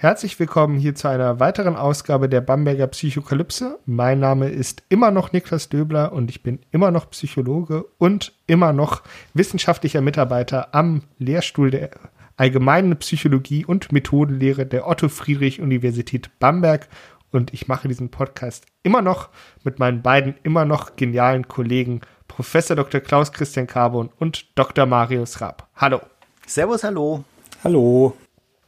Herzlich 0.00 0.38
willkommen 0.38 0.78
hier 0.78 0.94
zu 0.94 1.08
einer 1.08 1.40
weiteren 1.40 1.74
Ausgabe 1.74 2.28
der 2.28 2.40
Bamberger 2.40 2.86
Psychokalypse. 2.86 3.80
Mein 3.84 4.20
Name 4.20 4.48
ist 4.48 4.84
immer 4.88 5.10
noch 5.10 5.32
Niklas 5.32 5.70
Döbler 5.70 6.12
und 6.12 6.30
ich 6.30 6.44
bin 6.44 6.60
immer 6.70 6.92
noch 6.92 7.10
Psychologe 7.10 7.84
und 7.98 8.32
immer 8.46 8.72
noch 8.72 9.02
wissenschaftlicher 9.34 10.00
Mitarbeiter 10.00 10.72
am 10.72 11.02
Lehrstuhl 11.18 11.72
der 11.72 11.90
Allgemeinen 12.36 12.96
Psychologie 12.98 13.64
und 13.64 13.90
Methodenlehre 13.90 14.66
der 14.66 14.86
Otto 14.86 15.08
Friedrich 15.08 15.60
Universität 15.60 16.30
Bamberg 16.38 16.86
und 17.32 17.52
ich 17.52 17.66
mache 17.66 17.88
diesen 17.88 18.12
Podcast 18.12 18.66
immer 18.84 19.02
noch 19.02 19.30
mit 19.64 19.80
meinen 19.80 20.02
beiden 20.02 20.36
immer 20.44 20.64
noch 20.64 20.94
genialen 20.94 21.48
Kollegen 21.48 22.02
Professor 22.28 22.76
Dr. 22.76 23.00
Klaus 23.00 23.32
Christian 23.32 23.66
Carbon 23.66 24.10
und 24.20 24.46
Dr. 24.56 24.86
Marius 24.86 25.40
Raab. 25.40 25.66
Hallo. 25.74 26.00
Servus, 26.46 26.84
hallo. 26.84 27.24
Hallo. 27.64 28.16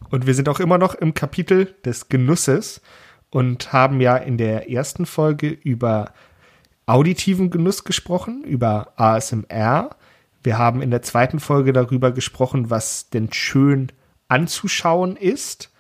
Und 0.09 0.27
wir 0.27 0.35
sind 0.35 0.49
auch 0.49 0.61
immer 0.61 0.79
noch 0.79 0.95
im 0.95 1.15
Kapitel 1.15 1.75
des 1.85 2.09
Genusses 2.09 2.81
und 3.31 3.73
haben 3.73 4.01
ja 4.01 4.17
in 4.17 4.39
der 4.39 4.71
ersten 4.71 5.07
Folge 5.07 5.49
über 5.49 6.13
auditiven 6.87 7.51
Genuss 7.51 7.85
gesprochen, 7.85 8.43
über 8.43 8.93
ASMR. 8.97 9.91
Wir 10.43 10.59
haben 10.59 10.83
in 10.83 10.91
der 10.91 11.03
zweiten 11.03 11.39
Folge 11.39 11.73
darüber 11.73 12.11
gesprochen, 12.11 12.71
was 12.71 13.11
denn 13.11 13.33
schön 13.33 13.93
anzuschauen 14.29 15.17
ist. 15.17 15.71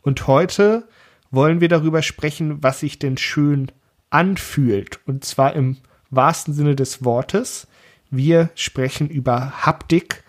Und 0.00 0.26
heute 0.26 0.88
wollen 1.30 1.60
wir 1.60 1.68
darüber 1.68 2.02
sprechen, 2.02 2.62
was 2.62 2.80
sich 2.80 2.98
denn 2.98 3.18
schön 3.18 3.72
anfühlt. 4.10 5.00
Und 5.06 5.24
zwar 5.24 5.54
im 5.54 5.78
wahrsten 6.10 6.54
Sinne 6.54 6.76
des 6.76 7.04
Wortes. 7.04 7.66
Wir 8.10 8.50
sprechen 8.54 9.10
über 9.10 9.66
Haptik, 9.66 10.22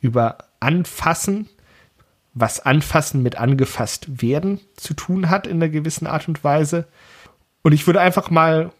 über 0.00 0.38
Anfassen, 0.60 1.48
was 2.36 2.60
Anfassen 2.60 3.22
mit 3.22 3.36
angefasst 3.36 4.20
werden 4.20 4.60
zu 4.76 4.92
tun 4.92 5.30
hat 5.30 5.46
in 5.46 5.56
einer 5.56 5.70
gewissen 5.70 6.06
Art 6.06 6.28
und 6.28 6.44
Weise. 6.44 6.86
Und 7.62 7.72
ich 7.72 7.86
würde 7.86 8.02
einfach 8.02 8.30
mal 8.30 8.72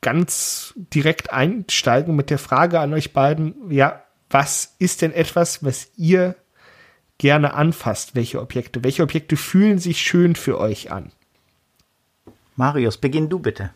ganz 0.00 0.72
direkt 0.76 1.30
einsteigen 1.30 2.16
mit 2.16 2.30
der 2.30 2.38
Frage 2.38 2.80
an 2.80 2.94
euch 2.94 3.12
beiden, 3.12 3.70
ja, 3.70 4.02
was 4.30 4.74
ist 4.78 5.02
denn 5.02 5.12
etwas, 5.12 5.62
was 5.62 5.90
ihr 5.96 6.36
gerne 7.18 7.52
anfasst? 7.52 8.14
Welche 8.14 8.40
Objekte? 8.40 8.82
Welche 8.82 9.02
Objekte 9.02 9.36
fühlen 9.36 9.78
sich 9.78 10.00
schön 10.00 10.34
für 10.34 10.58
euch 10.58 10.90
an? 10.90 11.12
Marius, 12.56 12.96
beginn 12.96 13.28
du 13.28 13.40
bitte. 13.40 13.74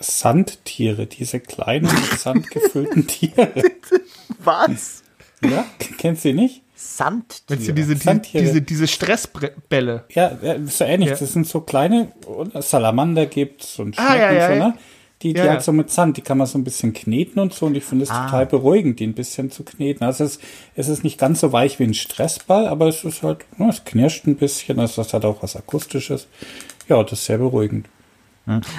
Sandtiere, 0.00 1.06
diese 1.06 1.38
kleinen 1.38 1.88
sandgefüllten 2.16 3.06
Tiere. 3.06 3.52
Was? 4.40 5.04
Ja, 5.40 5.64
kennst 5.98 6.24
du 6.24 6.30
die 6.30 6.34
nicht? 6.34 6.61
Sandtiere. 6.82 7.44
Meinst 7.50 7.68
du 7.68 7.72
diese, 7.72 7.94
die, 7.96 8.20
diese, 8.32 8.62
diese 8.62 8.86
Stressbälle? 8.88 10.04
Ja, 10.10 10.32
so 10.66 10.84
ähnlich. 10.84 11.10
Ja. 11.10 11.16
Das 11.16 11.32
sind 11.32 11.46
so 11.46 11.60
kleine 11.60 12.12
Salamander 12.60 13.26
gibt's 13.26 13.78
und 13.78 13.94
Schnecken 13.96 14.10
Ah, 14.12 14.16
ja, 14.16 14.32
ja, 14.32 14.48
so, 14.48 14.54
ne? 14.54 14.74
Die, 15.22 15.34
die 15.34 15.40
halt 15.40 15.62
so 15.62 15.72
mit 15.72 15.88
Sand, 15.88 16.16
die 16.16 16.20
kann 16.22 16.36
man 16.36 16.48
so 16.48 16.58
ein 16.58 16.64
bisschen 16.64 16.92
kneten 16.92 17.38
und 17.38 17.54
so 17.54 17.66
und 17.66 17.76
ich 17.76 17.84
finde 17.84 18.02
es 18.02 18.10
Ah. 18.10 18.24
total 18.24 18.46
beruhigend, 18.46 18.98
die 18.98 19.06
ein 19.06 19.14
bisschen 19.14 19.52
zu 19.52 19.62
kneten. 19.62 20.04
Also 20.04 20.24
es, 20.24 20.40
es 20.74 20.88
ist 20.88 21.04
nicht 21.04 21.16
ganz 21.16 21.38
so 21.40 21.52
weich 21.52 21.78
wie 21.78 21.84
ein 21.84 21.94
Stressball, 21.94 22.66
aber 22.66 22.88
es 22.88 23.04
ist 23.04 23.22
halt, 23.22 23.44
ne, 23.56 23.68
es 23.68 23.84
knirscht 23.84 24.26
ein 24.26 24.34
bisschen, 24.34 24.80
also 24.80 25.00
das 25.02 25.12
hat 25.14 25.24
auch 25.24 25.40
was 25.42 25.54
Akustisches. 25.54 26.26
Ja, 26.88 27.00
das 27.04 27.12
ist 27.12 27.26
sehr 27.26 27.38
beruhigend. 27.38 27.86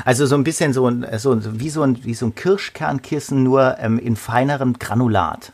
Also 0.03 0.25
so 0.25 0.36
ein 0.36 0.44
bisschen 0.44 0.74
so, 0.74 0.86
ein, 0.90 1.08
so 1.18 1.40
wie 1.62 1.69
so 1.69 1.84
ein, 1.84 2.03
wie 2.03 2.13
so 2.13 2.25
ein 2.25 2.36
Kirschkernkissen, 2.36 3.42
nur 3.44 3.78
ähm, 3.80 3.97
in 3.97 4.18
feinerem 4.18 4.74
Granulat. 4.78 5.53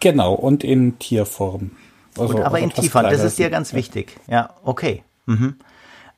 Genau, 0.00 0.34
und 0.34 0.64
in 0.64 0.98
Tierform. 0.98 1.70
Also, 2.18 2.36
Und, 2.36 2.42
aber 2.42 2.58
in 2.58 2.70
etwas 2.70 2.84
tiefer, 2.84 3.02
das 3.02 3.22
ist 3.22 3.38
dir 3.38 3.50
ganz 3.50 3.72
wichtig. 3.72 4.16
Ja, 4.26 4.50
okay. 4.64 5.02
Mhm. 5.26 5.56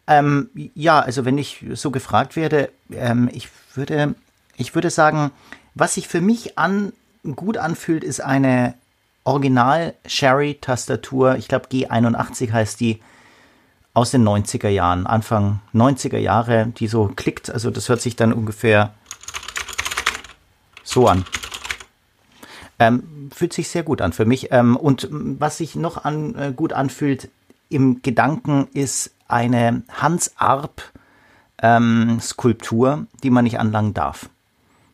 Ähm, 0.06 0.50
ja, 0.75 1.00
also 1.00 1.25
wenn 1.25 1.38
ich 1.38 1.65
so 1.75 1.91
gefragt 1.91 2.37
werde, 2.37 2.71
ähm, 2.93 3.28
ich 3.32 3.48
würde, 3.75 4.15
ich 4.56 4.75
würde 4.75 4.91
sagen, 4.91 5.31
was 5.75 5.94
sich 5.94 6.09
für 6.09 6.21
mich 6.21 6.59
an, 6.59 6.93
gut 7.37 7.59
anfühlt, 7.59 8.03
ist 8.03 8.21
eine 8.21 8.75
Original 9.25 9.94
Sherry 10.06 10.59
Tastatur. 10.60 11.37
Ich 11.37 11.48
glaube 11.48 11.66
G81 11.69 12.53
heißt 12.53 12.81
die 12.81 13.00
aus 13.92 14.10
den 14.10 14.27
90er 14.27 14.69
Jahren, 14.69 15.06
Anfang 15.06 15.60
90er 15.75 16.19
Jahre, 16.19 16.66
die 16.66 16.87
so 16.87 17.12
klickt. 17.15 17.50
Also 17.50 17.71
das 17.71 17.88
hört 17.88 18.00
sich 18.00 18.16
dann 18.16 18.32
ungefähr 18.32 18.94
so 20.82 21.06
an. 21.06 21.25
Ähm, 22.80 23.30
fühlt 23.32 23.52
sich 23.52 23.68
sehr 23.68 23.84
gut 23.84 24.00
an 24.00 24.12
für 24.12 24.24
mich. 24.24 24.50
Ähm, 24.50 24.76
und 24.76 25.08
was 25.10 25.58
sich 25.58 25.76
noch 25.76 26.04
an, 26.04 26.34
äh, 26.34 26.52
gut 26.54 26.72
anfühlt 26.72 27.28
im 27.68 28.02
Gedanken 28.02 28.66
ist 28.72 29.12
eine 29.28 29.82
Hans 29.88 30.32
Arp 30.36 30.82
ähm, 31.62 32.18
Skulptur, 32.20 33.06
die 33.22 33.30
man 33.30 33.44
nicht 33.44 33.60
anlangen 33.60 33.94
darf. 33.94 34.28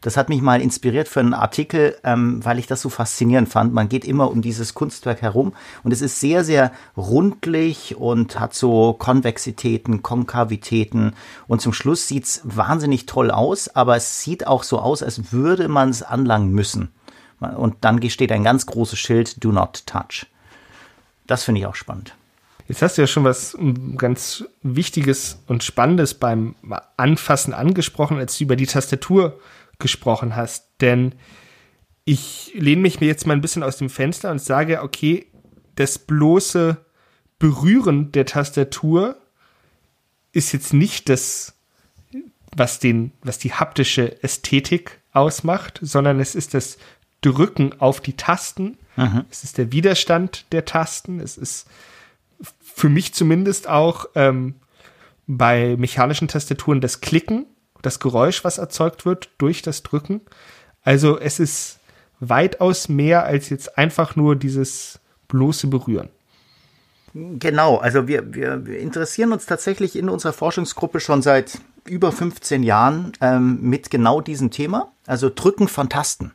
Das 0.02 0.16
hat 0.16 0.28
mich 0.28 0.42
mal 0.42 0.60
inspiriert 0.60 1.08
für 1.08 1.20
einen 1.20 1.34
Artikel, 1.34 1.96
ähm, 2.04 2.44
weil 2.44 2.58
ich 2.58 2.66
das 2.66 2.82
so 2.82 2.90
faszinierend 2.90 3.48
fand. 3.48 3.72
Man 3.72 3.88
geht 3.88 4.04
immer 4.04 4.30
um 4.30 4.42
dieses 4.42 4.74
Kunstwerk 4.74 5.22
herum 5.22 5.52
und 5.82 5.92
es 5.92 6.00
ist 6.00 6.20
sehr, 6.20 6.44
sehr 6.44 6.70
rundlich 6.96 7.96
und 7.96 8.38
hat 8.38 8.54
so 8.54 8.92
Konvexitäten, 8.92 10.02
Konkavitäten 10.02 11.14
und 11.48 11.60
zum 11.60 11.72
Schluss 11.72 12.06
sieht's 12.06 12.42
wahnsinnig 12.44 13.06
toll 13.06 13.30
aus, 13.30 13.68
aber 13.68 13.96
es 13.96 14.22
sieht 14.22 14.46
auch 14.46 14.62
so 14.62 14.78
aus, 14.78 15.02
als 15.02 15.32
würde 15.32 15.68
man 15.68 15.88
es 15.88 16.02
anlangen 16.02 16.52
müssen. 16.52 16.90
Und 17.40 17.76
dann 17.82 18.02
steht 18.08 18.32
ein 18.32 18.44
ganz 18.44 18.66
großes 18.66 18.98
Schild, 18.98 19.44
Do 19.44 19.52
not 19.52 19.86
touch. 19.86 20.26
Das 21.26 21.44
finde 21.44 21.60
ich 21.60 21.66
auch 21.66 21.74
spannend. 21.74 22.14
Jetzt 22.68 22.82
hast 22.82 22.96
du 22.96 23.02
ja 23.02 23.06
schon 23.06 23.24
was 23.24 23.56
mm, 23.58 23.96
ganz 23.96 24.44
Wichtiges 24.62 25.42
und 25.46 25.62
Spannendes 25.62 26.14
beim 26.14 26.56
Anfassen 26.96 27.54
angesprochen, 27.54 28.18
als 28.18 28.38
du 28.38 28.44
über 28.44 28.56
die 28.56 28.66
Tastatur 28.66 29.38
gesprochen 29.78 30.34
hast. 30.34 30.68
Denn 30.80 31.14
ich 32.04 32.52
lehne 32.54 32.82
mich 32.82 33.00
mir 33.00 33.06
jetzt 33.06 33.26
mal 33.26 33.34
ein 33.34 33.40
bisschen 33.40 33.62
aus 33.62 33.76
dem 33.76 33.90
Fenster 33.90 34.30
und 34.30 34.40
sage, 34.40 34.82
okay, 34.82 35.26
das 35.76 35.98
bloße 35.98 36.78
Berühren 37.38 38.12
der 38.12 38.26
Tastatur 38.26 39.16
ist 40.32 40.52
jetzt 40.52 40.72
nicht 40.72 41.08
das, 41.08 41.54
was 42.56 42.78
den, 42.78 43.12
was 43.22 43.38
die 43.38 43.52
haptische 43.52 44.22
Ästhetik 44.22 45.00
ausmacht, 45.12 45.78
sondern 45.82 46.20
es 46.20 46.34
ist 46.34 46.54
das 46.54 46.78
Drücken 47.32 47.80
auf 47.80 48.00
die 48.00 48.14
Tasten. 48.14 48.78
Es 49.30 49.44
ist 49.44 49.58
der 49.58 49.72
Widerstand 49.72 50.46
der 50.52 50.64
Tasten. 50.64 51.20
Es 51.20 51.36
ist 51.36 51.66
für 52.62 52.88
mich 52.88 53.14
zumindest 53.14 53.68
auch 53.68 54.06
ähm, 54.14 54.54
bei 55.26 55.76
mechanischen 55.76 56.28
Tastaturen 56.28 56.80
das 56.80 57.00
Klicken, 57.00 57.46
das 57.82 58.00
Geräusch, 58.00 58.44
was 58.44 58.58
erzeugt 58.58 59.04
wird 59.04 59.30
durch 59.38 59.62
das 59.62 59.82
Drücken. 59.82 60.20
Also 60.82 61.18
es 61.18 61.40
ist 61.40 61.80
weitaus 62.20 62.88
mehr 62.88 63.24
als 63.24 63.50
jetzt 63.50 63.76
einfach 63.76 64.16
nur 64.16 64.36
dieses 64.36 65.00
bloße 65.28 65.66
Berühren. 65.66 66.08
Genau, 67.12 67.78
also 67.78 68.06
wir, 68.06 68.34
wir, 68.34 68.66
wir 68.66 68.78
interessieren 68.78 69.32
uns 69.32 69.46
tatsächlich 69.46 69.96
in 69.96 70.08
unserer 70.08 70.32
Forschungsgruppe 70.32 71.00
schon 71.00 71.22
seit 71.22 71.58
über 71.84 72.12
15 72.12 72.62
Jahren 72.62 73.12
ähm, 73.20 73.58
mit 73.62 73.90
genau 73.90 74.20
diesem 74.20 74.50
Thema, 74.50 74.92
also 75.06 75.30
Drücken 75.34 75.68
von 75.68 75.88
Tasten. 75.88 76.32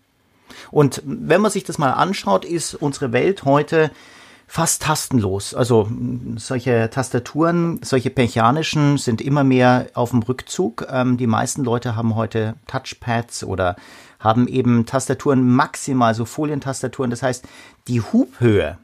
Und 0.71 1.01
wenn 1.05 1.41
man 1.41 1.51
sich 1.51 1.63
das 1.63 1.77
mal 1.77 1.91
anschaut, 1.91 2.45
ist 2.45 2.75
unsere 2.75 3.11
Welt 3.11 3.43
heute 3.45 3.91
fast 4.51 4.81
tastenlos. 4.81 5.53
Also 5.53 5.89
solche 6.35 6.89
Tastaturen, 6.89 7.79
solche 7.83 8.11
mechanischen 8.13 8.97
sind 8.97 9.21
immer 9.21 9.45
mehr 9.45 9.87
auf 9.93 10.09
dem 10.09 10.23
Rückzug. 10.23 10.87
Ähm, 10.91 11.15
die 11.15 11.25
meisten 11.25 11.63
Leute 11.63 11.95
haben 11.95 12.15
heute 12.15 12.55
Touchpads 12.67 13.45
oder 13.45 13.77
haben 14.19 14.49
eben 14.49 14.85
Tastaturen 14.85 15.49
maximal, 15.49 16.13
so 16.13 16.25
Folientastaturen. 16.25 17.09
Das 17.09 17.23
heißt, 17.23 17.45
die 17.87 18.01
Hubhöhe, 18.01 18.77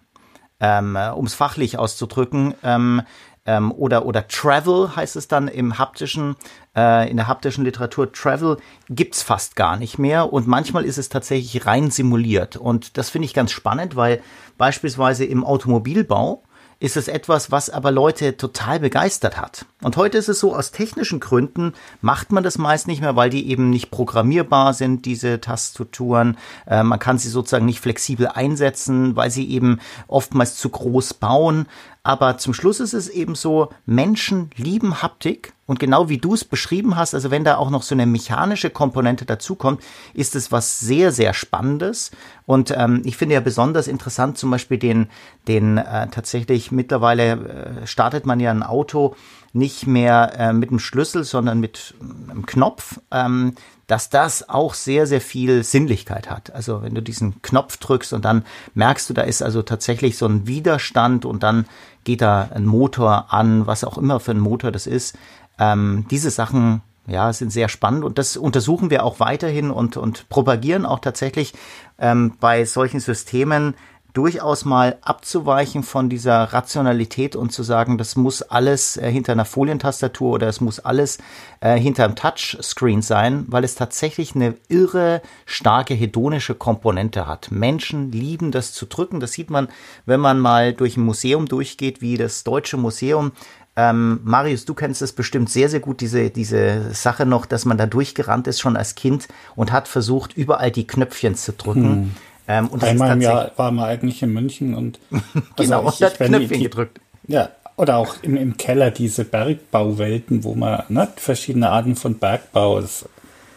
ähm, 0.61 0.97
um 1.15 1.25
es 1.25 1.33
fachlich 1.33 1.77
auszudrücken, 1.77 2.53
ähm, 2.63 3.01
ähm, 3.47 3.71
oder, 3.71 4.05
oder 4.05 4.27
Travel 4.27 4.95
heißt 4.95 5.15
es 5.15 5.27
dann 5.27 5.47
im 5.47 5.79
haptischen, 5.79 6.35
äh, 6.75 7.09
in 7.09 7.17
der 7.17 7.27
haptischen 7.27 7.63
Literatur. 7.63 8.11
Travel 8.11 8.57
gibt's 8.89 9.23
fast 9.23 9.55
gar 9.55 9.77
nicht 9.77 9.97
mehr 9.97 10.31
und 10.31 10.45
manchmal 10.45 10.85
ist 10.85 10.99
es 10.99 11.09
tatsächlich 11.09 11.65
rein 11.65 11.89
simuliert. 11.89 12.57
Und 12.57 12.97
das 12.97 13.09
finde 13.09 13.25
ich 13.25 13.33
ganz 13.33 13.51
spannend, 13.51 13.95
weil 13.95 14.21
beispielsweise 14.57 15.25
im 15.25 15.44
Automobilbau 15.44 16.44
ist 16.79 16.95
es 16.95 17.07
etwas, 17.07 17.51
was 17.51 17.69
aber 17.71 17.91
Leute 17.91 18.38
total 18.38 18.79
begeistert 18.79 19.38
hat. 19.38 19.65
Und 19.81 19.97
heute 19.97 20.17
ist 20.17 20.29
es 20.29 20.39
so, 20.39 20.55
aus 20.55 20.71
technischen 20.71 21.19
Gründen 21.19 21.73
macht 22.01 22.31
man 22.31 22.44
das 22.44 22.59
meist 22.59 22.88
nicht 22.88 23.01
mehr, 23.01 23.15
weil 23.15 23.31
die 23.31 23.49
eben 23.49 23.71
nicht 23.71 23.89
programmierbar 23.89 24.75
sind, 24.75 25.05
diese 25.05 25.41
Tastaturen. 25.41 26.38
Äh, 26.67 26.83
man 26.83 26.99
kann 26.99 27.17
sie 27.17 27.29
sozusagen 27.29 27.65
nicht 27.65 27.79
flexibel 27.79 28.27
einsetzen, 28.27 29.15
weil 29.15 29.31
sie 29.31 29.49
eben 29.49 29.79
oftmals 30.07 30.55
zu 30.55 30.69
groß 30.69 31.15
bauen. 31.15 31.65
Aber 32.07 32.38
zum 32.38 32.54
Schluss 32.54 32.80
ist 32.80 32.94
es 32.94 33.09
eben 33.09 33.36
so, 33.36 33.68
Menschen 33.86 34.50
lieben 34.56 35.01
Haptik 35.01 35.51
und 35.65 35.77
genau 35.77 36.07
wie 36.07 36.19
du 36.19 36.36
es 36.36 36.45
beschrieben 36.45 36.95
hast, 36.95 37.13
also 37.13 37.31
wenn 37.31 37.44
da 37.44 37.57
auch 37.57 37.69
noch 37.69 37.83
so 37.83 37.94
eine 37.94 38.06
mechanische 38.06 38.69
Komponente 38.69 39.25
dazukommt, 39.25 39.83
ist 40.13 40.33
es 40.33 40.50
was 40.50 40.80
sehr, 40.80 41.12
sehr 41.12 41.33
Spannendes. 41.33 42.12
Und 42.45 42.74
ähm, 42.77 43.01
ich 43.04 43.18
finde 43.18 43.36
ja 43.36 43.42
besonders 43.42 43.89
interessant 43.89 44.38
zum 44.38 44.51
Beispiel 44.51 44.77
den, 44.77 45.09
den 45.50 45.80
äh, 45.80 46.07
tatsächlich 46.07 46.71
mittlerweile 46.71 47.81
äh, 47.81 47.86
startet 47.88 48.25
man 48.25 48.39
ja 48.39 48.51
ein 48.51 48.63
Auto 48.63 49.18
nicht 49.57 49.88
mehr 49.88 50.33
äh, 50.38 50.54
mit 50.54 50.69
dem 50.69 50.80
Schlüssel, 50.80 51.24
sondern 51.24 51.59
mit 51.59 51.95
einem 52.30 52.45
Knopf. 52.45 53.00
Ähm, 53.12 53.56
dass 53.88 54.09
das 54.09 54.50
auch 54.50 54.74
sehr, 54.74 55.07
sehr 55.07 55.21
viel 55.21 55.63
Sinnlichkeit 55.63 56.30
hat. 56.30 56.54
Also 56.54 56.83
wenn 56.83 56.94
du 56.94 57.01
diesen 57.01 57.42
Knopf 57.42 57.77
drückst 57.77 58.12
und 58.13 58.25
dann 58.25 58.44
merkst 58.74 59.09
du, 59.09 59.13
da 59.13 59.21
ist 59.21 59.42
also 59.42 59.62
tatsächlich 59.62 60.18
so 60.18 60.25
ein 60.27 60.45
Widerstand 60.45 61.24
und 61.24 61.42
dann 61.42 61.65
geht 62.04 62.21
da 62.21 62.50
ein 62.54 62.65
Motor 62.65 63.33
an, 63.33 63.65
was 63.65 63.86
auch 63.86 63.98
immer 63.98 64.19
für 64.19 64.31
ein 64.31 64.39
Motor 64.39 64.71
das 64.71 64.88
ist. 64.88 65.18
Ähm, 65.57 66.06
diese 66.12 66.31
Sachen 66.31 66.81
ja, 67.07 67.31
sind 67.31 67.51
sehr 67.51 67.69
spannend 67.69 68.04
und 68.04 68.18
das 68.18 68.36
untersuchen 68.36 68.89
wir 68.89 69.06
auch 69.06 69.21
weiterhin 69.21 69.71
und, 69.71 69.95
und 69.95 70.27
propagieren 70.27 70.86
auch 70.86 71.00
tatsächlich 71.00 71.54
ähm, 71.98 72.33
bei 72.42 72.65
solchen 72.65 73.00
Systemen 73.00 73.75
durchaus 74.17 74.65
mal 74.65 74.97
abzuweichen 75.01 75.83
von 75.83 76.09
dieser 76.09 76.45
Rationalität 76.45 77.35
und 77.35 77.51
zu 77.51 77.61
sagen, 77.61 77.99
das 77.99 78.15
muss 78.15 78.41
alles 78.41 78.97
äh, 78.97 79.11
hinter 79.11 79.33
einer 79.33 79.45
Folientastatur 79.45 80.33
oder 80.33 80.47
es 80.47 80.59
muss 80.59 80.79
alles 80.79 81.19
äh, 81.59 81.77
hinter 81.77 82.05
einem 82.05 82.15
Touchscreen 82.15 83.03
sein, 83.03 83.45
weil 83.47 83.63
es 83.63 83.75
tatsächlich 83.75 84.33
eine 84.33 84.55
irre 84.69 85.21
starke 85.45 85.93
hedonische 85.93 86.55
Komponente 86.55 87.27
hat. 87.27 87.51
Menschen 87.51 88.11
lieben 88.11 88.51
das 88.51 88.73
zu 88.73 88.87
drücken. 88.87 89.19
Das 89.19 89.33
sieht 89.33 89.51
man, 89.51 89.67
wenn 90.07 90.19
man 90.19 90.39
mal 90.39 90.73
durch 90.73 90.97
ein 90.97 91.05
Museum 91.05 91.47
durchgeht, 91.47 92.01
wie 92.01 92.17
das 92.17 92.43
Deutsche 92.43 92.77
Museum. 92.77 93.33
Ähm, 93.75 94.21
Marius, 94.23 94.65
du 94.65 94.73
kennst 94.73 95.03
es 95.03 95.13
bestimmt 95.13 95.51
sehr, 95.51 95.69
sehr 95.69 95.79
gut, 95.79 96.01
diese, 96.01 96.31
diese 96.31 96.91
Sache 96.95 97.27
noch, 97.27 97.45
dass 97.45 97.65
man 97.65 97.77
da 97.77 97.85
durchgerannt 97.85 98.47
ist 98.47 98.59
schon 98.59 98.75
als 98.75 98.95
Kind 98.95 99.27
und 99.55 99.71
hat 99.71 99.87
versucht, 99.87 100.35
überall 100.35 100.71
die 100.71 100.87
Knöpfchen 100.87 101.35
zu 101.35 101.53
drücken. 101.53 101.83
Hm. 101.83 102.15
Ähm, 102.47 102.67
und 102.67 102.83
Einmal 102.83 103.13
im 103.13 103.21
Jahr 103.21 103.51
war 103.57 103.71
man 103.71 103.85
eigentlich 103.85 104.23
in 104.23 104.31
München 104.31 104.73
und 104.73 104.99
genau, 105.55 105.85
also 105.85 106.05
ich, 106.05 106.11
hat 106.11 106.17
Knöpfchen 106.19 106.63
gedrückt. 106.63 107.01
Ja, 107.27 107.49
oder 107.75 107.97
auch 107.97 108.15
im, 108.23 108.38
im 108.38 108.57
Keller 108.57 108.89
diese 108.91 109.25
Bergbauwelten, 109.25 110.44
wo 110.44 110.55
man 110.55 110.83
ne, 110.89 111.07
verschiedene 111.17 111.69
Arten 111.69 111.95
von 111.95 112.17
Bergbau 112.17 112.79
ist. 112.79 113.07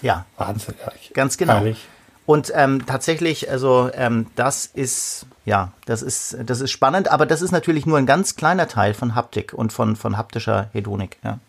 Ja, 0.02 0.26
Wahnsinn. 0.36 0.74
Ganz 1.14 1.36
genau. 1.36 1.54
Herrlich. 1.54 1.86
Und 2.26 2.52
ähm, 2.54 2.86
tatsächlich, 2.86 3.50
also 3.50 3.90
ähm, 3.92 4.26
das 4.36 4.66
ist 4.66 5.26
ja, 5.44 5.72
das 5.86 6.02
ist 6.02 6.36
das 6.44 6.60
ist 6.60 6.70
spannend, 6.70 7.10
aber 7.10 7.26
das 7.26 7.42
ist 7.42 7.50
natürlich 7.50 7.86
nur 7.86 7.98
ein 7.98 8.06
ganz 8.06 8.36
kleiner 8.36 8.68
Teil 8.68 8.94
von 8.94 9.14
Haptik 9.14 9.52
und 9.52 9.72
von 9.72 9.96
von 9.96 10.16
haptischer 10.16 10.68
Hedonik. 10.72 11.16
Ja. 11.24 11.40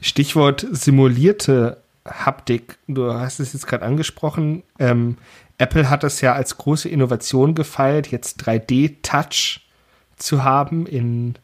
Stichwort 0.00 0.66
simulierte 0.70 1.82
Haptik. 2.06 2.78
Du 2.86 3.12
hast 3.12 3.40
es 3.40 3.52
jetzt 3.52 3.66
gerade 3.66 3.84
angesprochen. 3.84 4.62
Ähm, 4.78 5.18
Apple 5.58 5.88
hat 5.88 6.04
es 6.04 6.20
ja 6.20 6.34
als 6.34 6.56
große 6.56 6.88
Innovation 6.88 7.54
gefeiert, 7.54 8.08
jetzt 8.08 8.42
3D-Touch 8.42 9.60
zu 10.16 10.44
haben 10.44 10.86
in 10.86 11.34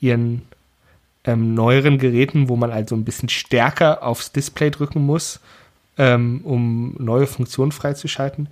ihren 0.00 0.42
ähm, 1.24 1.54
neueren 1.54 1.98
Geräten, 1.98 2.48
wo 2.48 2.56
man 2.56 2.70
also 2.70 2.94
ein 2.94 3.04
bisschen 3.04 3.28
stärker 3.28 4.02
aufs 4.02 4.32
Display 4.32 4.70
drücken 4.70 5.04
muss, 5.04 5.40
ähm, 5.98 6.40
um 6.44 6.94
neue 6.98 7.26
Funktionen 7.26 7.72
freizuschalten. 7.72 8.48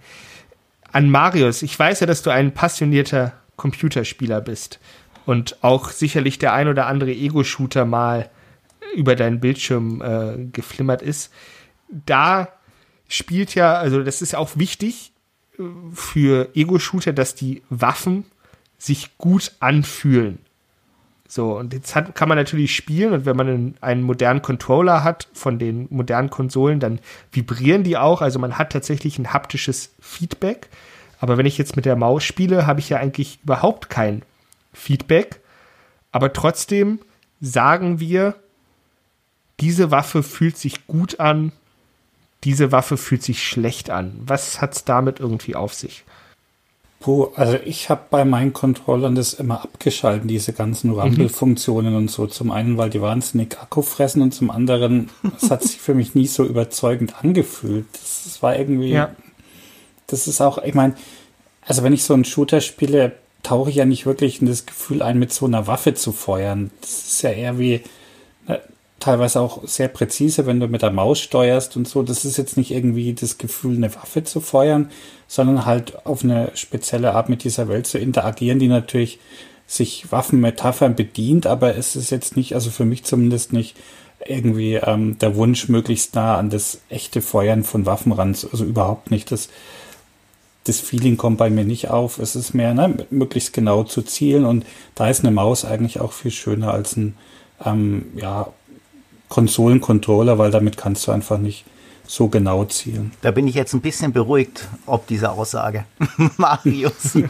An 0.93 1.11
Marius, 1.11 1.63
ich 1.63 1.77
weiß 1.79 2.01
ja, 2.01 2.07
dass 2.07 2.23
du 2.23 2.31
ein 2.31 2.53
passionierter 2.53 3.33
Computerspieler 3.57 4.41
bist 4.41 4.79
und 5.27 5.63
auch 5.63 5.91
sicherlich 5.91 6.39
der 6.39 6.53
ein 6.53 6.69
oder 6.69 6.87
andere 6.87 7.13
Ego-Shooter 7.13 7.85
mal 7.85 8.31
über 8.95 9.17
deinen 9.17 9.41
Bildschirm 9.41 10.03
äh, 10.03 10.45
geflimmert 10.53 11.03
ist. 11.03 11.33
Da 11.89 12.49
spielt 13.09 13.55
ja, 13.55 13.75
also 13.75 14.03
das 14.03 14.23
ist 14.23 14.35
auch 14.35 14.57
wichtig 14.57 15.13
äh, 15.59 15.63
für 15.93 16.51
Ego-Shooter, 16.55 17.13
dass 17.13 17.35
die 17.35 17.63
Waffen 17.71 18.25
sich 18.79 19.17
gut 19.19 19.53
anfühlen. 19.61 20.39
So, 21.27 21.57
und 21.59 21.73
jetzt 21.73 21.95
hat, 21.95 22.15
kann 22.15 22.29
man 22.29 22.39
natürlich 22.39 22.77
spielen 22.77 23.13
und 23.13 23.25
wenn 23.25 23.37
man 23.37 23.49
einen, 23.49 23.75
einen, 23.81 24.03
modernen 24.03 24.43
Controller 24.43 25.03
hat 25.03 25.29
von 25.33 25.59
den 25.59 25.89
modernen 25.91 26.31
Konsolen, 26.31 26.81
dann 26.81 27.01
vibrieren 27.33 27.83
die 27.83 27.97
auch. 27.97 28.21
Also 28.21 28.39
man 28.39 28.59
hat 28.59 28.73
tatsächlich 28.73 29.19
ein 29.19 29.33
haptisches 29.33 29.95
Feedback. 30.01 30.69
Aber 31.19 31.39
wenn 31.39 31.47
ich 31.47 31.57
jetzt 31.57 31.77
mit 31.77 31.87
der 31.87 31.97
Maus 31.97 32.23
spiele, 32.23 32.67
habe 32.67 32.81
ich 32.81 32.91
ja 32.91 32.99
eigentlich 32.99 33.41
überhaupt 33.43 33.89
kein 33.89 34.23
Feedback. 34.75 35.41
Aber 36.13 36.33
trotzdem 36.33 37.01
sagen 37.41 37.99
wir, 37.99 38.37
diese 39.61 39.91
Waffe 39.91 40.23
fühlt 40.23 40.59
sich 40.59 40.87
gut 40.87 41.21
an, 41.21 41.53
diese 42.45 42.73
Waffe 42.73 42.97
fühlt 42.97 43.23
sich 43.23 43.43
schlecht 43.43 43.91
an. 43.91 44.21
Was 44.25 44.61
hat 44.61 44.75
es 44.75 44.85
damit 44.85 45.21
irgendwie 45.21 45.55
auf 45.55 45.75
sich? 45.75 46.05
Puh, 47.01 47.29
also 47.35 47.59
ich 47.65 47.91
habe 47.91 48.03
bei 48.09 48.25
meinen 48.25 48.55
Controllern 48.55 49.15
das 49.15 49.35
immer 49.35 49.63
abgeschalten, 49.63 50.27
diese 50.27 50.55
ganzen 50.55 50.91
mhm. 50.91 51.01
Rumble-Funktionen 51.01 51.91
mhm. 51.91 51.99
und 51.99 52.11
so. 52.11 52.27
Zum 52.27 52.51
einen, 52.51 52.79
weil 52.79 52.89
die 52.91 53.03
wahnsinnig 53.03 53.59
Akku 53.61 53.83
fressen 53.83 54.23
und 54.23 54.33
zum 54.33 54.51
anderen, 54.51 55.11
es 55.37 55.51
hat 55.51 55.63
sich 55.63 55.79
für 55.79 55.95
mich 55.95 56.15
nie 56.15 56.27
so 56.27 56.45
überzeugend 56.45 57.23
angefühlt. 57.23 57.87
Das, 57.93 58.23
das 58.25 58.43
war 58.43 58.57
irgendwie, 58.57 58.93
ja. 58.93 59.15
das 60.07 60.27
ist 60.27 60.41
auch, 60.41 60.59
ich 60.59 60.75
meine, 60.75 60.95
also 61.67 61.83
wenn 61.83 61.93
ich 61.93 62.05
so 62.05 62.15
einen 62.15 62.25
Shooter 62.25 62.63
spiele, 62.63 63.13
tauche 63.43 63.69
ich 63.69 63.77
ja 63.77 63.85
nicht 63.85 64.07
wirklich 64.07 64.41
in 64.41 64.47
das 64.47 64.65
Gefühl 64.65 65.03
ein, 65.03 65.19
mit 65.19 65.33
so 65.33 65.45
einer 65.45 65.67
Waffe 65.67 65.93
zu 65.93 66.13
feuern. 66.13 66.71
Das 66.81 66.91
ist 66.91 67.23
ja 67.23 67.31
eher 67.31 67.59
wie, 67.59 67.83
teilweise 69.01 69.41
auch 69.41 69.67
sehr 69.67 69.89
präzise, 69.89 70.47
wenn 70.47 70.61
du 70.61 70.69
mit 70.69 70.83
der 70.83 70.91
Maus 70.91 71.21
steuerst 71.21 71.77
und 71.77 71.87
so. 71.87 72.03
Das 72.03 72.25
ist 72.25 72.37
jetzt 72.37 72.57
nicht 72.57 72.71
irgendwie 72.71 73.13
das 73.13 73.39
Gefühl, 73.39 73.77
eine 73.77 73.95
Waffe 73.95 74.25
zu 74.25 74.41
feuern, 74.41 74.91
sondern 75.29 75.67
halt 75.67 76.07
auf 76.07 76.25
eine 76.25 76.51
spezielle 76.55 77.15
Art 77.15 77.29
mit 77.29 77.45
dieser 77.45 77.69
Welt 77.69 77.87
zu 77.87 77.99
interagieren, 77.99 78.59
die 78.59 78.69
natürlich 78.69 79.19
sich 79.67 80.11
Waffenmetaphern 80.13 80.95
bedient, 80.95 81.47
aber 81.47 81.77
es 81.77 81.97
ist 81.97 82.11
jetzt 82.11 82.37
nicht, 82.37 82.55
also 82.55 82.71
für 82.71 82.85
mich 82.85 83.05
zumindest 83.05 83.53
nicht 83.53 83.77
irgendwie 84.27 84.75
ähm, 84.75 85.19
der 85.19 85.37
Wunsch, 85.37 85.69
möglichst 85.69 86.15
nah 86.15 86.37
an 86.39 86.51
das 86.51 86.81
echte 86.89 87.21
Feuern 87.21 87.65
von 87.65 87.87
Waffen 87.87 88.13
ran, 88.13 88.29
also 88.29 88.65
überhaupt 88.65 89.11
nicht. 89.11 89.31
Das, 89.31 89.49
das 90.65 90.81
Feeling 90.81 91.17
kommt 91.17 91.39
bei 91.39 91.51
mir 91.51 91.65
nicht 91.65 91.91
auf. 91.91 92.19
Es 92.19 92.37
ist 92.37 92.55
mehr, 92.55 92.75
ne, 92.75 93.07
möglichst 93.11 93.53
genau 93.53 93.85
zu 93.85 94.03
zielen 94.03 94.45
und 94.45 94.65
da 94.95 95.09
ist 95.09 95.21
eine 95.21 95.31
Maus 95.31 95.65
eigentlich 95.65 96.01
auch 96.01 96.13
viel 96.13 96.31
schöner 96.31 96.73
als 96.73 96.97
ein, 96.97 97.17
ähm, 97.65 98.07
ja, 98.17 98.49
Konsolencontroller, 99.29 100.39
weil 100.39 100.51
damit 100.51 100.77
kannst 100.77 101.07
du 101.07 101.13
einfach 101.13 101.39
nicht 101.39 101.65
so 102.07 102.29
genau 102.29 102.65
zielen. 102.67 103.13
Da 103.23 103.31
bin 103.31 103.49
ich 103.49 103.55
jetzt 103.55 103.73
ein 103.73 103.81
bisschen 103.81 104.13
beruhigt, 104.13 104.69
ob 104.87 105.07
dieser 105.07 105.33
Aussage. 105.33 105.87
Marius. 106.37 107.19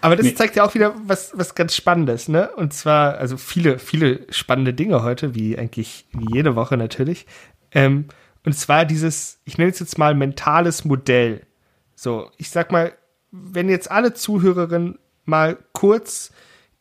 Aber 0.00 0.16
das 0.16 0.26
nee. 0.26 0.34
zeigt 0.34 0.56
ja 0.56 0.64
auch 0.64 0.74
wieder 0.74 0.94
was, 1.06 1.32
was 1.34 1.54
ganz 1.54 1.74
Spannendes, 1.74 2.28
ne? 2.28 2.50
Und 2.56 2.72
zwar, 2.74 3.16
also 3.18 3.36
viele, 3.36 3.78
viele 3.78 4.26
spannende 4.30 4.74
Dinge 4.74 5.02
heute, 5.02 5.34
wie 5.34 5.58
eigentlich 5.58 6.06
wie 6.12 6.26
jede 6.34 6.54
Woche 6.56 6.76
natürlich. 6.76 7.26
Ähm, 7.72 8.06
und 8.44 8.52
zwar 8.54 8.84
dieses, 8.84 9.40
ich 9.44 9.58
nenne 9.58 9.70
es 9.70 9.78
jetzt 9.78 9.98
mal 9.98 10.14
mentales 10.14 10.84
Modell. 10.84 11.46
So, 11.94 12.30
ich 12.36 12.50
sag 12.50 12.70
mal, 12.72 12.92
wenn 13.30 13.68
jetzt 13.68 13.90
alle 13.90 14.12
Zuhörerinnen 14.14 14.98
mal 15.24 15.56
kurz 15.72 16.32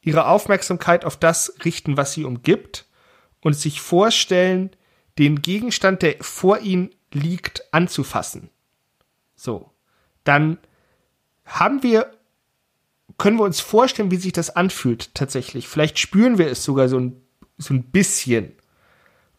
ihre 0.02 0.28
Aufmerksamkeit 0.28 1.06
auf 1.06 1.18
das 1.18 1.54
richten, 1.64 1.98
was 1.98 2.14
sie 2.14 2.26
umgibt 2.26 2.86
und 3.42 3.54
sich 3.54 3.82
vorstellen, 3.82 4.72
den 5.18 5.42
Gegenstand, 5.42 6.02
der 6.02 6.16
vor 6.22 6.60
ihnen 6.60 6.92
liegt, 7.12 7.74
anzufassen. 7.74 8.50
So. 9.36 9.70
Dann 10.24 10.58
haben 11.46 11.84
wir, 11.84 12.12
können 13.18 13.38
wir 13.38 13.44
uns 13.44 13.60
vorstellen, 13.60 14.12
wie 14.12 14.18
sich 14.18 14.34
das 14.34 14.56
anfühlt 14.56 15.14
tatsächlich. 15.14 15.68
Vielleicht 15.68 16.00
spüren 16.00 16.38
wir 16.38 16.48
es 16.48 16.64
sogar 16.64 16.88
so 16.88 17.00
ein, 17.00 17.22
so 17.58 17.74
ein 17.74 17.84
bisschen. 17.84 18.54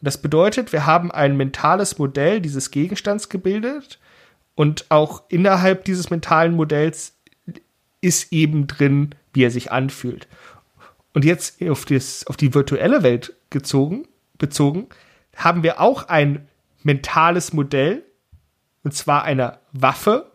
Das 0.01 0.21
bedeutet, 0.21 0.73
wir 0.73 0.85
haben 0.85 1.13
ein 1.13 1.37
mentales 1.37 1.99
Modell 1.99 2.41
dieses 2.41 2.71
Gegenstands 2.73 3.29
gebildet 3.29 4.01
und 4.55 4.91
auch 4.91 5.23
innerhalb 5.29 5.85
dieses 5.85 6.11
mentalen 6.11 6.55
Modells 6.55 7.17
ist 8.01 8.33
eben 8.33 8.67
drin, 8.67 9.15
wie 9.33 9.45
er 9.45 9.51
sich 9.51 9.71
anfühlt. 9.71 10.27
Und 11.15 11.25
jetzt 11.25 11.63
auf, 11.63 11.85
das, 11.85 12.27
auf 12.27 12.37
die 12.37 12.55
virtuelle 12.55 13.03
Welt 13.03 13.35
gezogen, 13.51 14.09
bezogen, 14.39 14.89
haben 15.37 15.63
wir 15.63 15.81
auch 15.81 16.09
ein 16.09 16.49
mentales 16.83 17.53
Modell, 17.53 18.03
und 18.83 18.95
zwar 18.95 19.25
einer 19.25 19.61
Waffe, 19.73 20.33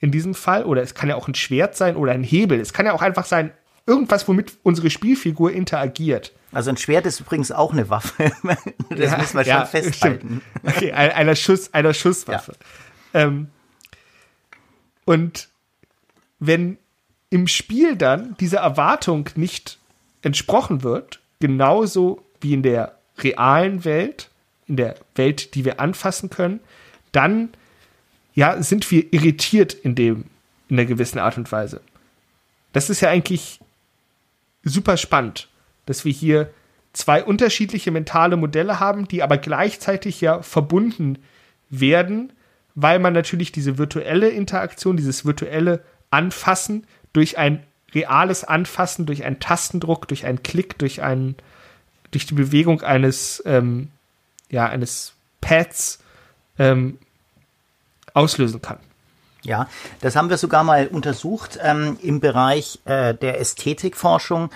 in 0.00 0.12
diesem 0.12 0.34
Fall, 0.34 0.64
oder 0.64 0.82
es 0.82 0.94
kann 0.94 1.08
ja 1.08 1.16
auch 1.16 1.28
ein 1.28 1.34
Schwert 1.34 1.76
sein 1.76 1.96
oder 1.96 2.12
ein 2.12 2.22
Hebel. 2.22 2.60
Es 2.60 2.72
kann 2.72 2.86
ja 2.86 2.92
auch 2.92 3.02
einfach 3.02 3.24
sein, 3.24 3.52
irgendwas, 3.86 4.28
womit 4.28 4.52
unsere 4.62 4.90
Spielfigur 4.90 5.50
interagiert. 5.50 6.32
Also 6.52 6.70
ein 6.70 6.76
Schwert 6.76 7.06
ist 7.06 7.20
übrigens 7.20 7.50
auch 7.50 7.72
eine 7.72 7.90
Waffe. 7.90 8.30
das 8.90 8.98
ja, 8.98 9.18
müssen 9.18 9.36
wir 9.36 9.44
schon 9.44 9.46
ja, 9.46 9.64
festhalten. 9.64 10.42
Stimmt. 10.52 10.76
Okay, 10.76 10.92
einer, 10.92 11.34
Schuss, 11.34 11.74
einer 11.74 11.94
Schusswaffe. 11.94 12.54
Ja. 13.12 13.22
Ähm, 13.22 13.48
und 15.04 15.48
wenn 16.38 16.78
im 17.30 17.46
Spiel 17.48 17.96
dann 17.96 18.36
dieser 18.38 18.60
Erwartung 18.60 19.28
nicht 19.34 19.78
entsprochen 20.22 20.82
wird, 20.82 21.20
genauso 21.40 22.22
wie 22.40 22.54
in 22.54 22.62
der 22.62 22.96
realen 23.18 23.84
Welt, 23.84 24.30
in 24.66 24.76
der 24.76 24.96
Welt, 25.14 25.54
die 25.54 25.64
wir 25.64 25.80
anfassen 25.80 26.30
können, 26.30 26.60
dann 27.12 27.50
ja, 28.34 28.62
sind 28.62 28.88
wir 28.90 29.12
irritiert 29.12 29.74
in 29.74 29.94
dem, 29.94 30.24
in 30.68 30.78
einer 30.78 30.86
gewissen 30.86 31.18
Art 31.18 31.36
und 31.38 31.50
Weise. 31.50 31.80
Das 32.72 32.90
ist 32.90 33.00
ja 33.00 33.08
eigentlich 33.10 33.60
super 34.62 34.96
spannend, 34.96 35.48
dass 35.86 36.04
wir 36.04 36.12
hier 36.12 36.50
zwei 36.92 37.24
unterschiedliche 37.24 37.90
mentale 37.90 38.36
Modelle 38.36 38.78
haben, 38.78 39.08
die 39.08 39.22
aber 39.22 39.38
gleichzeitig 39.38 40.20
ja 40.20 40.42
verbunden 40.42 41.18
werden, 41.70 42.32
weil 42.74 42.98
man 42.98 43.12
natürlich 43.12 43.52
diese 43.52 43.78
virtuelle 43.78 44.28
Interaktion, 44.28 44.96
dieses 44.96 45.24
virtuelle 45.24 45.82
Anfassen 46.10 46.86
durch 47.12 47.38
ein 47.38 47.62
reales 47.94 48.44
Anfassen, 48.44 49.06
durch 49.06 49.24
einen 49.24 49.40
Tastendruck, 49.40 50.08
durch 50.08 50.26
einen 50.26 50.42
Klick, 50.42 50.78
durch 50.78 51.02
einen, 51.02 51.36
durch 52.10 52.26
die 52.26 52.34
Bewegung 52.34 52.82
eines, 52.82 53.42
ähm, 53.46 53.90
ja, 54.50 54.66
eines 54.66 55.14
Pads 55.40 56.00
ähm, 56.58 56.98
auslösen 58.14 58.60
kann. 58.60 58.78
Ja, 59.42 59.68
das 60.00 60.16
haben 60.16 60.30
wir 60.30 60.36
sogar 60.36 60.64
mal 60.64 60.88
untersucht 60.88 61.58
ähm, 61.62 61.96
im 62.02 62.20
Bereich 62.20 62.80
äh, 62.84 63.14
der 63.14 63.40
Ästhetikforschung. 63.40 64.50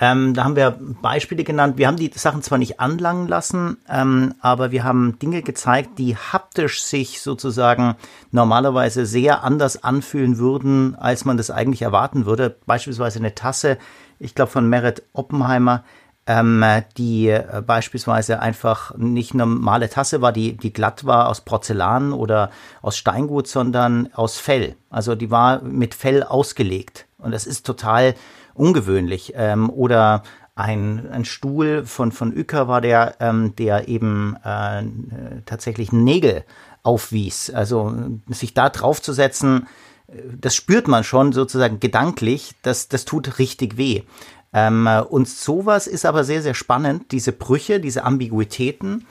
Ähm, 0.00 0.34
da 0.34 0.44
haben 0.44 0.56
wir 0.56 0.76
Beispiele 1.02 1.44
genannt. 1.44 1.78
Wir 1.78 1.86
haben 1.86 1.96
die 1.96 2.10
Sachen 2.14 2.42
zwar 2.42 2.58
nicht 2.58 2.80
anlangen 2.80 3.28
lassen, 3.28 3.76
ähm, 3.88 4.34
aber 4.40 4.72
wir 4.72 4.82
haben 4.82 5.18
Dinge 5.20 5.42
gezeigt, 5.42 5.98
die 5.98 6.16
haptisch 6.16 6.82
sich 6.82 7.20
sozusagen 7.20 7.94
normalerweise 8.32 9.06
sehr 9.06 9.44
anders 9.44 9.84
anfühlen 9.84 10.38
würden, 10.38 10.96
als 10.96 11.24
man 11.24 11.36
das 11.36 11.50
eigentlich 11.50 11.82
erwarten 11.82 12.26
würde. 12.26 12.56
Beispielsweise 12.66 13.20
eine 13.20 13.36
Tasse, 13.36 13.78
ich 14.18 14.34
glaube 14.34 14.50
von 14.50 14.68
Merit 14.68 15.04
Oppenheimer, 15.12 15.84
ähm, 16.26 16.64
die 16.96 17.28
äh, 17.28 17.62
beispielsweise 17.64 18.40
einfach 18.40 18.96
nicht 18.96 19.34
normale 19.34 19.90
Tasse 19.90 20.20
war, 20.20 20.32
die, 20.32 20.56
die 20.56 20.72
glatt 20.72 21.04
war 21.04 21.28
aus 21.28 21.42
Porzellan 21.42 22.12
oder 22.12 22.50
aus 22.82 22.96
Steingut, 22.96 23.46
sondern 23.46 24.08
aus 24.14 24.38
Fell. 24.38 24.74
Also 24.90 25.14
die 25.14 25.30
war 25.30 25.62
mit 25.62 25.94
Fell 25.94 26.22
ausgelegt. 26.22 27.06
Und 27.18 27.32
das 27.32 27.46
ist 27.46 27.64
total 27.64 28.14
ungewöhnlich. 28.54 29.32
Ähm, 29.36 29.70
oder 29.70 30.22
ein, 30.54 31.08
ein 31.10 31.24
Stuhl 31.24 31.84
von, 31.84 32.12
von 32.12 32.36
Uecker 32.36 32.68
war 32.68 32.80
der, 32.80 33.16
ähm, 33.20 33.56
der 33.56 33.88
eben 33.88 34.36
äh, 34.44 34.84
tatsächlich 35.46 35.92
Nägel 35.92 36.44
aufwies. 36.82 37.50
Also 37.50 37.92
sich 38.28 38.54
da 38.54 38.70
draufzusetzen, 38.70 39.66
äh, 40.06 40.22
das 40.40 40.54
spürt 40.54 40.86
man 40.86 41.02
schon 41.02 41.32
sozusagen 41.32 41.80
gedanklich, 41.80 42.52
das, 42.62 42.88
das 42.88 43.04
tut 43.04 43.38
richtig 43.38 43.76
weh. 43.76 44.02
Ähm, 44.52 44.88
und 45.08 45.28
sowas 45.28 45.88
ist 45.88 46.06
aber 46.06 46.22
sehr, 46.22 46.40
sehr 46.40 46.54
spannend, 46.54 47.10
diese 47.10 47.32
Brüche, 47.32 47.80
diese 47.80 48.04
Ambiguitäten. 48.04 49.06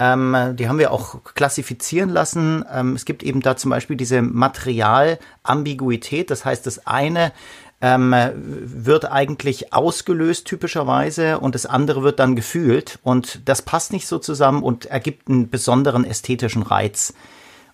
Ähm, 0.00 0.54
die 0.54 0.68
haben 0.68 0.78
wir 0.78 0.92
auch 0.92 1.24
klassifizieren 1.34 2.10
lassen. 2.10 2.64
Ähm, 2.72 2.94
es 2.94 3.04
gibt 3.04 3.22
eben 3.22 3.40
da 3.40 3.56
zum 3.56 3.70
Beispiel 3.70 3.96
diese 3.96 4.22
Materialambiguität. 4.22 6.30
Das 6.30 6.44
heißt, 6.44 6.66
das 6.66 6.86
eine 6.86 7.32
ähm, 7.80 8.14
wird 8.34 9.10
eigentlich 9.10 9.72
ausgelöst 9.72 10.46
typischerweise 10.46 11.38
und 11.38 11.54
das 11.54 11.66
andere 11.66 12.02
wird 12.02 12.18
dann 12.18 12.34
gefühlt 12.34 12.98
und 13.02 13.48
das 13.48 13.62
passt 13.62 13.92
nicht 13.92 14.06
so 14.06 14.18
zusammen 14.18 14.62
und 14.62 14.86
ergibt 14.86 15.28
einen 15.28 15.48
besonderen 15.48 16.04
ästhetischen 16.04 16.62
Reiz. 16.62 17.14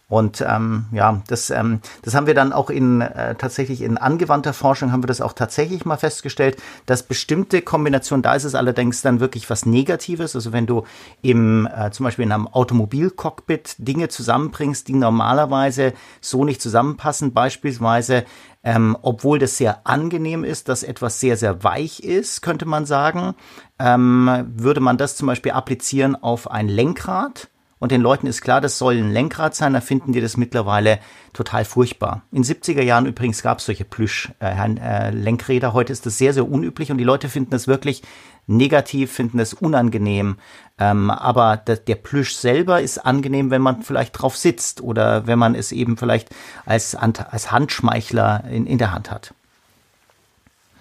Und 0.06 0.44
ähm, 0.46 0.84
ja, 0.92 1.22
das, 1.28 1.48
ähm, 1.48 1.80
das 2.02 2.14
haben 2.14 2.26
wir 2.26 2.34
dann 2.34 2.52
auch 2.52 2.68
in 2.68 3.00
äh, 3.00 3.36
tatsächlich 3.36 3.80
in 3.80 3.96
angewandter 3.96 4.52
Forschung 4.52 4.92
haben 4.92 5.02
wir 5.02 5.08
das 5.08 5.22
auch 5.22 5.32
tatsächlich 5.32 5.86
mal 5.86 5.96
festgestellt, 5.96 6.58
dass 6.84 7.04
bestimmte 7.04 7.62
Kombinationen, 7.62 8.22
da 8.22 8.34
ist 8.34 8.44
es 8.44 8.54
allerdings 8.54 9.00
dann 9.00 9.20
wirklich 9.20 9.48
was 9.48 9.64
Negatives. 9.64 10.36
Also 10.36 10.52
wenn 10.52 10.66
du 10.66 10.84
im 11.22 11.66
äh, 11.66 11.90
zum 11.90 12.04
Beispiel 12.04 12.26
in 12.26 12.32
einem 12.32 12.46
Automobilcockpit 12.48 13.76
Dinge 13.78 14.08
zusammenbringst, 14.08 14.86
die 14.88 14.94
normalerweise 14.94 15.94
so 16.20 16.44
nicht 16.44 16.60
zusammenpassen, 16.60 17.32
beispielsweise 17.32 18.24
ähm, 18.64 18.96
obwohl 19.02 19.38
das 19.38 19.58
sehr 19.58 19.86
angenehm 19.86 20.42
ist, 20.42 20.68
dass 20.68 20.82
etwas 20.82 21.20
sehr, 21.20 21.36
sehr 21.36 21.62
weich 21.62 22.00
ist, 22.00 22.40
könnte 22.40 22.64
man 22.66 22.86
sagen, 22.86 23.34
ähm, 23.78 24.46
würde 24.56 24.80
man 24.80 24.96
das 24.96 25.16
zum 25.16 25.26
Beispiel 25.26 25.52
applizieren 25.52 26.16
auf 26.16 26.50
ein 26.50 26.68
Lenkrad 26.68 27.50
und 27.84 27.92
den 27.92 28.00
Leuten 28.00 28.26
ist 28.26 28.40
klar, 28.40 28.62
das 28.62 28.78
soll 28.78 28.94
ein 28.94 29.12
Lenkrad 29.12 29.54
sein, 29.54 29.74
da 29.74 29.82
finden 29.82 30.12
die 30.12 30.22
das 30.22 30.38
mittlerweile 30.38 31.00
total 31.34 31.66
furchtbar. 31.66 32.22
In 32.32 32.42
70er 32.42 32.82
Jahren 32.82 33.04
übrigens 33.04 33.42
gab 33.42 33.58
es 33.58 33.66
solche 33.66 33.84
Plüsch-Lenkräder, 33.84 35.68
äh, 35.68 35.72
heute 35.72 35.92
ist 35.92 36.06
das 36.06 36.16
sehr, 36.16 36.32
sehr 36.32 36.48
unüblich 36.48 36.90
und 36.90 36.96
die 36.96 37.04
Leute 37.04 37.28
finden 37.28 37.50
das 37.50 37.68
wirklich 37.68 38.02
negativ, 38.46 39.12
finden 39.12 39.38
es 39.38 39.54
unangenehm. 39.54 40.36
Ähm, 40.78 41.10
aber 41.10 41.56
der, 41.56 41.76
der 41.76 41.94
Plüsch 41.94 42.34
selber 42.34 42.80
ist 42.80 42.98
angenehm, 42.98 43.50
wenn 43.50 43.62
man 43.62 43.82
vielleicht 43.82 44.20
drauf 44.20 44.36
sitzt 44.36 44.80
oder 44.80 45.26
wenn 45.26 45.38
man 45.38 45.54
es 45.54 45.72
eben 45.72 45.96
vielleicht 45.96 46.30
als, 46.66 46.94
als 46.94 47.52
Handschmeichler 47.52 48.44
in, 48.50 48.66
in 48.66 48.78
der 48.78 48.92
Hand 48.92 49.10
hat. 49.10 49.34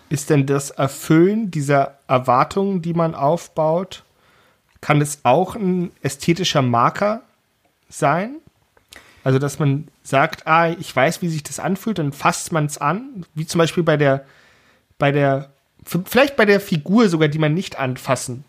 Ist 0.10 0.30
denn 0.30 0.46
das 0.46 0.70
Erfüllen 0.70 1.52
dieser 1.52 1.98
Erwartungen, 2.08 2.82
die 2.82 2.94
man 2.94 3.16
aufbaut, 3.16 4.04
kann 4.82 5.02
es 5.02 5.20
auch 5.24 5.56
ein 5.56 5.92
ästhetischer 6.02 6.62
Marker 6.62 7.22
sein? 7.90 8.36
Also, 9.24 9.40
dass 9.40 9.58
man 9.58 9.88
sagt, 10.04 10.46
ah, 10.46 10.70
ich 10.70 10.94
weiß, 10.94 11.22
wie 11.22 11.30
sich 11.30 11.44
das 11.44 11.60
anfühlt, 11.60 11.98
dann 11.98 12.12
fasst 12.12 12.52
man 12.52 12.66
es 12.66 12.78
an, 12.78 13.26
wie 13.34 13.46
zum 13.46 13.60
Beispiel 13.60 13.84
bei 13.84 13.96
der, 13.96 14.26
bei 14.98 15.12
der, 15.12 15.53
vielleicht 15.86 16.36
bei 16.36 16.46
der 16.46 16.60
Figur 16.60 17.10
sogar, 17.10 17.28
die 17.28 17.40
man 17.40 17.54
nicht 17.54 17.78
anfassen 17.78 18.44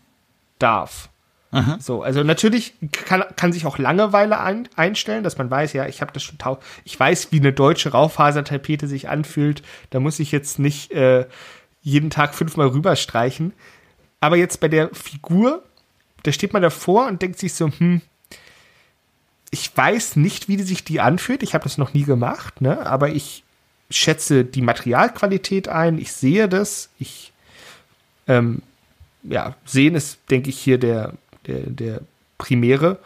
darf. 0.58 1.08
Aha. 1.50 1.78
So, 1.80 2.02
also 2.02 2.24
natürlich 2.24 2.74
kann, 2.90 3.22
kann 3.36 3.52
sich 3.52 3.64
auch 3.64 3.78
Langeweile 3.78 4.40
ein, 4.40 4.68
einstellen, 4.74 5.22
dass 5.22 5.38
man 5.38 5.50
weiß, 5.50 5.72
ja, 5.72 5.86
ich 5.86 6.00
habe 6.00 6.12
das 6.12 6.24
schon 6.24 6.38
tau 6.38 6.58
ich 6.84 6.98
weiß, 6.98 7.30
wie 7.30 7.38
eine 7.38 7.52
deutsche 7.52 7.92
Raufasertapete 7.92 8.88
sich 8.88 9.08
anfühlt. 9.08 9.62
Da 9.90 10.00
muss 10.00 10.18
ich 10.18 10.32
jetzt 10.32 10.58
nicht 10.58 10.90
äh, 10.90 11.26
jeden 11.80 12.10
Tag 12.10 12.34
fünfmal 12.34 12.68
rüberstreichen. 12.68 13.52
Aber 14.20 14.36
jetzt 14.36 14.58
bei 14.60 14.68
der 14.68 14.90
Figur 14.92 15.62
da 16.24 16.32
steht 16.32 16.52
man 16.52 16.62
davor 16.62 17.06
und 17.06 17.22
denkt 17.22 17.38
sich 17.38 17.54
so, 17.54 17.70
hm, 17.70 18.00
ich 19.50 19.74
weiß 19.76 20.16
nicht, 20.16 20.48
wie 20.48 20.60
sich 20.60 20.82
die 20.82 21.00
anfühlt. 21.00 21.44
Ich 21.44 21.54
habe 21.54 21.62
das 21.62 21.78
noch 21.78 21.94
nie 21.94 22.02
gemacht, 22.02 22.60
ne? 22.60 22.84
aber 22.84 23.10
ich 23.10 23.43
schätze 23.96 24.44
die 24.44 24.62
Materialqualität 24.62 25.68
ein. 25.68 25.98
Ich 25.98 26.12
sehe 26.12 26.48
das. 26.48 26.88
Ich, 26.98 27.32
ähm, 28.26 28.62
ja, 29.22 29.54
sehen 29.64 29.94
ist, 29.94 30.18
denke 30.30 30.50
ich, 30.50 30.58
hier 30.58 30.78
der, 30.78 31.12
der, 31.46 31.60
der 31.60 32.00
primäre 32.38 32.98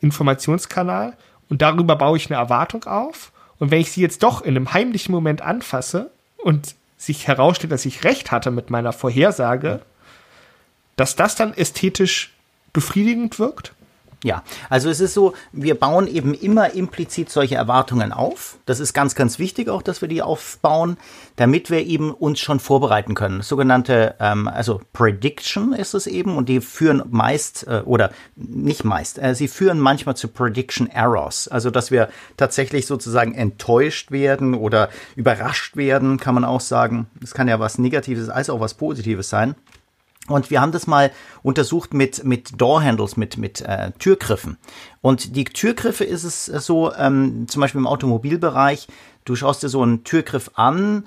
Informationskanal. 0.00 1.16
Und 1.48 1.62
darüber 1.62 1.96
baue 1.96 2.16
ich 2.16 2.30
eine 2.30 2.40
Erwartung 2.40 2.84
auf. 2.84 3.32
Und 3.58 3.70
wenn 3.70 3.80
ich 3.80 3.92
sie 3.92 4.02
jetzt 4.02 4.22
doch 4.22 4.42
in 4.42 4.56
einem 4.56 4.72
heimlichen 4.72 5.12
Moment 5.12 5.42
anfasse 5.42 6.10
und 6.36 6.74
sich 6.98 7.26
herausstellt, 7.26 7.72
dass 7.72 7.86
ich 7.86 8.04
recht 8.04 8.30
hatte 8.30 8.50
mit 8.50 8.70
meiner 8.70 8.92
Vorhersage, 8.92 9.80
dass 10.96 11.16
das 11.16 11.36
dann 11.36 11.52
ästhetisch 11.54 12.32
befriedigend 12.72 13.38
wirkt? 13.38 13.72
Ja, 14.26 14.42
also 14.70 14.90
es 14.90 14.98
ist 14.98 15.14
so, 15.14 15.34
wir 15.52 15.76
bauen 15.76 16.08
eben 16.08 16.34
immer 16.34 16.74
implizit 16.74 17.30
solche 17.30 17.54
Erwartungen 17.54 18.10
auf. 18.10 18.58
Das 18.66 18.80
ist 18.80 18.92
ganz, 18.92 19.14
ganz 19.14 19.38
wichtig 19.38 19.68
auch, 19.68 19.82
dass 19.82 20.00
wir 20.00 20.08
die 20.08 20.20
aufbauen, 20.20 20.96
damit 21.36 21.70
wir 21.70 21.86
eben 21.86 22.10
uns 22.10 22.40
schon 22.40 22.58
vorbereiten 22.58 23.14
können. 23.14 23.42
Sogenannte, 23.42 24.16
ähm, 24.18 24.48
also 24.48 24.80
Prediction 24.92 25.72
ist 25.72 25.94
es 25.94 26.08
eben 26.08 26.36
und 26.36 26.48
die 26.48 26.60
führen 26.60 27.04
meist 27.08 27.68
äh, 27.68 27.82
oder 27.84 28.10
nicht 28.34 28.82
meist, 28.82 29.22
äh, 29.22 29.36
sie 29.36 29.46
führen 29.46 29.78
manchmal 29.78 30.16
zu 30.16 30.26
Prediction 30.26 30.88
Errors. 30.88 31.46
Also 31.46 31.70
dass 31.70 31.92
wir 31.92 32.08
tatsächlich 32.36 32.88
sozusagen 32.88 33.32
enttäuscht 33.32 34.10
werden 34.10 34.54
oder 34.54 34.88
überrascht 35.14 35.76
werden, 35.76 36.18
kann 36.18 36.34
man 36.34 36.44
auch 36.44 36.60
sagen. 36.60 37.06
Das 37.20 37.32
kann 37.32 37.46
ja 37.46 37.60
was 37.60 37.78
Negatives 37.78 38.28
als 38.28 38.50
auch 38.50 38.58
was 38.58 38.74
Positives 38.74 39.28
sein. 39.28 39.54
Und 40.28 40.50
wir 40.50 40.60
haben 40.60 40.72
das 40.72 40.86
mal 40.86 41.12
untersucht 41.42 41.94
mit, 41.94 42.24
mit 42.24 42.60
Door-Handles, 42.60 43.16
mit, 43.16 43.36
mit 43.36 43.60
äh, 43.60 43.92
Türgriffen. 43.98 44.58
Und 45.00 45.36
die 45.36 45.44
Türgriffe 45.44 46.04
ist 46.04 46.24
es 46.24 46.46
so, 46.46 46.92
ähm, 46.94 47.46
zum 47.48 47.60
Beispiel 47.60 47.80
im 47.80 47.86
Automobilbereich, 47.86 48.88
du 49.24 49.36
schaust 49.36 49.62
dir 49.62 49.68
so 49.68 49.82
einen 49.82 50.04
Türgriff 50.04 50.50
an 50.54 51.04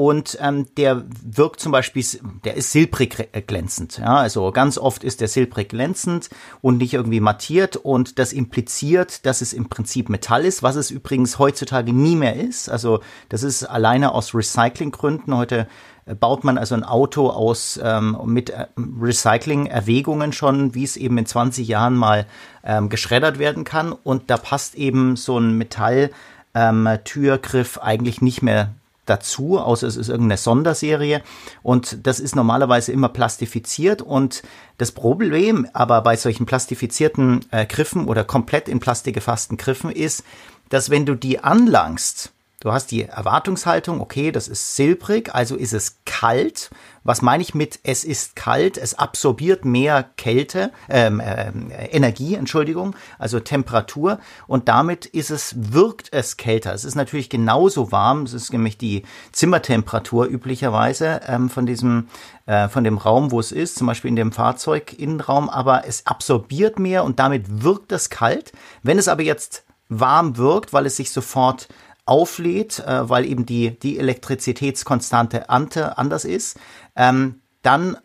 und 0.00 0.38
ähm, 0.40 0.66
der 0.78 1.04
wirkt 1.22 1.60
zum 1.60 1.72
Beispiel, 1.72 2.02
der 2.44 2.54
ist 2.54 2.72
silbrig 2.72 3.28
glänzend. 3.46 3.98
Ja? 3.98 4.16
Also 4.16 4.50
ganz 4.50 4.78
oft 4.78 5.04
ist 5.04 5.20
der 5.20 5.28
silbrig 5.28 5.68
glänzend 5.68 6.30
und 6.62 6.78
nicht 6.78 6.94
irgendwie 6.94 7.20
mattiert 7.20 7.76
und 7.76 8.18
das 8.18 8.32
impliziert, 8.32 9.26
dass 9.26 9.42
es 9.42 9.52
im 9.52 9.68
Prinzip 9.68 10.08
Metall 10.08 10.46
ist, 10.46 10.62
was 10.62 10.76
es 10.76 10.90
übrigens 10.90 11.38
heutzutage 11.38 11.92
nie 11.92 12.16
mehr 12.16 12.36
ist. 12.36 12.70
Also 12.70 13.00
das 13.28 13.42
ist 13.42 13.64
alleine 13.64 14.14
aus 14.14 14.34
Recyclinggründen. 14.34 15.36
Heute 15.36 15.58
äh, 15.58 15.66
baut 16.14 16.44
man 16.44 16.58
also 16.58 16.74
ein 16.74 16.84
Auto 16.84 17.30
aus 17.30 17.80
ähm, 17.82 18.18
mit 18.24 18.50
äh, 18.50 18.66
Recycling-Erwägungen 18.76 20.32
schon, 20.32 20.74
wie 20.74 20.84
es 20.84 20.96
eben 20.96 21.18
in 21.18 21.26
20 21.26 21.68
Jahren 21.68 21.94
mal 21.94 22.26
ähm, 22.64 22.88
geschreddert 22.88 23.38
werden 23.38 23.64
kann. 23.64 23.92
Und 23.92 24.30
da 24.30 24.36
passt 24.36 24.74
eben 24.74 25.16
so 25.16 25.38
ein 25.38 25.56
Metall-Türgriff 25.58 27.76
ähm, 27.76 27.82
eigentlich 27.82 28.22
nicht 28.22 28.42
mehr 28.42 28.70
dazu, 29.06 29.58
außer 29.58 29.86
es 29.86 29.96
ist 29.96 30.08
irgendeine 30.08 30.38
Sonderserie. 30.38 31.22
Und 31.62 32.06
das 32.06 32.20
ist 32.20 32.36
normalerweise 32.36 32.92
immer 32.92 33.08
plastifiziert. 33.08 34.02
Und 34.02 34.42
das 34.78 34.92
Problem 34.92 35.66
aber 35.72 36.02
bei 36.02 36.16
solchen 36.16 36.46
plastifizierten 36.46 37.44
äh, 37.50 37.66
Griffen 37.66 38.06
oder 38.06 38.24
komplett 38.24 38.68
in 38.68 38.80
Plastik 38.80 39.14
gefassten 39.14 39.56
Griffen 39.56 39.90
ist, 39.90 40.24
dass 40.68 40.90
wenn 40.90 41.04
du 41.04 41.14
die 41.14 41.40
anlangst, 41.40 42.32
Du 42.62 42.72
hast 42.72 42.90
die 42.90 43.04
Erwartungshaltung, 43.04 44.02
okay, 44.02 44.32
das 44.32 44.46
ist 44.46 44.76
silbrig, 44.76 45.34
also 45.34 45.56
ist 45.56 45.72
es 45.72 46.00
kalt. 46.04 46.68
Was 47.04 47.22
meine 47.22 47.42
ich 47.42 47.54
mit 47.54 47.80
es 47.84 48.04
ist 48.04 48.36
kalt? 48.36 48.76
Es 48.76 48.98
absorbiert 48.98 49.64
mehr 49.64 50.04
Kälte, 50.18 50.70
ähm, 50.90 51.20
äh, 51.20 51.52
Energie, 51.86 52.34
Entschuldigung, 52.34 52.94
also 53.18 53.40
Temperatur 53.40 54.18
und 54.46 54.68
damit 54.68 55.06
ist 55.06 55.30
es, 55.30 55.54
wirkt 55.72 56.12
es 56.12 56.36
kälter. 56.36 56.74
Es 56.74 56.84
ist 56.84 56.96
natürlich 56.96 57.30
genauso 57.30 57.92
warm, 57.92 58.24
es 58.24 58.34
ist 58.34 58.52
nämlich 58.52 58.76
die 58.76 59.04
Zimmertemperatur 59.32 60.26
üblicherweise 60.26 61.22
ähm, 61.26 61.48
von 61.48 61.64
diesem, 61.64 62.08
äh, 62.44 62.68
von 62.68 62.84
dem 62.84 62.98
Raum, 62.98 63.30
wo 63.30 63.40
es 63.40 63.52
ist, 63.52 63.76
zum 63.76 63.86
Beispiel 63.86 64.10
in 64.10 64.16
dem 64.16 64.32
Fahrzeuginnenraum, 64.32 65.48
aber 65.48 65.86
es 65.88 66.06
absorbiert 66.06 66.78
mehr 66.78 67.04
und 67.04 67.20
damit 67.20 67.62
wirkt 67.62 67.90
es 67.90 68.10
kalt. 68.10 68.52
Wenn 68.82 68.98
es 68.98 69.08
aber 69.08 69.22
jetzt 69.22 69.64
warm 69.88 70.36
wirkt, 70.36 70.74
weil 70.74 70.84
es 70.84 70.96
sich 70.96 71.10
sofort 71.10 71.68
auflädt, 72.10 72.80
äh, 72.80 73.08
weil 73.08 73.24
eben 73.24 73.46
die, 73.46 73.78
die 73.78 73.98
Elektrizitätskonstante 73.98 75.48
ante, 75.48 75.96
anders 75.96 76.24
ist, 76.24 76.58
ähm, 76.96 77.40
dann 77.62 77.96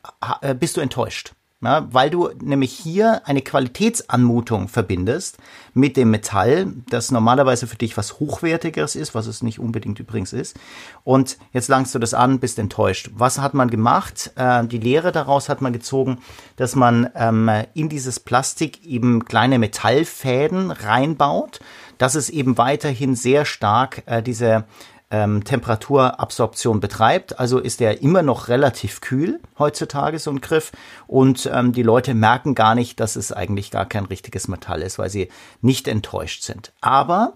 äh, 0.42 0.54
bist 0.54 0.78
du 0.78 0.82
enttäuscht. 0.82 1.34
Ja, 1.64 1.88
weil 1.92 2.12
du 2.12 2.30
nämlich 2.42 2.74
hier 2.74 3.26
eine 3.28 3.42
Qualitätsanmutung 3.42 4.68
verbindest 4.68 5.38
mit 5.74 5.98
dem 5.98 6.12
Metall, 6.12 6.68
das 6.90 7.10
normalerweise 7.10 7.66
für 7.66 7.78
dich 7.78 7.98
was 7.98 8.20
Hochwertigeres 8.20 8.96
ist, 8.96 9.16
was 9.16 9.26
es 9.26 9.42
nicht 9.42 9.58
unbedingt 9.58 10.00
übrigens 10.00 10.34
ist. 10.34 10.60
Und 11.04 11.38
jetzt 11.54 11.70
langst 11.70 11.96
du 11.96 12.00
das 12.00 12.14
an, 12.14 12.40
bist 12.40 12.60
enttäuscht. 12.60 13.10
Was 13.16 13.40
hat 13.40 13.56
man 13.56 13.72
gemacht? 13.72 14.32
Äh, 14.36 14.68
die 14.68 14.78
Lehre 14.78 15.12
daraus 15.12 15.50
hat 15.50 15.62
man 15.62 15.74
gezogen, 15.74 16.20
dass 16.58 16.76
man 16.76 17.10
ähm, 17.16 17.50
in 17.74 17.90
dieses 17.90 18.20
Plastik 18.20 18.86
eben 18.86 19.26
kleine 19.26 19.58
Metallfäden 19.58 20.70
reinbaut 20.70 21.62
dass 21.98 22.16
es 22.16 22.30
eben 22.30 22.58
weiterhin 22.58 23.16
sehr 23.16 23.46
stark 23.46 24.04
äh, 24.06 24.22
diese 24.22 24.66
ähm, 25.12 25.44
Temperaturabsorption 25.44 26.80
betreibt. 26.80 27.40
Also 27.40 27.60
ist 27.60 27.82
er 27.82 28.02
immer 28.02 28.22
noch 28.22 28.48
relativ 28.48 29.02
kühl 29.02 29.40
heutzutage, 29.60 30.20
so 30.20 30.32
ein 30.32 30.42
Griff. 30.42 30.72
Und 31.08 31.50
ähm, 31.54 31.74
die 31.74 31.84
Leute 31.84 32.14
merken 32.14 32.56
gar 32.56 32.76
nicht, 32.76 33.00
dass 33.00 33.16
es 33.16 33.32
eigentlich 33.32 33.72
gar 33.72 33.86
kein 33.86 34.06
richtiges 34.06 34.48
Metall 34.48 34.82
ist, 34.82 34.98
weil 35.00 35.10
sie 35.10 35.30
nicht 35.62 35.88
enttäuscht 35.88 36.44
sind. 36.44 36.72
Aber 36.82 37.34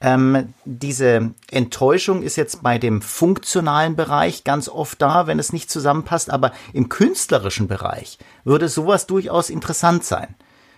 ähm, 0.00 0.54
diese 0.64 1.32
Enttäuschung 1.50 2.22
ist 2.22 2.36
jetzt 2.36 2.62
bei 2.62 2.78
dem 2.78 3.02
funktionalen 3.02 3.96
Bereich 3.96 4.44
ganz 4.44 4.68
oft 4.68 5.02
da, 5.02 5.26
wenn 5.26 5.40
es 5.40 5.52
nicht 5.52 5.70
zusammenpasst. 5.70 6.30
Aber 6.30 6.52
im 6.72 6.88
künstlerischen 6.88 7.66
Bereich 7.66 8.18
würde 8.44 8.68
sowas 8.68 9.06
durchaus 9.06 9.50
interessant 9.50 10.04
sein, 10.04 10.36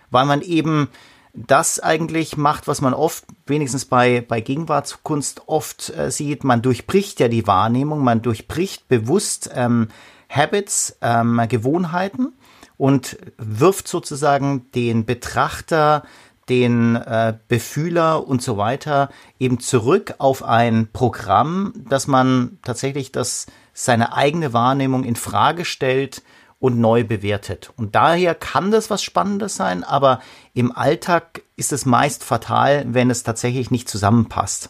weil 0.09 0.25
man 0.25 0.41
eben 0.41 0.89
das 1.33 1.79
eigentlich 1.79 2.37
macht, 2.37 2.67
was 2.67 2.81
man 2.81 2.93
oft, 2.93 3.25
wenigstens 3.45 3.85
bei, 3.85 4.23
bei 4.27 4.41
Gegenwartskunst 4.41 5.43
oft 5.47 5.89
äh, 5.95 6.11
sieht. 6.11 6.43
Man 6.43 6.61
durchbricht 6.61 7.19
ja 7.19 7.27
die 7.27 7.47
Wahrnehmung, 7.47 8.03
man 8.03 8.21
durchbricht 8.21 8.87
bewusst 8.87 9.49
ähm, 9.53 9.87
Habits, 10.29 10.97
ähm, 11.01 11.41
Gewohnheiten 11.47 12.33
und 12.77 13.17
wirft 13.37 13.87
sozusagen 13.87 14.71
den 14.71 15.05
Betrachter, 15.05 16.03
den 16.49 16.95
äh, 16.95 17.35
Befühler 17.47 18.27
und 18.27 18.41
so 18.41 18.57
weiter 18.57 19.09
eben 19.39 19.59
zurück 19.59 20.15
auf 20.17 20.43
ein 20.43 20.89
Programm, 20.91 21.73
dass 21.87 22.07
man 22.07 22.57
tatsächlich 22.63 23.11
das 23.11 23.45
seine 23.73 24.13
eigene 24.13 24.51
Wahrnehmung 24.51 25.03
in 25.05 25.15
Frage 25.15 25.63
stellt, 25.63 26.23
und 26.61 26.79
neu 26.79 27.03
bewertet. 27.03 27.73
Und 27.75 27.95
daher 27.95 28.35
kann 28.35 28.69
das 28.71 28.89
was 28.91 29.03
Spannendes 29.03 29.55
sein, 29.55 29.83
aber 29.83 30.21
im 30.53 30.71
Alltag 30.71 31.41
ist 31.57 31.73
es 31.73 31.87
meist 31.87 32.23
fatal, 32.23 32.85
wenn 32.87 33.09
es 33.09 33.23
tatsächlich 33.23 33.71
nicht 33.71 33.89
zusammenpasst. 33.89 34.69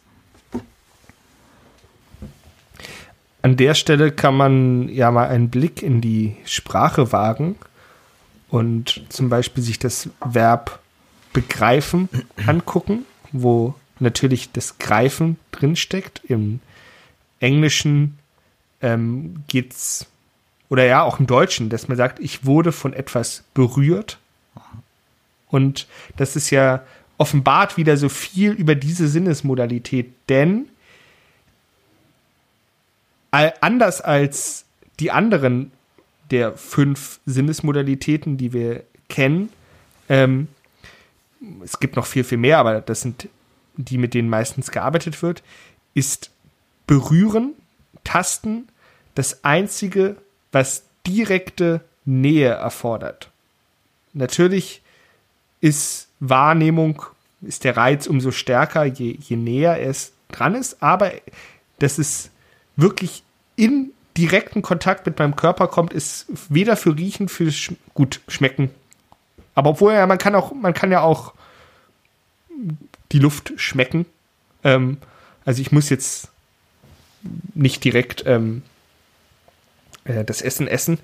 An 3.41 3.57
der 3.57 3.73
Stelle 3.73 4.11
kann 4.11 4.37
man 4.37 4.87
ja 4.87 5.11
mal 5.11 5.27
einen 5.27 5.49
Blick 5.49 5.83
in 5.83 5.99
die 5.99 6.37
Sprache 6.45 7.11
wagen 7.11 7.57
und 8.49 9.03
zum 9.09 9.29
Beispiel 9.29 9.61
sich 9.61 9.77
das 9.77 10.09
Verb 10.23 10.79
begreifen 11.33 12.07
angucken, 12.47 13.05
wo 13.33 13.75
natürlich 13.99 14.53
das 14.53 14.77
Greifen 14.77 15.37
drinsteckt. 15.51 16.21
Im 16.23 16.61
Englischen 17.41 18.17
ähm, 18.81 19.43
geht 19.47 19.73
es 19.73 20.07
oder 20.71 20.85
ja 20.85 21.03
auch 21.03 21.19
im 21.19 21.27
Deutschen, 21.27 21.67
dass 21.67 21.89
man 21.89 21.97
sagt, 21.97 22.19
ich 22.19 22.45
wurde 22.45 22.71
von 22.71 22.93
etwas 22.93 23.43
berührt. 23.53 24.19
Und 25.49 25.85
das 26.15 26.37
ist 26.37 26.49
ja 26.49 26.85
offenbart 27.17 27.75
wieder 27.75 27.97
so 27.97 28.07
viel 28.07 28.53
über 28.53 28.73
diese 28.73 29.09
Sinnesmodalität, 29.09 30.13
denn 30.29 30.69
anders 33.31 33.99
als 33.99 34.63
die 35.01 35.11
anderen 35.11 35.73
der 36.31 36.53
fünf 36.53 37.19
Sinnesmodalitäten, 37.25 38.37
die 38.37 38.53
wir 38.53 38.83
kennen, 39.09 39.49
ähm, 40.07 40.47
es 41.65 41.81
gibt 41.81 41.97
noch 41.97 42.05
viel, 42.05 42.23
viel 42.23 42.37
mehr, 42.37 42.59
aber 42.59 42.79
das 42.79 43.01
sind 43.01 43.27
die, 43.75 43.97
mit 43.97 44.13
denen 44.13 44.29
meistens 44.29 44.71
gearbeitet 44.71 45.21
wird, 45.21 45.43
ist 45.95 46.31
Berühren, 46.87 47.55
Tasten 48.05 48.69
das 49.15 49.43
einzige 49.43 50.15
was 50.51 50.83
direkte 51.05 51.81
Nähe 52.05 52.49
erfordert. 52.49 53.29
Natürlich 54.13 54.81
ist 55.61 56.07
Wahrnehmung, 56.19 57.03
ist 57.41 57.63
der 57.63 57.77
Reiz 57.77 58.07
umso 58.07 58.31
stärker, 58.31 58.85
je, 58.85 59.17
je 59.19 59.35
näher 59.35 59.81
es 59.81 60.11
dran 60.29 60.55
ist, 60.55 60.81
aber 60.81 61.11
dass 61.79 61.97
es 61.97 62.29
wirklich 62.75 63.23
in 63.55 63.91
direkten 64.17 64.61
Kontakt 64.61 65.05
mit 65.05 65.17
meinem 65.19 65.35
Körper 65.35 65.67
kommt, 65.67 65.93
ist 65.93 66.25
weder 66.49 66.75
für 66.75 66.95
Riechen, 66.95 67.29
für 67.29 67.51
Sch 67.51 67.73
gut 67.93 68.21
Schmecken. 68.27 68.69
Aber 69.55 69.71
obwohl 69.71 69.93
ja, 69.93 70.05
man 70.05 70.17
kann 70.17 70.35
auch, 70.35 70.53
man 70.53 70.73
kann 70.73 70.91
ja 70.91 71.01
auch 71.01 71.33
die 73.11 73.19
Luft 73.19 73.53
schmecken. 73.57 74.05
Ähm, 74.63 74.97
also 75.45 75.61
ich 75.61 75.71
muss 75.71 75.89
jetzt 75.89 76.29
nicht 77.53 77.83
direkt 77.83 78.23
ähm, 78.25 78.63
äh, 80.05 80.23
das 80.23 80.41
Essen 80.41 80.67
essen. 80.67 80.99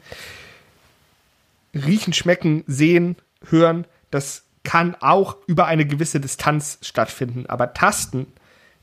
Riechen, 1.73 2.13
schmecken, 2.13 2.63
sehen, 2.67 3.15
hören, 3.49 3.86
das 4.12 4.43
kann 4.63 4.95
auch 4.99 5.38
über 5.47 5.65
eine 5.67 5.86
gewisse 5.86 6.19
Distanz 6.19 6.79
stattfinden. 6.81 7.45
Aber 7.47 7.73
Tasten 7.73 8.27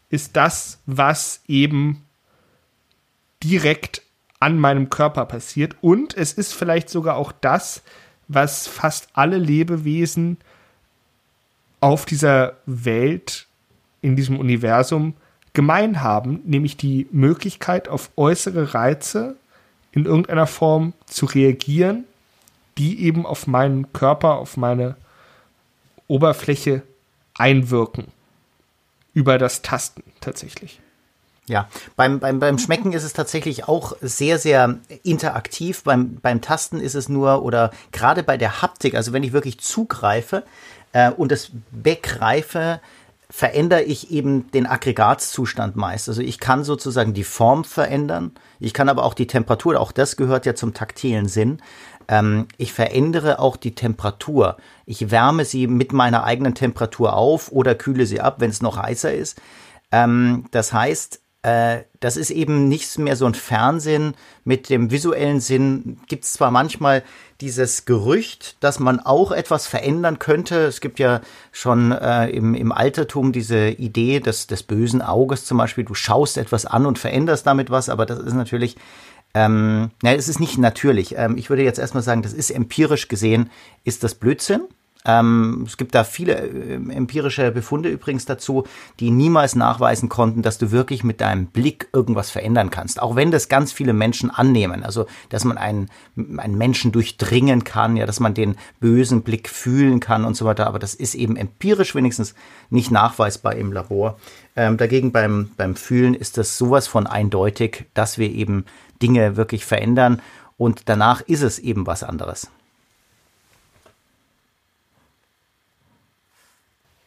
ist 0.08 0.36
das, 0.36 0.78
was 0.86 1.42
eben 1.48 2.04
direkt 3.42 4.02
an 4.40 4.58
meinem 4.58 4.90
Körper 4.90 5.26
passiert. 5.26 5.76
Und 5.80 6.16
es 6.16 6.32
ist 6.32 6.54
vielleicht 6.54 6.88
sogar 6.88 7.16
auch 7.16 7.32
das, 7.32 7.82
was 8.28 8.66
fast 8.66 9.08
alle 9.12 9.38
Lebewesen 9.38 10.38
auf 11.80 12.06
dieser 12.06 12.56
Welt, 12.66 13.46
in 14.00 14.16
diesem 14.16 14.38
Universum 14.38 15.14
gemein 15.52 16.02
haben, 16.02 16.40
nämlich 16.44 16.76
die 16.76 17.06
Möglichkeit, 17.10 17.88
auf 17.88 18.10
äußere 18.16 18.74
Reize 18.74 19.36
in 19.94 20.06
irgendeiner 20.06 20.48
Form 20.48 20.92
zu 21.06 21.26
reagieren, 21.26 22.04
die 22.78 23.04
eben 23.04 23.24
auf 23.24 23.46
meinen 23.46 23.92
Körper, 23.92 24.34
auf 24.34 24.56
meine 24.56 24.96
Oberfläche 26.08 26.82
einwirken. 27.34 28.08
Über 29.12 29.38
das 29.38 29.62
Tasten 29.62 30.02
tatsächlich. 30.20 30.80
Ja, 31.46 31.68
beim, 31.94 32.18
beim, 32.18 32.40
beim 32.40 32.58
Schmecken 32.58 32.92
ist 32.92 33.04
es 33.04 33.12
tatsächlich 33.12 33.68
auch 33.68 33.92
sehr, 34.00 34.38
sehr 34.38 34.78
interaktiv. 35.04 35.84
Beim, 35.84 36.16
beim 36.16 36.40
Tasten 36.40 36.80
ist 36.80 36.94
es 36.94 37.08
nur, 37.08 37.44
oder 37.44 37.70
gerade 37.92 38.24
bei 38.24 38.36
der 38.36 38.62
Haptik, 38.62 38.96
also 38.96 39.12
wenn 39.12 39.22
ich 39.22 39.32
wirklich 39.32 39.60
zugreife 39.60 40.42
äh, 40.92 41.12
und 41.12 41.30
es 41.30 41.52
begreife, 41.70 42.80
verändere 43.36 43.82
ich 43.82 44.12
eben 44.12 44.48
den 44.52 44.64
Aggregatzustand 44.64 45.74
meist. 45.74 46.08
Also 46.08 46.22
ich 46.22 46.38
kann 46.38 46.62
sozusagen 46.62 47.14
die 47.14 47.24
Form 47.24 47.64
verändern, 47.64 48.30
ich 48.60 48.72
kann 48.72 48.88
aber 48.88 49.02
auch 49.02 49.12
die 49.12 49.26
Temperatur, 49.26 49.80
auch 49.80 49.90
das 49.90 50.14
gehört 50.14 50.46
ja 50.46 50.54
zum 50.54 50.72
taktilen 50.72 51.26
Sinn. 51.26 51.60
Ähm, 52.06 52.46
ich 52.58 52.72
verändere 52.72 53.40
auch 53.40 53.56
die 53.56 53.74
Temperatur. 53.74 54.56
Ich 54.86 55.10
wärme 55.10 55.44
sie 55.44 55.66
mit 55.66 55.92
meiner 55.92 56.22
eigenen 56.22 56.54
Temperatur 56.54 57.14
auf 57.14 57.50
oder 57.50 57.74
kühle 57.74 58.06
sie 58.06 58.20
ab, 58.20 58.36
wenn 58.38 58.50
es 58.50 58.62
noch 58.62 58.76
heißer 58.76 59.12
ist. 59.12 59.40
Ähm, 59.90 60.44
das 60.52 60.72
heißt, 60.72 61.20
äh, 61.42 61.80
das 61.98 62.16
ist 62.16 62.30
eben 62.30 62.68
nichts 62.68 62.98
mehr 62.98 63.16
so 63.16 63.26
ein 63.26 63.34
Fernsehen 63.34 64.14
mit 64.44 64.70
dem 64.70 64.92
visuellen 64.92 65.40
Sinn. 65.40 65.98
Gibt 66.06 66.22
es 66.22 66.34
zwar 66.34 66.52
manchmal 66.52 67.02
dieses 67.44 67.84
Gerücht, 67.84 68.56
dass 68.60 68.80
man 68.80 69.00
auch 69.00 69.30
etwas 69.30 69.66
verändern 69.66 70.18
könnte. 70.18 70.64
Es 70.64 70.80
gibt 70.80 70.98
ja 70.98 71.20
schon 71.52 71.92
äh, 71.92 72.30
im, 72.30 72.54
im 72.54 72.72
Altertum 72.72 73.32
diese 73.32 73.68
Idee 73.68 74.20
des, 74.20 74.46
des 74.46 74.62
bösen 74.62 75.02
Auges 75.02 75.44
zum 75.44 75.58
Beispiel. 75.58 75.84
Du 75.84 75.92
schaust 75.92 76.38
etwas 76.38 76.64
an 76.64 76.86
und 76.86 76.98
veränderst 76.98 77.46
damit 77.46 77.68
was, 77.68 77.90
aber 77.90 78.06
das 78.06 78.18
ist 78.18 78.32
natürlich, 78.32 78.76
ähm, 79.34 79.90
na, 80.02 80.14
es 80.14 80.30
ist 80.30 80.40
nicht 80.40 80.56
natürlich. 80.56 81.16
Ähm, 81.18 81.36
ich 81.36 81.50
würde 81.50 81.64
jetzt 81.64 81.78
erstmal 81.78 82.02
sagen, 82.02 82.22
das 82.22 82.32
ist 82.32 82.50
empirisch 82.50 83.08
gesehen, 83.08 83.50
ist 83.84 84.04
das 84.04 84.14
Blödsinn. 84.14 84.62
Ähm, 85.06 85.64
es 85.66 85.76
gibt 85.76 85.94
da 85.94 86.02
viele 86.02 86.34
äh, 86.34 86.74
empirische 86.74 87.50
Befunde 87.50 87.90
übrigens 87.90 88.24
dazu, 88.24 88.64
die 89.00 89.10
niemals 89.10 89.54
nachweisen 89.54 90.08
konnten, 90.08 90.40
dass 90.40 90.56
du 90.56 90.70
wirklich 90.70 91.04
mit 91.04 91.20
deinem 91.20 91.46
Blick 91.46 91.88
irgendwas 91.92 92.30
verändern 92.30 92.70
kannst. 92.70 93.02
Auch 93.02 93.14
wenn 93.14 93.30
das 93.30 93.50
ganz 93.50 93.70
viele 93.70 93.92
Menschen 93.92 94.30
annehmen. 94.30 94.82
Also, 94.82 95.06
dass 95.28 95.44
man 95.44 95.58
einen, 95.58 95.90
einen 96.16 96.56
Menschen 96.56 96.90
durchdringen 96.90 97.64
kann, 97.64 97.96
ja, 97.96 98.06
dass 98.06 98.18
man 98.18 98.32
den 98.32 98.56
bösen 98.80 99.22
Blick 99.22 99.50
fühlen 99.50 100.00
kann 100.00 100.24
und 100.24 100.36
so 100.36 100.46
weiter. 100.46 100.66
Aber 100.66 100.78
das 100.78 100.94
ist 100.94 101.14
eben 101.14 101.36
empirisch 101.36 101.94
wenigstens 101.94 102.34
nicht 102.70 102.90
nachweisbar 102.90 103.56
im 103.56 103.72
Labor. 103.72 104.18
Ähm, 104.56 104.78
dagegen 104.78 105.12
beim, 105.12 105.50
beim 105.58 105.76
Fühlen 105.76 106.14
ist 106.14 106.38
das 106.38 106.56
sowas 106.56 106.86
von 106.86 107.06
eindeutig, 107.06 107.84
dass 107.92 108.16
wir 108.16 108.30
eben 108.30 108.64
Dinge 109.02 109.36
wirklich 109.36 109.66
verändern. 109.66 110.22
Und 110.56 110.88
danach 110.88 111.20
ist 111.20 111.42
es 111.42 111.58
eben 111.58 111.86
was 111.86 112.02
anderes. 112.02 112.48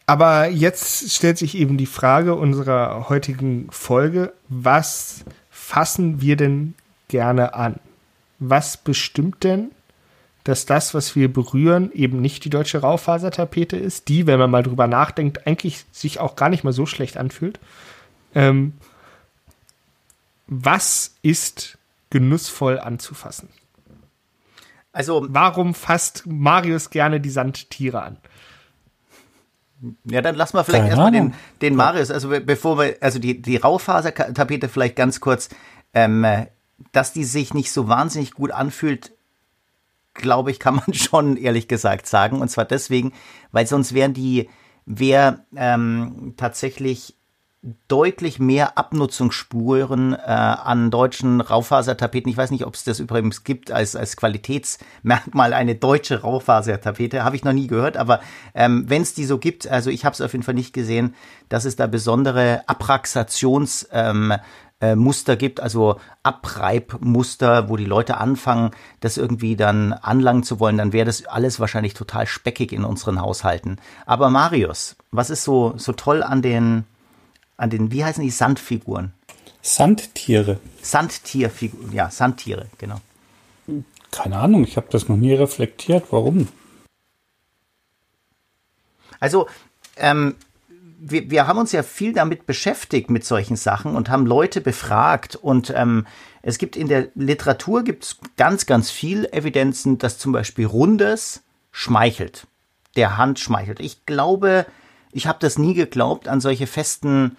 Aber 0.09 0.47
jetzt 0.47 1.11
stellt 1.11 1.37
sich 1.37 1.55
eben 1.55 1.77
die 1.77 1.85
Frage 1.85 2.33
unserer 2.35 3.09
heutigen 3.09 3.67
Folge, 3.71 4.31
was 4.47 5.25
fassen 5.51 6.21
wir 6.21 6.37
denn 6.37 6.75
gerne 7.09 7.53
an? 7.53 7.81
Was 8.39 8.77
bestimmt 8.77 9.43
denn, 9.43 9.71
dass 10.45 10.65
das, 10.65 10.93
was 10.93 11.17
wir 11.17 11.31
berühren, 11.31 11.91
eben 11.91 12.21
nicht 12.21 12.45
die 12.45 12.49
deutsche 12.49 12.79
Raufasertapete 12.79 13.75
ist, 13.75 14.07
die, 14.07 14.27
wenn 14.27 14.39
man 14.39 14.49
mal 14.49 14.63
drüber 14.63 14.87
nachdenkt, 14.87 15.45
eigentlich 15.45 15.83
sich 15.91 16.21
auch 16.21 16.37
gar 16.37 16.47
nicht 16.47 16.63
mal 16.63 16.71
so 16.71 16.85
schlecht 16.85 17.17
anfühlt? 17.17 17.59
Ähm, 18.33 18.75
was 20.47 21.15
ist 21.21 21.77
genussvoll 22.11 22.79
anzufassen? 22.79 23.49
Also, 24.93 25.27
warum 25.29 25.73
fasst 25.73 26.25
Marius 26.25 26.91
gerne 26.91 27.19
die 27.19 27.29
Sandtiere 27.29 28.01
an? 28.01 28.17
Ja, 30.05 30.21
dann 30.21 30.35
lass 30.35 30.53
mal 30.53 30.63
vielleicht 30.63 30.89
Keine 30.89 30.89
erstmal 30.89 31.11
den, 31.11 31.33
den 31.61 31.75
Marius, 31.75 32.09
also 32.09 32.29
bevor 32.29 32.79
wir, 32.79 32.97
also 33.01 33.19
die, 33.19 33.41
die 33.41 33.57
Raufasertapete 33.57 34.69
vielleicht 34.69 34.95
ganz 34.95 35.19
kurz, 35.19 35.49
ähm, 35.93 36.25
dass 36.91 37.13
die 37.13 37.23
sich 37.23 37.53
nicht 37.53 37.71
so 37.71 37.87
wahnsinnig 37.87 38.31
gut 38.33 38.51
anfühlt, 38.51 39.11
glaube 40.13 40.51
ich, 40.51 40.59
kann 40.59 40.75
man 40.75 40.93
schon 40.93 41.37
ehrlich 41.37 41.67
gesagt 41.67 42.07
sagen. 42.07 42.41
Und 42.41 42.49
zwar 42.49 42.65
deswegen, 42.65 43.13
weil 43.51 43.67
sonst 43.67 43.93
wären 43.93 44.13
die, 44.13 44.49
wäre 44.85 45.45
ähm, 45.55 46.33
tatsächlich 46.37 47.16
deutlich 47.87 48.39
mehr 48.39 48.77
Abnutzungsspuren 48.77 50.13
äh, 50.13 50.17
an 50.17 50.91
deutschen 50.91 51.41
Raufasertapeten. 51.41 52.31
Ich 52.31 52.37
weiß 52.37 52.51
nicht, 52.51 52.65
ob 52.65 52.75
es 52.75 52.83
das 52.83 52.99
übrigens 52.99 53.43
gibt 53.43 53.71
als, 53.71 53.95
als 53.95 54.15
Qualitätsmerkmal, 54.15 55.53
eine 55.53 55.75
deutsche 55.75 56.21
Raufasertapete. 56.21 57.23
Habe 57.23 57.35
ich 57.35 57.43
noch 57.43 57.53
nie 57.53 57.67
gehört, 57.67 57.97
aber 57.97 58.21
ähm, 58.53 58.85
wenn 58.87 59.01
es 59.01 59.15
die 59.15 59.25
so 59.25 59.37
gibt, 59.37 59.67
also 59.67 59.89
ich 59.89 60.05
habe 60.05 60.13
es 60.13 60.21
auf 60.21 60.33
jeden 60.33 60.43
Fall 60.43 60.53
nicht 60.53 60.71
gesehen, 60.71 61.15
dass 61.49 61.65
es 61.65 61.75
da 61.75 61.87
besondere 61.87 62.63
Abraxations- 62.67 63.87
ähm, 63.91 64.33
äh, 64.79 64.95
Muster 64.95 65.35
gibt, 65.35 65.59
also 65.59 65.99
Abreibmuster, 66.23 67.69
wo 67.69 67.77
die 67.77 67.85
Leute 67.85 68.17
anfangen, 68.17 68.71
das 68.99 69.17
irgendwie 69.17 69.55
dann 69.55 69.93
anlangen 69.93 70.43
zu 70.43 70.59
wollen, 70.59 70.77
dann 70.77 70.93
wäre 70.93 71.05
das 71.05 71.25
alles 71.25 71.59
wahrscheinlich 71.59 71.95
total 71.95 72.27
speckig 72.27 72.71
in 72.71 72.85
unseren 72.85 73.19
Haushalten. 73.19 73.77
Aber 74.05 74.29
Marius, 74.29 74.95
was 75.11 75.31
ist 75.31 75.43
so, 75.43 75.73
so 75.77 75.93
toll 75.93 76.21
an 76.21 76.43
den, 76.43 76.85
an 77.57 77.69
den, 77.69 77.91
wie 77.91 78.05
heißen 78.05 78.23
die 78.23 78.29
Sandfiguren? 78.29 79.13
Sandtiere. 79.61 80.59
Sandtierfiguren, 80.81 81.91
ja, 81.91 82.09
Sandtiere, 82.09 82.67
genau. 82.77 83.01
Keine 84.11 84.37
Ahnung, 84.37 84.63
ich 84.63 84.77
habe 84.77 84.87
das 84.89 85.09
noch 85.09 85.17
nie 85.17 85.33
reflektiert. 85.33 86.05
Warum? 86.11 86.47
Also, 89.19 89.47
ähm, 89.97 90.35
wir, 90.99 91.29
wir 91.29 91.47
haben 91.47 91.59
uns 91.59 91.71
ja 91.71 91.83
viel 91.83 92.13
damit 92.13 92.45
beschäftigt 92.45 93.09
mit 93.09 93.25
solchen 93.25 93.55
Sachen 93.55 93.95
und 93.95 94.09
haben 94.09 94.25
Leute 94.25 94.61
befragt 94.61 95.35
und 95.35 95.71
ähm, 95.75 96.07
es 96.41 96.57
gibt 96.57 96.75
in 96.75 96.87
der 96.87 97.09
Literatur 97.13 97.83
gibt's 97.83 98.17
ganz, 98.37 98.65
ganz 98.65 98.89
viel 98.89 99.25
Evidenzen, 99.25 99.97
dass 99.97 100.17
zum 100.17 100.31
Beispiel 100.31 100.65
Rundes 100.65 101.43
schmeichelt, 101.71 102.47
der 102.95 103.17
Hand 103.17 103.39
schmeichelt. 103.39 103.79
Ich 103.79 104.05
glaube, 104.05 104.65
ich 105.11 105.27
habe 105.27 105.39
das 105.41 105.57
nie 105.57 105.73
geglaubt 105.73 106.27
an 106.27 106.39
solche 106.39 106.67
festen 106.67 107.37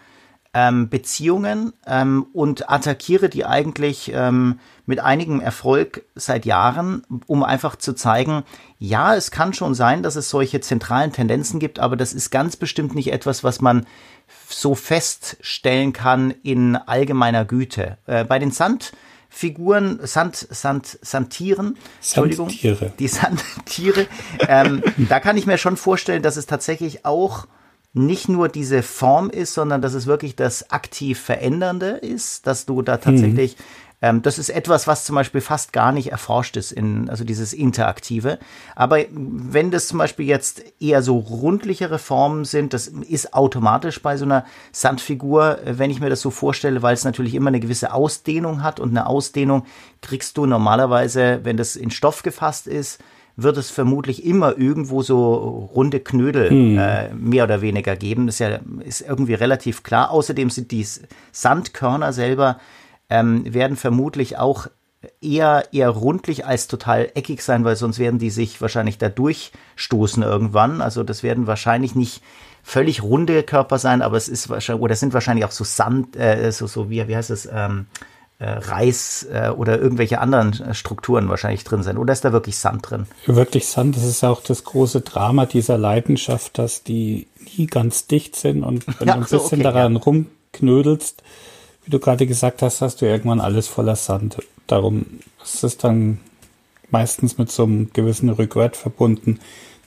ähm, 0.58 0.88
Beziehungen 0.88 1.72
ähm, 1.86 2.26
und 2.32 2.68
attackiere 2.68 3.28
die 3.28 3.44
eigentlich 3.44 4.10
ähm, 4.12 4.58
mit 4.86 4.98
einigem 4.98 5.40
Erfolg 5.40 6.02
seit 6.16 6.46
Jahren, 6.46 7.02
um 7.26 7.44
einfach 7.44 7.76
zu 7.76 7.92
zeigen, 7.92 8.42
ja, 8.80 9.14
es 9.14 9.30
kann 9.30 9.52
schon 9.52 9.74
sein, 9.74 10.02
dass 10.02 10.16
es 10.16 10.30
solche 10.30 10.60
zentralen 10.60 11.12
Tendenzen 11.12 11.60
gibt, 11.60 11.78
aber 11.78 11.96
das 11.96 12.12
ist 12.12 12.30
ganz 12.30 12.56
bestimmt 12.56 12.96
nicht 12.96 13.12
etwas, 13.12 13.44
was 13.44 13.60
man 13.60 13.86
so 14.48 14.74
feststellen 14.74 15.92
kann 15.92 16.32
in 16.42 16.74
allgemeiner 16.74 17.44
Güte. 17.44 17.98
Äh, 18.06 18.24
bei 18.24 18.40
den 18.40 18.50
Sandfiguren, 18.50 20.00
Sand, 20.02 20.34
Sand, 20.50 20.98
Sandtieren, 21.02 21.76
Entschuldigung, 22.00 22.48
Sandtiere. 22.48 22.92
die 22.98 23.08
Sandtiere, 23.08 24.06
ähm, 24.48 24.82
da 25.08 25.20
kann 25.20 25.36
ich 25.36 25.46
mir 25.46 25.58
schon 25.58 25.76
vorstellen, 25.76 26.22
dass 26.22 26.36
es 26.36 26.46
tatsächlich 26.46 27.04
auch 27.04 27.46
nicht 27.92 28.28
nur 28.28 28.48
diese 28.48 28.82
Form 28.82 29.30
ist, 29.30 29.54
sondern 29.54 29.80
dass 29.80 29.94
es 29.94 30.06
wirklich 30.06 30.36
das 30.36 30.70
aktiv 30.70 31.18
Verändernde 31.18 31.90
ist, 31.90 32.46
dass 32.46 32.66
du 32.66 32.82
da 32.82 32.98
tatsächlich, 32.98 33.56
mhm. 34.02 34.22
das 34.22 34.38
ist 34.38 34.50
etwas, 34.50 34.86
was 34.86 35.04
zum 35.04 35.16
Beispiel 35.16 35.40
fast 35.40 35.72
gar 35.72 35.90
nicht 35.90 36.12
erforscht 36.12 36.56
ist, 36.58 36.70
in, 36.70 37.08
also 37.08 37.24
dieses 37.24 37.54
Interaktive. 37.54 38.38
Aber 38.76 38.98
wenn 39.10 39.70
das 39.70 39.88
zum 39.88 39.98
Beispiel 39.98 40.26
jetzt 40.26 40.62
eher 40.80 41.02
so 41.02 41.16
rundlichere 41.16 41.98
Formen 41.98 42.44
sind, 42.44 42.74
das 42.74 42.88
ist 42.88 43.32
automatisch 43.32 44.02
bei 44.02 44.18
so 44.18 44.26
einer 44.26 44.44
Sandfigur, 44.70 45.58
wenn 45.64 45.90
ich 45.90 46.00
mir 46.00 46.10
das 46.10 46.20
so 46.20 46.30
vorstelle, 46.30 46.82
weil 46.82 46.94
es 46.94 47.04
natürlich 47.04 47.34
immer 47.34 47.48
eine 47.48 47.60
gewisse 47.60 47.94
Ausdehnung 47.94 48.62
hat 48.62 48.80
und 48.80 48.90
eine 48.90 49.06
Ausdehnung 49.06 49.64
kriegst 50.02 50.36
du 50.36 50.44
normalerweise, 50.44 51.40
wenn 51.42 51.56
das 51.56 51.74
in 51.74 51.90
Stoff 51.90 52.22
gefasst 52.22 52.66
ist, 52.66 53.00
wird 53.40 53.56
es 53.56 53.70
vermutlich 53.70 54.24
immer 54.24 54.58
irgendwo 54.58 55.02
so 55.02 55.70
runde 55.72 56.00
Knödel 56.00 56.50
hm. 56.50 56.78
äh, 56.78 57.14
mehr 57.14 57.44
oder 57.44 57.60
weniger 57.60 57.94
geben. 57.94 58.26
Das 58.26 58.34
ist 58.34 58.40
ja 58.40 58.58
ist 58.84 59.00
irgendwie 59.00 59.34
relativ 59.34 59.84
klar. 59.84 60.10
Außerdem 60.10 60.50
sind 60.50 60.72
die 60.72 60.84
Sandkörner 61.30 62.12
selber 62.12 62.58
ähm, 63.08 63.44
werden 63.54 63.76
vermutlich 63.76 64.38
auch 64.38 64.66
eher 65.20 65.68
eher 65.70 65.90
rundlich 65.90 66.46
als 66.46 66.66
total 66.66 67.12
eckig 67.14 67.42
sein, 67.42 67.64
weil 67.64 67.76
sonst 67.76 68.00
werden 68.00 68.18
die 68.18 68.30
sich 68.30 68.60
wahrscheinlich 68.60 68.98
da 68.98 69.08
durchstoßen 69.08 70.24
irgendwann. 70.24 70.80
Also 70.80 71.04
das 71.04 71.22
werden 71.22 71.46
wahrscheinlich 71.46 71.94
nicht 71.94 72.22
völlig 72.64 73.04
runde 73.04 73.44
Körper 73.44 73.78
sein, 73.78 74.02
aber 74.02 74.16
es 74.16 74.28
ist 74.28 74.48
wahrscheinlich 74.48 74.82
oder 74.82 74.96
sind 74.96 75.14
wahrscheinlich 75.14 75.44
auch 75.44 75.52
so 75.52 75.62
Sand, 75.62 76.16
äh, 76.16 76.50
so 76.50 76.66
so 76.66 76.90
wie 76.90 77.06
wie 77.06 77.14
heißt 77.14 77.30
es 77.30 77.48
ähm, 77.50 77.86
äh, 77.92 78.17
Reis 78.44 79.26
äh, 79.32 79.50
oder 79.50 79.80
irgendwelche 79.80 80.20
anderen 80.20 80.52
äh, 80.62 80.74
Strukturen 80.74 81.28
wahrscheinlich 81.28 81.64
drin 81.64 81.82
sind. 81.82 81.98
Oder 81.98 82.12
ist 82.12 82.24
da 82.24 82.32
wirklich 82.32 82.56
Sand 82.56 82.88
drin? 82.88 83.06
Wirklich 83.26 83.66
Sand, 83.66 83.96
das 83.96 84.04
ist 84.04 84.22
auch 84.22 84.42
das 84.42 84.62
große 84.62 85.00
Drama 85.00 85.46
dieser 85.46 85.76
Leidenschaft, 85.76 86.56
dass 86.56 86.84
die 86.84 87.26
nie 87.56 87.66
ganz 87.66 88.06
dicht 88.06 88.36
sind 88.36 88.62
und 88.62 88.86
wenn 89.00 89.08
ja, 89.08 89.14
du 89.14 89.20
ein 89.20 89.22
bisschen 89.22 89.40
okay, 89.40 89.62
daran 89.62 89.94
ja. 89.94 90.00
rumknödelst, 90.00 91.22
wie 91.84 91.90
du 91.90 91.98
gerade 91.98 92.26
gesagt 92.26 92.62
hast, 92.62 92.80
hast 92.80 93.00
du 93.00 93.06
irgendwann 93.06 93.40
alles 93.40 93.66
voller 93.66 93.96
Sand. 93.96 94.38
Darum 94.68 95.06
ist 95.42 95.64
es 95.64 95.76
dann 95.76 96.20
meistens 96.90 97.38
mit 97.38 97.50
so 97.50 97.64
einem 97.64 97.92
gewissen 97.92 98.28
Rückwärts 98.28 98.78
verbunden 98.78 99.40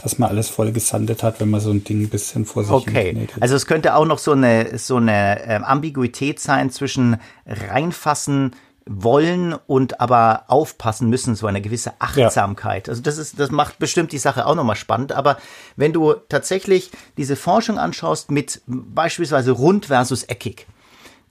dass 0.03 0.17
man 0.19 0.29
alles 0.29 0.49
voll 0.49 0.71
gesandet 0.71 1.23
hat, 1.23 1.39
wenn 1.39 1.49
man 1.49 1.59
so 1.61 1.71
ein 1.71 1.83
Ding 1.83 2.01
ein 2.03 2.09
bisschen 2.09 2.45
vor 2.45 2.63
sich 2.63 2.71
Okay, 2.71 3.07
hinknetet. 3.07 3.41
also 3.41 3.55
es 3.55 3.65
könnte 3.65 3.95
auch 3.95 4.05
noch 4.05 4.17
so 4.19 4.31
eine, 4.31 4.77
so 4.77 4.97
eine 4.97 5.43
ähm, 5.45 5.63
Ambiguität 5.63 6.39
sein 6.39 6.69
zwischen 6.71 7.17
reinfassen, 7.45 8.51
wollen 8.87 9.53
und 9.67 10.01
aber 10.01 10.45
aufpassen 10.47 11.09
müssen, 11.09 11.35
so 11.35 11.45
eine 11.45 11.61
gewisse 11.61 11.93
Achtsamkeit. 11.99 12.87
Ja. 12.87 12.91
Also 12.91 13.03
das 13.03 13.17
ist, 13.19 13.39
das 13.39 13.51
macht 13.51 13.77
bestimmt 13.77 14.11
die 14.11 14.17
Sache 14.17 14.45
auch 14.47 14.55
nochmal 14.55 14.75
spannend. 14.75 15.11
Aber 15.11 15.37
wenn 15.75 15.93
du 15.93 16.13
tatsächlich 16.29 16.89
diese 17.15 17.35
Forschung 17.35 17.77
anschaust 17.77 18.31
mit 18.31 18.61
beispielsweise 18.65 19.51
rund 19.51 19.85
versus 19.85 20.23
eckig, 20.23 20.65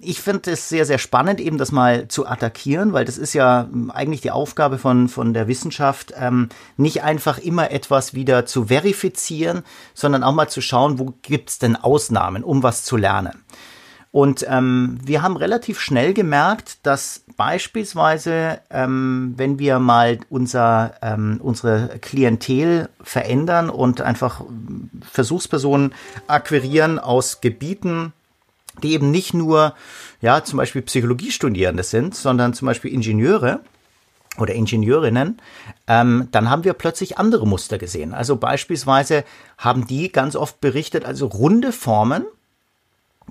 ich 0.03 0.21
finde 0.21 0.53
es 0.53 0.69
sehr, 0.69 0.87
sehr 0.87 0.99
spannend, 0.99 1.41
eben 1.41 1.59
das 1.59 1.73
mal 1.73 2.09
zu 2.09 2.27
attackieren, 2.27 2.93
weil 2.93 3.05
das 3.05 3.19
ist 3.19 3.35
ja 3.35 3.69
eigentlich 3.89 4.21
die 4.21 4.31
Aufgabe 4.31 4.79
von, 4.79 5.09
von 5.09 5.35
der 5.35 5.49
Wissenschaft, 5.49 6.13
ähm, 6.17 6.49
nicht 6.77 7.03
einfach 7.03 7.39
immer 7.39 7.71
etwas 7.71 8.15
wieder 8.15 8.47
zu 8.47 8.67
verifizieren, 8.67 9.63
sondern 9.95 10.23
auch 10.23 10.35
mal 10.35 10.49
zu 10.49 10.61
schauen, 10.61 10.99
wo 10.99 11.15
gibt's 11.23 11.59
denn 11.59 11.77
Ausnahmen, 11.77 12.45
um 12.45 12.63
was 12.63 12.85
zu 12.85 12.97
lernen. 12.97 13.45
Und 14.13 14.45
ähm, 14.49 14.99
wir 15.05 15.23
haben 15.23 15.37
relativ 15.37 15.79
schnell 15.79 16.15
gemerkt, 16.15 16.79
dass 16.83 17.23
beispielsweise, 17.37 18.61
ähm, 18.69 19.35
wenn 19.37 19.61
wir 19.61 19.79
mal 19.79 20.19
unser, 20.29 20.95
ähm, 21.01 21.39
unsere 21.41 21.99
Klientel 22.01 22.89
verändern 23.01 23.71
und 23.71 24.01
einfach 24.01 24.43
Versuchspersonen 25.13 25.95
akquirieren 26.27 26.99
aus 26.99 27.41
Gebieten, 27.41 28.13
die 28.81 28.93
eben 28.93 29.11
nicht 29.11 29.35
nur, 29.35 29.75
ja, 30.21 30.43
zum 30.45 30.57
Beispiel 30.57 30.83
Psychologiestudierende 30.83 31.83
sind, 31.83 32.15
sondern 32.15 32.55
zum 32.55 32.67
Beispiel 32.67 32.93
Ingenieure 32.93 33.61
oder 34.39 34.55
Ingenieurinnen, 34.55 35.41
ähm, 35.87 36.29
dann 36.31 36.51
haben 36.51 36.65
wir 36.65 36.73
plötzlich 36.73 37.19
andere 37.19 37.47
Muster 37.47 37.79
gesehen. 37.79 38.15
Also 38.15 38.37
beispielsweise 38.37 39.25
haben 39.59 39.87
die 39.87 40.11
ganz 40.11 40.37
oft 40.37 40.61
berichtet, 40.61 41.05
also 41.05 41.27
runde 41.27 41.73
Formen, 41.73 42.25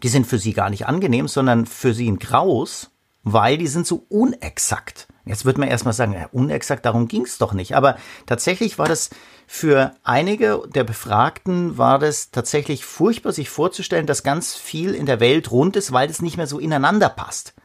die 0.04 0.10
sind 0.10 0.28
für 0.28 0.38
sie 0.38 0.54
gar 0.54 0.70
nicht 0.70 0.88
angenehm, 0.88 1.28
sondern 1.28 1.66
für 1.66 1.94
sie 1.94 2.10
ein 2.10 2.20
Graus, 2.20 2.92
weil 3.24 3.58
die 3.58 3.68
sind 3.68 3.86
so 3.86 4.06
unexakt. 4.10 5.08
Jetzt 5.26 5.46
wird 5.46 5.58
man 5.58 5.68
erstmal 5.68 5.94
sagen, 5.94 6.14
ja, 6.14 6.28
unexakt, 6.32 6.86
darum 6.86 7.08
ging 7.08 7.24
es 7.24 7.38
doch 7.38 7.54
nicht. 7.54 7.76
Aber 7.76 7.98
tatsächlich 8.26 8.80
war 8.80 8.88
das 8.88 9.10
für 9.52 9.96
einige 10.04 10.62
der 10.68 10.84
Befragten 10.84 11.80
war 11.80 11.98
das 11.98 12.30
tatsächlich 12.30 12.86
furchtbar, 12.86 13.32
sich 13.32 13.50
vorzustellen, 13.50 14.06
dass 14.06 14.22
ganz 14.22 14.56
viel 14.56 14.94
in 14.94 15.08
der 15.08 15.20
Welt 15.20 15.50
rund 15.50 15.76
ist, 15.76 15.92
weil 15.92 16.08
es 16.08 16.22
nicht 16.22 16.38
mehr 16.38 16.46
so 16.46 16.60
ineinander 16.60 17.10
passt. 17.10 17.56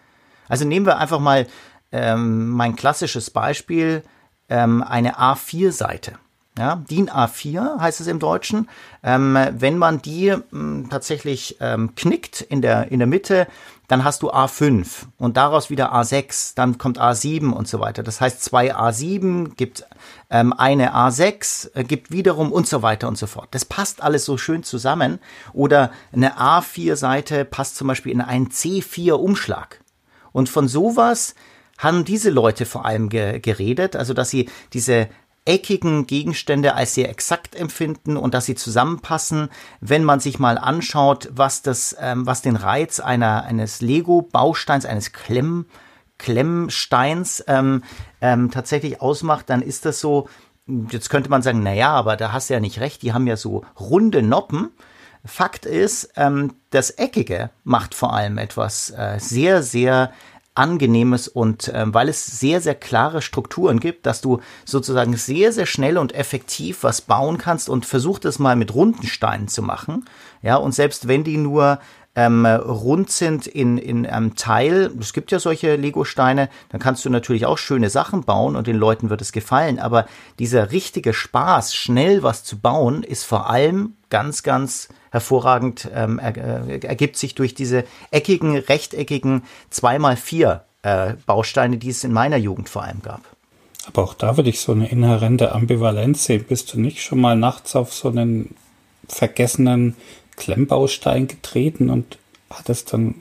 Also 0.49 0.65
nehmen 0.65 0.87
wir 0.87 0.97
einfach 0.97 1.21
mal 1.21 1.47
ähm, 1.93 2.49
mein 2.49 2.75
klassisches 2.75 3.29
Beispiel, 3.29 4.03
ähm, 4.49 4.83
eine 4.83 5.19
A4-Seite. 5.19 6.13
Ja, 6.57 6.77
DIN 6.89 7.11
A4 7.11 7.79
heißt 7.79 8.01
es 8.01 8.07
im 8.07 8.19
Deutschen. 8.19 8.71
Ähm, 9.03 9.37
wenn 9.51 9.77
man 9.77 10.01
die 10.01 10.29
ähm, 10.29 10.87
tatsächlich 10.89 11.59
ähm, 11.61 11.95
knickt 11.97 12.41
in 12.41 12.63
der, 12.63 12.93
in 12.93 13.01
der 13.01 13.09
Mitte, 13.09 13.47
dann 13.89 14.05
hast 14.05 14.23
du 14.23 14.33
A5 14.33 14.87
und 15.19 15.37
daraus 15.37 15.69
wieder 15.69 15.95
A6, 15.95 16.55
dann 16.55 16.79
kommt 16.79 16.99
A7 16.99 17.51
und 17.51 17.69
so 17.69 17.81
weiter. 17.81 18.03
Das 18.03 18.21
heißt, 18.21 18.43
zwei 18.43 18.75
A7 18.75 19.55
gibt 19.57 19.85
ähm, 20.31 20.53
eine 20.53 20.95
A6, 20.95 21.75
äh, 21.75 21.85
gibt 21.85 22.11
wiederum 22.11 22.51
und 22.51 22.67
so 22.67 22.83
weiter 22.83 23.09
und 23.09 23.19
so 23.19 23.27
fort. 23.27 23.49
Das 23.51 23.65
passt 23.65 24.03
alles 24.03 24.25
so 24.25 24.39
schön 24.39 24.63
zusammen. 24.63 25.19
Oder 25.53 25.91
eine 26.13 26.39
A4-Seite 26.39 27.45
passt 27.45 27.77
zum 27.77 27.89
Beispiel 27.89 28.13
in 28.13 28.21
einen 28.21 28.49
C4-Umschlag. 28.49 29.81
Und 30.33 30.49
von 30.49 30.67
sowas 30.67 31.35
haben 31.79 32.05
diese 32.05 32.31
Leute 32.31 32.67
vor 32.67 32.87
allem 32.87 33.09
ge 33.09 33.41
geredet, 33.41 33.97
also 33.97 34.15
dass 34.15 34.31
sie 34.31 34.49
diese 34.73 35.09
eckigen 35.45 36.07
Gegenstände 36.07 36.75
als 36.75 36.95
sehr 36.95 37.11
exakt 37.11 37.55
empfinden 37.55 38.17
und 38.17 38.35
dass 38.35 38.47
sie 38.47 38.55
zusammenpassen, 38.55 39.51
wenn 39.81 40.05
man 40.05 40.21
sich 40.21 40.39
mal 40.39 40.57
anschaut, 40.57 41.29
was 41.33 41.63
das, 41.63 41.95
ähm, 42.01 42.27
was 42.27 42.43
den 42.43 42.57
Reiz 42.57 43.01
einer 43.01 43.45
eines 43.45 43.81
Lego-Bausteins, 43.81 44.87
eines 44.87 45.13
Klemm 45.13 45.67
Klemmsteins 46.19 47.45
ähm, 47.49 47.83
ähm, 48.21 48.51
tatsächlich 48.51 49.03
ausmacht, 49.03 49.51
dann 49.51 49.63
ist 49.63 49.85
das 49.85 50.01
so. 50.01 50.29
Jetzt 50.67 51.11
könnte 51.11 51.29
man 51.29 51.43
sagen, 51.43 51.63
na 51.63 51.75
ja, 51.75 51.91
aber 51.91 52.17
da 52.17 52.33
hast 52.33 52.49
du 52.49 52.55
ja 52.55 52.61
nicht 52.61 52.81
recht. 52.81 53.03
Die 53.03 53.13
haben 53.13 53.27
ja 53.27 53.37
so 53.37 53.65
runde 53.79 54.23
Noppen. 54.23 54.71
Fakt 55.27 55.67
ist, 55.67 56.13
ähm, 56.17 56.55
das 56.71 56.91
Eckige 56.91 57.51
macht 57.65 57.95
vor 57.95 58.15
allem 58.15 58.39
etwas 58.39 58.91
äh, 58.91 59.19
sehr, 59.19 59.63
sehr 59.63 60.13
angenehmes 60.55 61.27
und 61.27 61.71
ähm, 61.75 61.93
weil 61.95 62.09
es 62.09 62.25
sehr, 62.27 62.61
sehr 62.61 62.77
klare 62.77 63.23
Strukturen 63.23 63.81
gibt, 63.81 64.07
dass 64.07 64.21
du 64.21 64.41
sozusagen 64.65 65.17
sehr, 65.17 65.53
sehr 65.53 65.67
schnell 65.67 65.99
und 65.99 66.15
effektiv 66.15 66.83
was 66.83 67.01
bauen 67.01 67.39
kannst 67.39 67.69
und 67.69 67.87
versuch 67.87 68.19
das 68.19 68.39
mal 68.39 68.55
mit 68.55 68.75
runden 68.75 69.07
Steinen 69.07 69.49
zu 69.49 69.63
machen. 69.63 70.05
Ja, 70.43 70.57
und 70.57 70.73
selbst 70.73 71.09
wenn 71.09 71.25
die 71.25 71.39
nur 71.39 71.81
ähm, 72.17 72.47
rund 72.47 73.11
sind 73.11 73.47
in, 73.47 73.79
in 73.79 74.07
einem 74.07 74.37
Teil, 74.37 74.93
es 75.01 75.13
gibt 75.13 75.33
ja 75.33 75.41
solche 75.41 75.75
Lego-Steine, 75.75 76.49
dann 76.69 76.81
kannst 76.81 77.05
du 77.05 77.11
natürlich 77.11 77.47
auch 77.47 77.59
schöne 77.59 77.91
Sachen 77.91 78.23
bauen 78.23 78.55
und 78.55 78.67
den 78.69 78.77
Leuten 78.77 79.11
wird 79.11 79.21
es 79.21 79.33
gefallen. 79.33 79.81
Aber 79.81 80.07
dieser 80.39 80.71
richtige 80.71 81.13
Spaß, 81.13 81.75
schnell 81.75 82.23
was 82.23 82.45
zu 82.45 82.61
bauen, 82.61 83.03
ist 83.03 83.25
vor 83.25 83.51
allem 83.51 83.95
ganz, 84.11 84.45
ganz 84.45 84.89
hervorragend 85.15 85.89
ähm, 85.95 86.19
er, 86.19 86.37
äh, 86.37 86.81
ergibt 86.81 87.17
sich 87.17 87.37
durch 87.37 87.55
diese 87.55 87.85
eckigen, 88.11 88.57
rechteckigen 88.57 89.45
2x4 89.73 90.61
äh, 90.83 91.15
Bausteine, 91.25 91.77
die 91.77 91.91
es 91.91 92.03
in 92.03 92.13
meiner 92.13 92.37
Jugend 92.37 92.69
vor 92.69 92.83
allem 92.83 93.01
gab. 93.01 93.23
Aber 93.87 94.03
auch 94.03 94.15
da 94.15 94.37
würde 94.37 94.51
ich 94.51 94.59
so 94.59 94.73
eine 94.73 94.91
inhärente 94.91 95.53
Ambivalenz 95.53 96.25
sehen. 96.25 96.45
Bist 96.49 96.75
du 96.75 96.81
nicht 96.81 97.01
schon 97.01 97.21
mal 97.21 97.37
nachts 97.37 97.77
auf 97.77 97.95
so 97.95 98.09
einen 98.09 98.57
vergessenen 99.09 99.95
Klemmbaustein 100.37 101.29
getreten 101.29 101.91
und 101.91 102.19
hattest 102.51 102.93
dann 102.93 103.15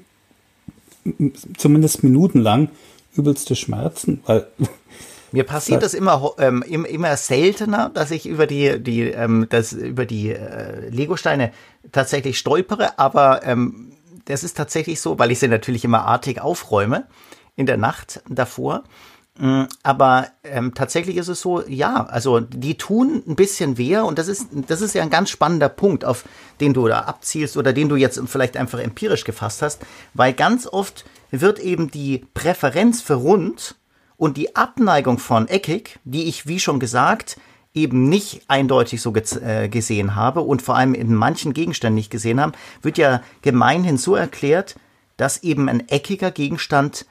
zumindest 1.55 2.03
minutenlang 2.03 2.69
übelste 3.15 3.55
Schmerzen? 3.55 4.23
Weil 4.25 4.47
mir 5.31 5.43
passiert 5.43 5.83
das 5.83 5.93
immer, 5.93 6.33
ähm, 6.39 6.63
immer 6.63 7.17
seltener, 7.17 7.91
dass 7.93 8.09
ich 8.09 8.25
über 8.25 8.47
die, 8.47 8.81
die, 8.81 9.01
ähm, 9.03 9.45
das, 9.49 9.73
über 9.73 10.07
die 10.07 10.31
äh, 10.31 10.89
Legosteine 10.89 11.51
tatsächlich 11.91 12.37
stolpere, 12.37 12.97
aber 12.99 13.45
ähm, 13.45 13.91
das 14.25 14.43
ist 14.43 14.55
tatsächlich 14.55 15.01
so, 15.01 15.19
weil 15.19 15.31
ich 15.31 15.39
sie 15.39 15.47
natürlich 15.47 15.83
immer 15.83 16.05
artig 16.05 16.41
aufräume 16.41 17.07
in 17.55 17.65
der 17.65 17.77
Nacht 17.77 18.21
davor. 18.29 18.83
Mm, 19.37 19.63
aber 19.81 20.27
ähm, 20.43 20.73
tatsächlich 20.75 21.17
ist 21.17 21.27
es 21.27 21.41
so, 21.41 21.63
ja, 21.67 22.05
also 22.05 22.39
die 22.39 22.77
tun 22.77 23.23
ein 23.27 23.35
bisschen 23.35 23.77
weh 23.77 23.97
und 23.97 24.19
das 24.19 24.27
ist, 24.27 24.49
das 24.67 24.81
ist 24.81 24.93
ja 24.93 25.01
ein 25.01 25.09
ganz 25.09 25.29
spannender 25.31 25.69
Punkt, 25.69 26.05
auf 26.05 26.25
den 26.59 26.73
du 26.73 26.87
da 26.87 27.01
abzielst 27.01 27.57
oder 27.57 27.73
den 27.73 27.89
du 27.89 27.95
jetzt 27.95 28.21
vielleicht 28.27 28.57
einfach 28.57 28.79
empirisch 28.79 29.23
gefasst 29.23 29.63
hast, 29.63 29.81
weil 30.13 30.33
ganz 30.33 30.67
oft 30.67 31.03
wird 31.31 31.59
eben 31.59 31.89
die 31.89 32.25
Präferenz 32.35 33.01
für 33.01 33.15
rund 33.15 33.75
und 34.17 34.37
die 34.37 34.55
Abneigung 34.55 35.17
von 35.17 35.47
eckig, 35.47 35.99
die 36.03 36.25
ich, 36.25 36.45
wie 36.45 36.59
schon 36.59 36.79
gesagt, 36.79 37.37
eben 37.73 38.07
nicht 38.09 38.43
eindeutig 38.47 39.01
so 39.01 39.13
äh, 39.15 39.67
gesehen 39.69 40.15
habe 40.15 40.41
und 40.41 40.61
vor 40.61 40.75
allem 40.75 40.93
in 40.93 41.13
manchen 41.13 41.53
Gegenständen 41.53 41.95
nicht 41.95 42.11
gesehen 42.11 42.39
haben, 42.39 42.53
wird 42.81 42.97
ja 42.97 43.21
gemeinhin 43.41 43.97
so 43.97 44.15
erklärt, 44.15 44.75
dass 45.17 45.43
eben 45.43 45.69
ein 45.69 45.87
eckiger 45.89 46.31
Gegenstand 46.31 47.05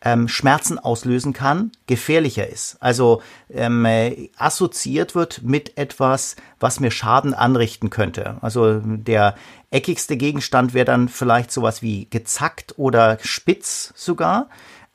ähm, 0.00 0.28
Schmerzen 0.28 0.78
auslösen 0.78 1.32
kann, 1.32 1.72
gefährlicher 1.86 2.48
ist. 2.48 2.76
Also 2.80 3.20
ähm, 3.50 3.84
äh, 3.84 4.30
assoziiert 4.36 5.14
wird 5.14 5.42
mit 5.42 5.76
etwas, 5.76 6.36
was 6.60 6.78
mir 6.80 6.90
Schaden 6.90 7.34
anrichten 7.34 7.90
könnte. 7.90 8.36
Also 8.40 8.80
der 8.80 9.34
eckigste 9.70 10.16
Gegenstand 10.16 10.72
wäre 10.72 10.84
dann 10.84 11.08
vielleicht 11.08 11.50
sowas 11.50 11.82
wie 11.82 12.08
gezackt 12.10 12.74
oder 12.78 13.18
spitz 13.22 13.92
sogar 13.96 14.48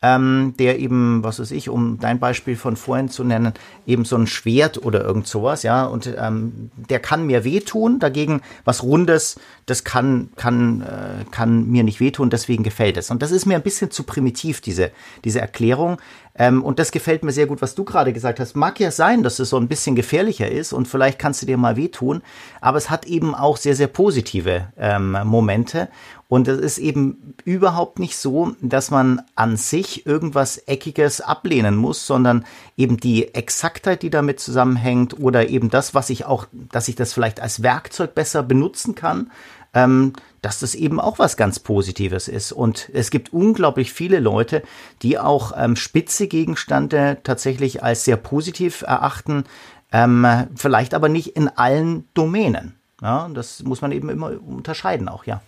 ähm, 0.04 0.54
der 0.60 0.80
eben, 0.80 1.24
was 1.24 1.40
weiß 1.40 1.52
ich, 1.52 1.70
um 1.70 1.98
dein 1.98 2.20
Beispiel 2.20 2.58
von 2.58 2.76
vorhin 2.76 3.08
zu 3.08 3.24
nennen, 3.24 3.54
eben 3.88 4.04
so 4.04 4.18
ein 4.18 4.28
Schwert 4.28 4.84
oder 4.86 5.04
irgend 5.04 5.28
sowas, 5.28 5.64
ja, 5.64 5.86
und 5.86 6.14
ähm, 6.18 6.70
der 6.90 7.00
kann 7.00 7.26
mir 7.26 7.46
wehtun, 7.46 8.00
dagegen 8.00 8.42
was 8.66 8.84
Rundes, 8.84 9.40
das 9.66 9.86
kann, 9.86 10.30
kann, 10.36 10.82
äh, 10.82 11.24
kann 11.32 11.70
mir 11.70 11.84
nicht 11.84 12.02
wehtun, 12.02 12.30
deswegen 12.30 12.64
gefällt 12.64 12.98
es. 12.98 13.10
Und 13.12 13.22
das 13.22 13.32
ist 13.32 13.46
mir 13.46 13.56
ein 13.56 13.64
bisschen 13.64 13.92
zu 13.92 14.04
primitiv, 14.04 14.60
diese, 14.60 14.92
diese 15.24 15.40
Erklärung. 15.40 15.98
Ähm, 16.36 16.64
und 16.64 16.80
das 16.80 16.92
gefällt 16.92 17.24
mir 17.24 17.32
sehr 17.32 17.46
gut, 17.46 17.62
was 17.62 17.76
du 17.76 17.84
gerade 17.84 18.12
gesagt 18.12 18.40
hast. 18.40 18.56
Mag 18.56 18.80
ja 18.80 18.92
sein, 18.92 19.22
dass 19.22 19.40
es 19.40 19.50
so 19.50 19.58
ein 19.58 19.68
bisschen 19.68 19.96
gefährlicher 19.96 20.50
ist 20.50 20.74
und 20.74 20.88
vielleicht 20.88 21.20
kannst 21.20 21.42
du 21.42 21.46
dir 21.46 21.58
mal 21.58 21.76
wehtun, 21.76 22.24
aber 22.60 22.78
es 22.78 22.90
hat 22.90 23.06
eben 23.06 23.36
auch 23.36 23.58
sehr, 23.58 23.76
sehr 23.76 23.88
positive 23.88 24.68
ähm, 24.78 25.18
Momente. 25.26 25.90
Und 26.30 26.48
es 26.48 26.60
ist 26.60 26.78
eben 26.80 27.36
überhaupt 27.46 28.00
nicht 28.00 28.18
so, 28.18 28.56
dass 28.60 28.90
man 28.90 29.22
an 29.36 29.56
sich 29.56 30.08
irgendwas 30.08 30.58
Eckiges 30.58 31.22
ablehnen 31.22 31.76
muss, 31.76 32.08
sondern 32.08 32.46
eben 32.76 32.98
die 32.98 33.36
Exaktheit, 33.36 34.02
die 34.02 34.10
damit 34.10 34.40
zusammenhängt 34.40 35.20
oder 35.20 35.50
eben 35.50 35.70
das, 35.70 35.94
was 35.94 36.10
ich 36.10 36.26
auch, 36.26 36.48
dass 36.72 36.88
ich 36.88 36.96
das 36.96 37.14
vielleicht 37.14 37.40
als 37.40 37.62
Werkzeug 37.62 38.16
besser 38.16 38.42
benutzen 38.42 38.96
kann, 38.96 39.30
ähm, 39.74 40.14
dass 40.42 40.60
das 40.60 40.76
eben 40.76 41.00
auch 41.00 41.20
was 41.20 41.38
ganz 41.38 41.60
Positives 41.60 42.28
ist. 42.28 42.52
Und 42.52 42.90
es 42.94 43.12
gibt 43.12 43.34
unglaublich 43.34 43.94
viele 43.94 44.20
Leute, 44.20 44.62
die 45.02 45.18
auch 45.18 45.54
ähm, 45.58 45.76
spitze 45.76 46.28
Gegenstände 46.28 47.18
tatsächlich 47.24 47.82
als 47.84 48.06
sehr 48.06 48.18
positiv 48.18 48.82
erachten, 48.82 49.46
ähm, 49.92 50.28
vielleicht 50.56 50.94
aber 50.94 51.10
nicht 51.10 51.36
in 51.36 51.48
allen 51.48 52.06
Domänen. 52.14 52.76
Ja, 53.02 53.30
das 53.34 53.64
muss 53.64 53.82
man 53.82 53.92
eben 53.92 54.10
immer 54.10 54.32
unterscheiden 54.46 55.10
auch, 55.10 55.26
ja. 55.26 55.42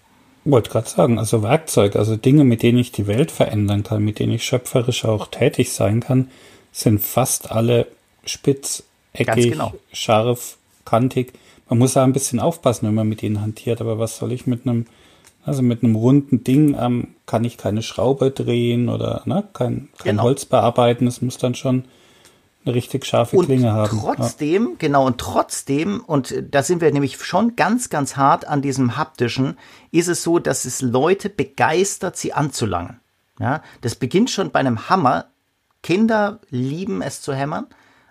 wollte 0.43 0.69
gerade 0.69 0.89
sagen, 0.89 1.19
also 1.19 1.41
Werkzeug, 1.41 1.95
also 1.95 2.15
Dinge, 2.15 2.43
mit 2.43 2.61
denen 2.63 2.77
ich 2.77 2.91
die 2.91 3.07
Welt 3.07 3.31
verändern 3.31 3.83
kann, 3.83 4.03
mit 4.03 4.19
denen 4.19 4.33
ich 4.33 4.43
schöpferisch 4.43 5.05
auch 5.05 5.27
tätig 5.27 5.71
sein 5.73 6.01
kann, 6.01 6.29
sind 6.71 6.99
fast 6.99 7.51
alle 7.51 7.87
spitz, 8.25 8.83
eckig, 9.13 9.53
genau. 9.53 9.73
scharf, 9.93 10.57
kantig. 10.83 11.33
Man 11.67 11.79
muss 11.79 11.93
da 11.93 12.03
ein 12.03 12.13
bisschen 12.13 12.39
aufpassen, 12.39 12.87
wenn 12.87 12.93
man 12.93 13.09
mit 13.09 13.23
ihnen 13.23 13.41
hantiert, 13.41 13.81
aber 13.81 13.97
was 13.97 14.17
soll 14.17 14.31
ich 14.31 14.45
mit 14.45 14.67
einem, 14.67 14.85
also 15.43 15.61
mit 15.61 15.83
einem 15.83 15.95
runden 15.95 16.43
Ding 16.43 16.75
ähm, 16.79 17.15
kann 17.25 17.43
ich 17.43 17.57
keine 17.57 17.81
Schraube 17.81 18.31
drehen 18.31 18.89
oder 18.89 19.23
ne, 19.25 19.47
kein, 19.53 19.89
kein 19.97 20.11
genau. 20.11 20.23
Holz 20.23 20.45
bearbeiten. 20.45 21.07
Es 21.07 21.21
muss 21.21 21.37
dann 21.37 21.55
schon 21.55 21.85
eine 22.65 22.75
richtig 22.75 23.05
scharfe 23.05 23.37
und 23.37 23.45
Klinge 23.45 23.71
haben. 23.71 23.99
Trotzdem, 23.99 24.69
ja. 24.71 24.75
genau, 24.79 25.05
und 25.05 25.19
trotzdem, 25.19 26.01
und 26.05 26.33
da 26.49 26.63
sind 26.63 26.81
wir 26.81 26.91
nämlich 26.91 27.17
schon 27.23 27.55
ganz, 27.55 27.89
ganz 27.89 28.17
hart 28.17 28.47
an 28.47 28.61
diesem 28.61 28.97
haptischen, 28.97 29.57
ist 29.91 30.07
es 30.07 30.23
so, 30.23 30.39
dass 30.39 30.65
es 30.65 30.81
Leute 30.81 31.29
begeistert, 31.29 32.17
sie 32.17 32.33
anzulangen. 32.33 32.99
Ja, 33.39 33.61
das 33.81 33.95
beginnt 33.95 34.29
schon 34.29 34.51
bei 34.51 34.59
einem 34.59 34.89
Hammer. 34.89 35.25
Kinder 35.83 36.39
lieben 36.49 37.01
es 37.01 37.21
zu 37.21 37.33
hämmern, 37.33 37.67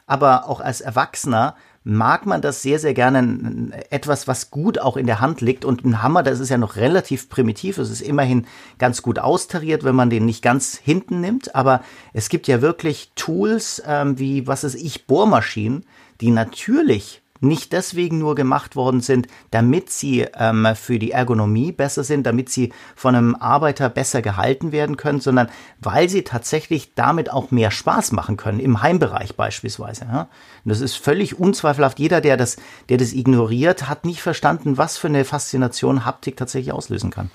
aber 0.06 0.48
auch 0.48 0.60
als 0.60 0.80
Erwachsener 0.80 1.56
mag 1.84 2.24
man 2.24 2.40
das 2.40 2.62
sehr, 2.62 2.78
sehr 2.78 2.94
gerne 2.94 3.70
etwas, 3.90 4.26
was 4.26 4.50
gut 4.50 4.78
auch 4.78 4.96
in 4.96 5.06
der 5.06 5.20
Hand 5.20 5.42
liegt. 5.42 5.66
Und 5.66 5.84
ein 5.84 6.02
Hammer, 6.02 6.22
das 6.22 6.40
ist 6.40 6.48
ja 6.48 6.56
noch 6.56 6.76
relativ 6.76 7.28
primitiv. 7.28 7.76
Es 7.76 7.90
ist 7.90 8.00
immerhin 8.00 8.46
ganz 8.78 9.02
gut 9.02 9.18
austariert, 9.18 9.84
wenn 9.84 9.94
man 9.94 10.08
den 10.08 10.24
nicht 10.24 10.42
ganz 10.42 10.78
hinten 10.82 11.20
nimmt. 11.20 11.54
Aber 11.54 11.82
es 12.14 12.30
gibt 12.30 12.48
ja 12.48 12.62
wirklich 12.62 13.12
Tools 13.14 13.82
ähm, 13.86 14.18
wie, 14.18 14.46
was 14.46 14.64
ist 14.64 14.76
ich, 14.76 15.06
Bohrmaschinen, 15.06 15.84
die 16.22 16.30
natürlich 16.30 17.20
nicht 17.44 17.72
deswegen 17.72 18.18
nur 18.18 18.34
gemacht 18.34 18.76
worden 18.76 19.00
sind, 19.00 19.28
damit 19.50 19.90
sie 19.90 20.26
ähm, 20.36 20.66
für 20.74 20.98
die 20.98 21.12
Ergonomie 21.12 21.72
besser 21.72 22.04
sind, 22.04 22.24
damit 22.24 22.48
sie 22.48 22.72
von 22.96 23.14
einem 23.14 23.34
Arbeiter 23.34 23.88
besser 23.88 24.22
gehalten 24.22 24.72
werden 24.72 24.96
können, 24.96 25.20
sondern 25.20 25.48
weil 25.80 26.08
sie 26.08 26.22
tatsächlich 26.22 26.94
damit 26.94 27.30
auch 27.30 27.50
mehr 27.50 27.70
Spaß 27.70 28.12
machen 28.12 28.36
können, 28.36 28.60
im 28.60 28.82
Heimbereich 28.82 29.36
beispielsweise. 29.36 30.04
Ja? 30.04 30.28
Das 30.64 30.80
ist 30.80 30.96
völlig 30.96 31.38
unzweifelhaft. 31.38 31.98
Jeder, 31.98 32.20
der 32.20 32.36
das, 32.36 32.56
der 32.88 32.96
das 32.96 33.12
ignoriert, 33.12 33.88
hat 33.88 34.04
nicht 34.04 34.22
verstanden, 34.22 34.78
was 34.78 34.98
für 34.98 35.08
eine 35.08 35.24
Faszination 35.24 36.04
Haptik 36.04 36.36
tatsächlich 36.36 36.72
auslösen 36.72 37.10
kann. 37.10 37.30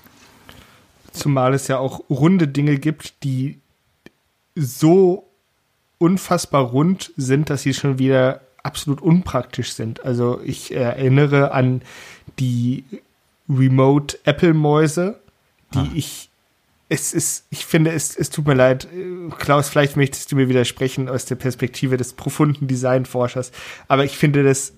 Zumal 1.12 1.54
es 1.54 1.68
ja 1.68 1.78
auch 1.78 2.02
runde 2.08 2.46
Dinge 2.46 2.78
gibt, 2.78 3.24
die 3.24 3.60
so 4.54 5.30
unfassbar 5.98 6.62
rund 6.62 7.12
sind, 7.16 7.50
dass 7.50 7.62
sie 7.62 7.74
schon 7.74 7.98
wieder 7.98 8.40
absolut 8.62 9.00
unpraktisch 9.00 9.72
sind. 9.72 10.04
Also 10.04 10.40
ich 10.44 10.74
erinnere 10.74 11.52
an 11.52 11.82
die 12.38 12.84
Remote 13.48 14.18
Apple 14.24 14.54
Mäuse, 14.54 15.20
die 15.74 15.78
ah. 15.78 15.90
ich 15.94 16.30
es 16.92 17.14
ist, 17.14 17.46
ich 17.50 17.66
finde, 17.66 17.92
es, 17.92 18.16
es 18.16 18.30
tut 18.30 18.48
mir 18.48 18.54
leid, 18.54 18.88
Klaus, 19.38 19.68
vielleicht 19.68 19.96
möchtest 19.96 20.32
du 20.32 20.36
mir 20.36 20.48
widersprechen 20.48 21.08
aus 21.08 21.24
der 21.24 21.36
Perspektive 21.36 21.96
des 21.96 22.14
profunden 22.14 22.66
Designforschers, 22.66 23.52
aber 23.86 24.04
ich 24.04 24.16
finde 24.16 24.42
das, 24.42 24.72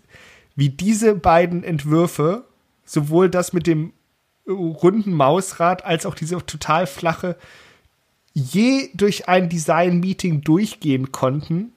wie 0.55 0.69
diese 0.69 1.15
beiden 1.15 1.65
Entwürfe, 1.65 2.45
sowohl 2.85 3.31
das 3.31 3.55
mit 3.55 3.67
dem 3.67 3.95
runden 4.47 5.15
Mausrad 5.15 5.87
als 5.87 6.05
auch 6.05 6.15
diese 6.15 6.37
total 6.45 6.87
flache, 6.87 7.37
je 8.35 8.91
durch 8.93 9.29
ein 9.29 9.49
Design-Meeting 9.49 10.43
durchgehen 10.43 11.13
konnten, 11.13 11.73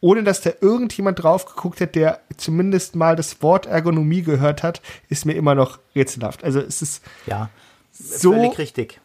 ohne 0.00 0.22
dass 0.24 0.40
da 0.40 0.50
irgendjemand 0.60 1.22
drauf 1.22 1.44
geguckt 1.44 1.80
hat, 1.80 1.94
der 1.94 2.20
zumindest 2.36 2.96
mal 2.96 3.16
das 3.16 3.42
Wort 3.42 3.66
Ergonomie 3.66 4.22
gehört 4.22 4.62
hat, 4.62 4.80
ist 5.08 5.26
mir 5.26 5.34
immer 5.34 5.54
noch 5.54 5.78
rätselhaft. 5.94 6.42
Also 6.42 6.60
es 6.60 6.80
ist 6.82 7.02
ja 7.26 7.50
so 7.92 8.32
völlig 8.32 8.58
richtig. 8.58 9.00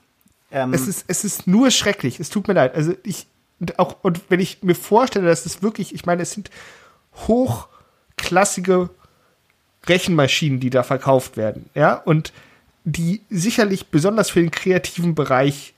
Ähm, 0.51 0.73
es 0.73 0.87
ist 0.87 1.05
es 1.07 1.25
ist 1.25 1.47
nur 1.47 1.71
schrecklich. 1.71 2.19
Es 2.19 2.29
tut 2.29 2.47
mir 2.47 2.53
leid. 2.53 2.75
Also 2.75 2.93
ich 3.03 3.27
und 3.59 3.77
auch 3.77 3.97
und 4.03 4.21
wenn 4.29 4.39
ich 4.39 4.63
mir 4.63 4.75
vorstelle, 4.75 5.27
dass 5.27 5.45
es 5.45 5.61
wirklich, 5.61 5.93
ich 5.93 6.05
meine, 6.05 6.21
es 6.21 6.31
sind 6.31 6.49
hochklassige 7.27 8.89
Rechenmaschinen, 9.87 10.59
die 10.59 10.69
da 10.69 10.83
verkauft 10.83 11.35
werden, 11.37 11.69
ja 11.75 11.95
und 11.95 12.31
die 12.85 13.21
sicherlich 13.29 13.87
besonders 13.87 14.29
für 14.29 14.41
den 14.41 14.51
kreativen 14.51 15.15
Bereich 15.15 15.74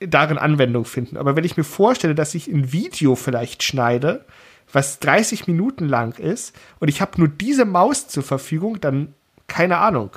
darin 0.00 0.38
Anwendung 0.38 0.84
finden. 0.84 1.16
Aber 1.16 1.36
wenn 1.36 1.44
ich 1.44 1.56
mir 1.56 1.64
vorstelle, 1.64 2.14
dass 2.14 2.34
ich 2.34 2.48
ein 2.48 2.72
Video 2.72 3.14
vielleicht 3.14 3.62
schneide, 3.62 4.24
was 4.72 4.98
30 4.98 5.46
Minuten 5.46 5.88
lang 5.88 6.18
ist, 6.18 6.54
und 6.80 6.88
ich 6.88 7.00
habe 7.00 7.18
nur 7.18 7.28
diese 7.28 7.64
Maus 7.64 8.08
zur 8.08 8.22
Verfügung, 8.22 8.80
dann 8.80 9.14
keine 9.46 9.78
Ahnung. 9.78 10.10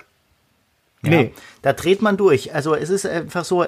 Ja, 1.03 1.09
nee. 1.11 1.33
Da 1.61 1.73
dreht 1.73 2.01
man 2.01 2.17
durch. 2.17 2.53
Also 2.53 2.75
es 2.75 2.89
ist 2.89 3.05
einfach 3.05 3.45
so, 3.45 3.65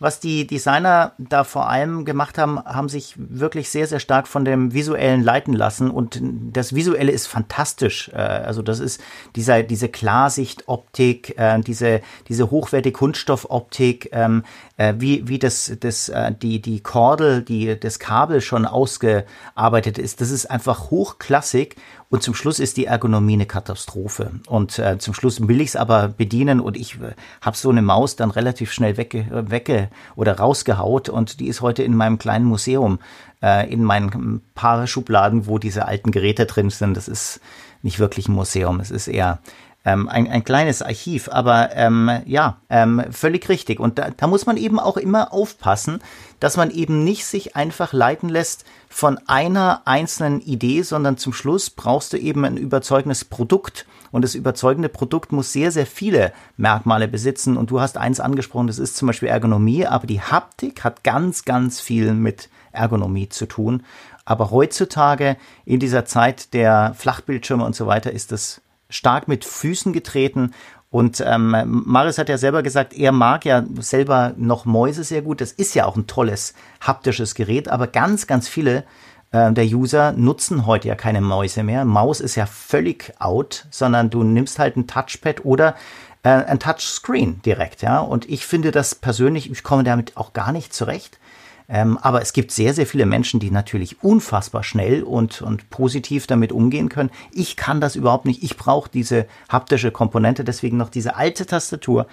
was 0.00 0.20
die 0.20 0.46
Designer 0.46 1.12
da 1.18 1.44
vor 1.44 1.68
allem 1.68 2.04
gemacht 2.04 2.36
haben, 2.38 2.58
haben 2.58 2.88
sich 2.88 3.14
wirklich 3.16 3.70
sehr, 3.70 3.86
sehr 3.86 4.00
stark 4.00 4.28
von 4.28 4.44
dem 4.44 4.72
Visuellen 4.74 5.22
leiten 5.22 5.54
lassen. 5.54 5.90
Und 5.90 6.20
das 6.22 6.74
Visuelle 6.74 7.12
ist 7.12 7.26
fantastisch. 7.26 8.10
Äh, 8.14 8.16
also 8.18 8.62
das 8.62 8.80
ist 8.80 9.00
dieser, 9.36 9.62
diese 9.62 9.88
Klarsicht-Optik, 9.88 11.38
äh, 11.38 11.58
diese, 11.60 12.02
diese 12.28 12.50
hochwertige 12.50 12.92
Kunststoffoptik, 12.92 14.10
ähm, 14.12 14.42
äh, 14.76 14.94
wie, 14.98 15.26
wie 15.28 15.38
das, 15.38 15.72
das, 15.80 16.10
die, 16.42 16.60
die 16.60 16.80
Kordel, 16.80 17.42
die, 17.42 17.78
das 17.78 17.98
Kabel 17.98 18.40
schon 18.40 18.64
ausgearbeitet 18.64 19.98
ist. 19.98 20.20
Das 20.20 20.30
ist 20.30 20.50
einfach 20.50 20.90
hochklassig 20.90 21.76
und 22.10 22.22
zum 22.22 22.34
Schluss 22.34 22.58
ist 22.58 22.78
die 22.78 22.86
Ergonomie 22.86 23.34
eine 23.34 23.44
Katastrophe. 23.44 24.30
Und 24.46 24.78
äh, 24.78 24.98
zum 24.98 25.12
Schluss 25.12 25.46
will 25.46 25.60
ich 25.60 25.68
es 25.68 25.76
aber 25.76 26.08
bedienen 26.08 26.58
und 26.58 26.76
ich 26.76 26.94
äh, 26.94 27.12
habe 27.42 27.56
so 27.56 27.68
eine 27.68 27.82
Maus 27.82 28.16
dann 28.16 28.30
relativ 28.30 28.72
schnell 28.72 28.96
wegge, 28.96 29.26
wegge 29.30 29.90
oder 30.16 30.38
rausgehaut 30.38 31.10
und 31.10 31.38
die 31.38 31.48
ist 31.48 31.60
heute 31.60 31.82
in 31.82 31.94
meinem 31.94 32.18
kleinen 32.18 32.46
Museum, 32.46 32.98
äh, 33.42 33.70
in 33.70 33.84
meinen 33.84 34.40
paar 34.54 34.86
Schubladen, 34.86 35.46
wo 35.46 35.58
diese 35.58 35.86
alten 35.86 36.10
Geräte 36.10 36.46
drin 36.46 36.70
sind. 36.70 36.96
Das 36.96 37.08
ist 37.08 37.40
nicht 37.82 37.98
wirklich 37.98 38.26
ein 38.28 38.34
Museum, 38.34 38.80
es 38.80 38.90
ist 38.90 39.08
eher 39.08 39.40
ähm, 39.88 40.08
ein, 40.08 40.28
ein 40.28 40.44
kleines 40.44 40.82
Archiv, 40.82 41.30
aber 41.32 41.74
ähm, 41.74 42.10
ja, 42.26 42.58
ähm, 42.68 43.02
völlig 43.10 43.48
richtig. 43.48 43.80
Und 43.80 43.98
da, 43.98 44.10
da 44.14 44.26
muss 44.26 44.44
man 44.44 44.58
eben 44.58 44.78
auch 44.78 44.98
immer 44.98 45.32
aufpassen, 45.32 46.00
dass 46.40 46.58
man 46.58 46.70
eben 46.70 47.04
nicht 47.04 47.24
sich 47.24 47.56
einfach 47.56 47.94
leiten 47.94 48.28
lässt 48.28 48.64
von 48.90 49.18
einer 49.26 49.82
einzelnen 49.86 50.40
Idee, 50.40 50.82
sondern 50.82 51.16
zum 51.16 51.32
Schluss 51.32 51.70
brauchst 51.70 52.12
du 52.12 52.18
eben 52.18 52.44
ein 52.44 52.58
überzeugendes 52.58 53.24
Produkt. 53.24 53.86
Und 54.10 54.22
das 54.22 54.34
überzeugende 54.34 54.88
Produkt 54.88 55.32
muss 55.32 55.52
sehr, 55.52 55.70
sehr 55.70 55.86
viele 55.86 56.32
Merkmale 56.56 57.08
besitzen. 57.08 57.56
Und 57.56 57.70
du 57.70 57.80
hast 57.80 57.96
eins 57.96 58.20
angesprochen, 58.20 58.66
das 58.66 58.78
ist 58.78 58.96
zum 58.96 59.06
Beispiel 59.06 59.28
Ergonomie, 59.28 59.86
aber 59.86 60.06
die 60.06 60.20
Haptik 60.20 60.84
hat 60.84 61.02
ganz, 61.02 61.44
ganz 61.44 61.80
viel 61.80 62.12
mit 62.12 62.50
Ergonomie 62.72 63.28
zu 63.28 63.46
tun. 63.46 63.84
Aber 64.26 64.50
heutzutage 64.50 65.38
in 65.64 65.80
dieser 65.80 66.04
Zeit 66.04 66.52
der 66.52 66.94
Flachbildschirme 66.94 67.64
und 67.64 67.74
so 67.74 67.86
weiter 67.86 68.12
ist 68.12 68.32
das 68.32 68.60
stark 68.88 69.28
mit 69.28 69.44
Füßen 69.44 69.92
getreten. 69.92 70.52
Und 70.90 71.22
ähm, 71.26 71.54
Marius 71.66 72.18
hat 72.18 72.30
ja 72.30 72.38
selber 72.38 72.62
gesagt, 72.62 72.94
er 72.94 73.12
mag 73.12 73.44
ja 73.44 73.64
selber 73.78 74.32
noch 74.36 74.64
Mäuse 74.64 75.04
sehr 75.04 75.22
gut. 75.22 75.40
Das 75.40 75.52
ist 75.52 75.74
ja 75.74 75.84
auch 75.84 75.96
ein 75.96 76.06
tolles 76.06 76.54
haptisches 76.80 77.34
Gerät, 77.34 77.68
aber 77.68 77.86
ganz, 77.86 78.26
ganz 78.26 78.48
viele 78.48 78.84
äh, 79.30 79.52
der 79.52 79.64
User 79.66 80.12
nutzen 80.12 80.66
heute 80.66 80.88
ja 80.88 80.94
keine 80.94 81.20
Mäuse 81.20 81.62
mehr. 81.62 81.84
Maus 81.84 82.20
ist 82.20 82.36
ja 82.36 82.46
völlig 82.46 83.12
out, 83.18 83.66
sondern 83.70 84.10
du 84.10 84.22
nimmst 84.22 84.58
halt 84.58 84.76
ein 84.76 84.86
Touchpad 84.86 85.44
oder 85.44 85.74
äh, 86.22 86.30
ein 86.30 86.58
Touchscreen 86.58 87.42
direkt, 87.42 87.82
ja. 87.82 88.00
Und 88.00 88.28
ich 88.28 88.46
finde 88.46 88.70
das 88.70 88.94
persönlich, 88.94 89.50
ich 89.50 89.62
komme 89.62 89.84
damit 89.84 90.16
auch 90.16 90.32
gar 90.32 90.52
nicht 90.52 90.72
zurecht. 90.72 91.18
Ähm, 91.70 91.98
aber 91.98 92.22
es 92.22 92.32
gibt 92.32 92.50
sehr, 92.50 92.72
sehr 92.72 92.86
viele 92.86 93.04
Menschen, 93.04 93.40
die 93.40 93.50
natürlich 93.50 94.02
unfassbar 94.02 94.64
schnell 94.64 95.02
und, 95.02 95.42
und 95.42 95.68
positiv 95.68 96.26
damit 96.26 96.50
umgehen 96.50 96.88
können. 96.88 97.10
Ich 97.30 97.56
kann 97.56 97.80
das 97.80 97.94
überhaupt 97.94 98.24
nicht. 98.24 98.42
Ich 98.42 98.56
brauche 98.56 98.90
diese 98.90 99.26
haptische 99.50 99.90
Komponente, 99.90 100.44
deswegen 100.44 100.78
noch 100.78 100.88
diese 100.88 101.16
alte 101.16 101.44
Tastatur 101.44 102.06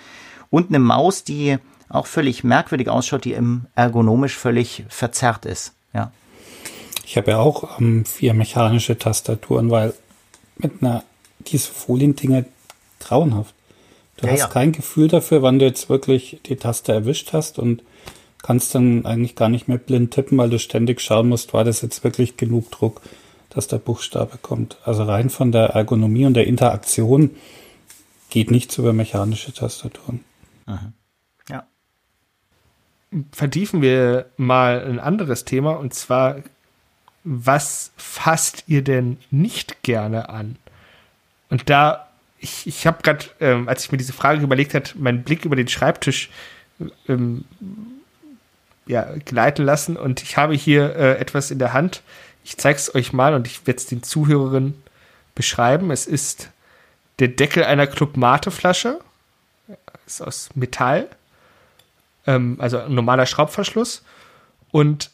und 0.49 0.69
eine 0.69 0.79
Maus, 0.79 1.23
die 1.23 1.57
auch 1.87 2.07
völlig 2.07 2.43
merkwürdig 2.43 2.89
ausschaut, 2.89 3.23
die 3.23 3.37
ergonomisch 3.75 4.35
völlig 4.35 4.83
verzerrt 4.89 5.45
ist. 5.45 5.73
Ja. 5.93 6.11
Ich 7.05 7.15
habe 7.15 7.31
ja 7.31 7.39
auch 7.39 7.79
ähm, 7.79 8.03
vier 8.03 8.33
mechanische 8.33 8.97
Tastaturen, 8.97 9.69
weil 9.69 9.93
mit 10.57 10.81
einer, 10.81 11.03
diese 11.39 11.71
Foliendinger 11.71 12.45
grauenhaft. 12.99 13.53
Du 14.17 14.25
ja, 14.25 14.33
hast 14.33 14.39
ja. 14.39 14.47
kein 14.47 14.71
Gefühl 14.71 15.07
dafür, 15.07 15.41
wann 15.41 15.59
du 15.59 15.65
jetzt 15.65 15.89
wirklich 15.89 16.39
die 16.45 16.55
Taste 16.55 16.91
erwischt 16.91 17.31
hast 17.31 17.59
und 17.59 17.83
kannst 18.45 18.75
dann 18.75 19.07
eigentlich 19.07 19.35
gar 19.35 19.49
nicht 19.49 19.67
mehr 19.67 19.79
blind 19.79 20.13
tippen, 20.13 20.37
weil 20.37 20.51
du 20.51 20.59
ständig 20.59 21.01
schauen 21.01 21.29
musst, 21.29 21.55
war 21.55 21.63
das 21.63 21.81
jetzt 21.81 22.03
wirklich 22.03 22.37
genug 22.37 22.69
Druck, 22.69 23.01
dass 23.49 23.67
der 23.67 23.79
Buchstabe 23.79 24.37
kommt. 24.39 24.77
Also 24.83 25.01
rein 25.01 25.31
von 25.31 25.51
der 25.51 25.69
Ergonomie 25.69 26.27
und 26.27 26.35
der 26.35 26.45
Interaktion 26.45 27.31
geht 28.29 28.51
nichts 28.51 28.77
über 28.77 28.93
mechanische 28.93 29.51
Tastaturen. 29.51 30.23
Aha. 30.67 30.93
Ja. 31.49 31.65
Vertiefen 33.31 33.81
wir 33.81 34.29
mal 34.37 34.85
ein 34.85 34.99
anderes 34.99 35.45
Thema 35.45 35.71
und 35.71 35.95
zwar, 35.95 36.43
was 37.23 37.93
fasst 37.97 38.65
ihr 38.67 38.83
denn 38.83 39.17
nicht 39.31 39.81
gerne 39.81 40.29
an? 40.29 40.57
Und 41.49 41.71
da 41.71 42.09
ich, 42.37 42.67
ich 42.67 42.85
habe 42.85 43.01
gerade, 43.01 43.25
ähm, 43.39 43.67
als 43.67 43.85
ich 43.85 43.91
mir 43.91 43.97
diese 43.97 44.13
Frage 44.13 44.43
überlegt 44.43 44.75
hat, 44.75 44.93
meinen 44.99 45.23
Blick 45.23 45.45
über 45.45 45.55
den 45.55 45.67
Schreibtisch 45.67 46.29
ähm, 47.07 47.45
ja, 48.87 49.07
gleiten 49.25 49.63
lassen 49.63 49.97
und 49.97 50.21
ich 50.21 50.37
habe 50.37 50.53
hier 50.53 50.95
äh, 50.95 51.17
etwas 51.17 51.51
in 51.51 51.59
der 51.59 51.73
Hand. 51.73 52.03
Ich 52.43 52.57
zeige 52.57 52.77
es 52.77 52.93
euch 52.93 53.13
mal 53.13 53.33
und 53.33 53.47
ich 53.47 53.65
werde 53.65 53.79
es 53.79 53.87
den 53.87 54.03
Zuhörerinnen 54.03 54.81
beschreiben. 55.33 55.91
Es 55.91 56.05
ist 56.05 56.51
der 57.19 57.29
Deckel 57.29 57.63
einer 57.63 57.87
Club 57.87 58.17
Mate 58.17 58.51
Flasche. 58.51 58.99
Ist 60.05 60.21
aus 60.21 60.49
Metall. 60.53 61.09
Ähm, 62.27 62.57
also 62.59 62.79
ein 62.79 62.93
normaler 62.93 63.25
Schraubverschluss. 63.25 64.03
Und 64.71 65.09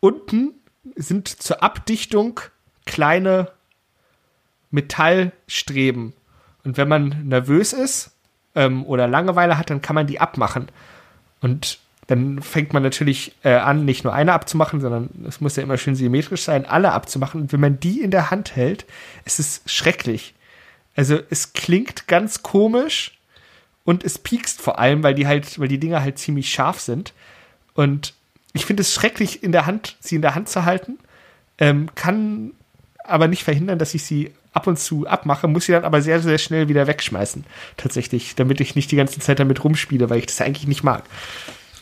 unten 0.00 0.54
sind 0.94 1.28
zur 1.28 1.62
Abdichtung 1.62 2.40
kleine 2.84 3.50
Metallstreben. 4.70 6.12
Und 6.64 6.76
wenn 6.76 6.88
man 6.88 7.26
nervös 7.28 7.72
ist 7.72 8.12
ähm, 8.54 8.84
oder 8.86 9.08
Langeweile 9.08 9.58
hat, 9.58 9.70
dann 9.70 9.82
kann 9.82 9.94
man 9.94 10.06
die 10.06 10.20
abmachen. 10.20 10.68
Und 11.40 11.78
dann 12.06 12.40
fängt 12.40 12.72
man 12.72 12.82
natürlich 12.82 13.34
äh, 13.42 13.54
an, 13.54 13.84
nicht 13.84 14.04
nur 14.04 14.14
eine 14.14 14.32
abzumachen, 14.32 14.80
sondern 14.80 15.08
es 15.26 15.40
muss 15.40 15.56
ja 15.56 15.62
immer 15.62 15.76
schön 15.76 15.96
symmetrisch 15.96 16.42
sein, 16.42 16.64
alle 16.64 16.92
abzumachen. 16.92 17.42
Und 17.42 17.52
wenn 17.52 17.60
man 17.60 17.80
die 17.80 18.00
in 18.00 18.12
der 18.12 18.30
Hand 18.30 18.54
hält, 18.54 18.86
es 19.24 19.40
ist 19.40 19.68
schrecklich. 19.68 20.34
Also 20.94 21.18
es 21.30 21.52
klingt 21.52 22.06
ganz 22.06 22.42
komisch 22.42 23.18
und 23.84 24.04
es 24.04 24.18
piekst 24.18 24.60
vor 24.60 24.78
allem, 24.78 25.02
weil 25.02 25.14
die 25.14 25.26
halt, 25.26 25.58
weil 25.58 25.68
die 25.68 25.78
Dinger 25.78 26.00
halt 26.00 26.18
ziemlich 26.18 26.50
scharf 26.50 26.80
sind. 26.80 27.12
Und 27.74 28.14
ich 28.52 28.66
finde 28.66 28.82
es 28.82 28.94
schrecklich, 28.94 29.42
in 29.42 29.52
der 29.52 29.66
Hand, 29.66 29.96
sie 30.00 30.16
in 30.16 30.22
der 30.22 30.34
Hand 30.34 30.48
zu 30.48 30.64
halten, 30.64 30.98
ähm, 31.58 31.88
kann 31.94 32.52
aber 33.04 33.28
nicht 33.28 33.44
verhindern, 33.44 33.78
dass 33.78 33.94
ich 33.94 34.04
sie 34.04 34.32
ab 34.52 34.66
und 34.66 34.78
zu 34.78 35.06
abmache, 35.06 35.48
muss 35.48 35.66
sie 35.66 35.72
dann 35.72 35.84
aber 35.84 36.00
sehr, 36.00 36.20
sehr 36.20 36.38
schnell 36.38 36.68
wieder 36.68 36.86
wegschmeißen. 36.86 37.44
Tatsächlich, 37.76 38.34
damit 38.36 38.60
ich 38.60 38.74
nicht 38.74 38.90
die 38.90 38.96
ganze 38.96 39.20
Zeit 39.20 39.38
damit 39.38 39.62
rumspiele, 39.62 40.08
weil 40.08 40.18
ich 40.18 40.26
das 40.26 40.40
eigentlich 40.40 40.66
nicht 40.66 40.82
mag. 40.82 41.04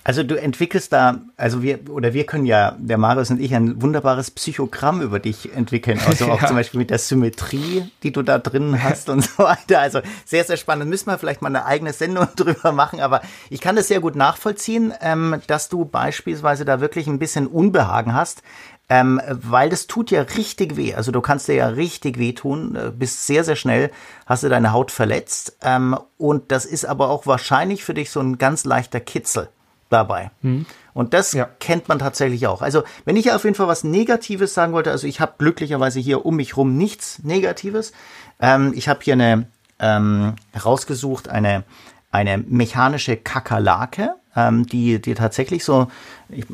Also 0.06 0.22
du 0.22 0.38
entwickelst 0.38 0.92
da, 0.92 1.20
also 1.38 1.62
wir, 1.62 1.88
oder 1.88 2.12
wir 2.12 2.26
können 2.26 2.44
ja, 2.44 2.76
der 2.78 2.98
Marius 2.98 3.30
und 3.30 3.40
ich, 3.40 3.54
ein 3.54 3.80
wunderbares 3.80 4.30
Psychogramm 4.30 5.00
über 5.00 5.18
dich 5.18 5.54
entwickeln. 5.54 5.98
Also 6.06 6.26
auch 6.30 6.42
ja. 6.42 6.46
zum 6.46 6.56
Beispiel 6.56 6.78
mit 6.78 6.90
der 6.90 6.98
Symmetrie, 6.98 7.90
die 8.02 8.12
du 8.12 8.22
da 8.22 8.38
drin 8.38 8.82
hast 8.82 9.08
und 9.08 9.24
so 9.24 9.42
weiter. 9.42 9.80
Also 9.80 10.00
sehr, 10.26 10.44
sehr 10.44 10.58
spannend. 10.58 10.90
Müssen 10.90 11.06
wir 11.06 11.16
vielleicht 11.16 11.40
mal 11.40 11.48
eine 11.48 11.64
eigene 11.64 11.94
Sendung 11.94 12.28
drüber 12.36 12.72
machen, 12.72 13.00
aber 13.00 13.22
ich 13.48 13.62
kann 13.62 13.76
das 13.76 13.88
sehr 13.88 14.00
gut 14.00 14.14
nachvollziehen, 14.14 14.92
ähm, 15.00 15.40
dass 15.46 15.70
du 15.70 15.86
beispielsweise 15.86 16.66
da 16.66 16.82
wirklich 16.82 17.06
ein 17.06 17.18
bisschen 17.18 17.46
Unbehagen 17.46 18.12
hast. 18.12 18.42
Ähm, 18.90 19.18
weil 19.26 19.70
das 19.70 19.86
tut 19.86 20.10
ja 20.10 20.20
richtig 20.20 20.76
weh. 20.76 20.92
Also 20.94 21.10
du 21.10 21.22
kannst 21.22 21.48
dir 21.48 21.54
ja 21.54 21.68
richtig 21.68 22.18
weh 22.18 22.34
tun, 22.34 22.76
äh, 22.76 22.90
bist 22.90 23.26
sehr, 23.26 23.42
sehr 23.42 23.56
schnell, 23.56 23.90
hast 24.26 24.42
du 24.42 24.50
deine 24.50 24.72
Haut 24.72 24.90
verletzt. 24.90 25.56
Ähm, 25.62 25.96
und 26.18 26.52
das 26.52 26.66
ist 26.66 26.84
aber 26.84 27.08
auch 27.08 27.26
wahrscheinlich 27.26 27.82
für 27.82 27.94
dich 27.94 28.10
so 28.10 28.20
ein 28.20 28.36
ganz 28.36 28.66
leichter 28.66 29.00
Kitzel 29.00 29.48
dabei. 29.90 30.30
Hm. 30.42 30.66
Und 30.92 31.14
das 31.14 31.32
ja. 31.32 31.48
kennt 31.60 31.88
man 31.88 31.98
tatsächlich 31.98 32.46
auch. 32.46 32.62
Also, 32.62 32.84
wenn 33.04 33.16
ich 33.16 33.32
auf 33.32 33.44
jeden 33.44 33.56
Fall 33.56 33.68
was 33.68 33.84
Negatives 33.84 34.54
sagen 34.54 34.72
wollte, 34.72 34.90
also 34.90 35.06
ich 35.06 35.20
habe 35.20 35.34
glücklicherweise 35.38 36.00
hier 36.00 36.24
um 36.24 36.36
mich 36.36 36.56
rum 36.56 36.76
nichts 36.76 37.20
Negatives. 37.22 37.92
Ähm, 38.40 38.72
ich 38.74 38.88
habe 38.88 39.00
hier 39.02 39.14
eine 39.14 39.46
ähm, 39.78 40.34
rausgesucht, 40.64 41.28
eine, 41.28 41.64
eine 42.10 42.38
mechanische 42.38 43.16
Kakerlake, 43.16 44.14
ähm, 44.36 44.66
die, 44.66 45.00
die 45.00 45.14
tatsächlich 45.14 45.64
so, 45.64 45.88
ich, 46.28 46.46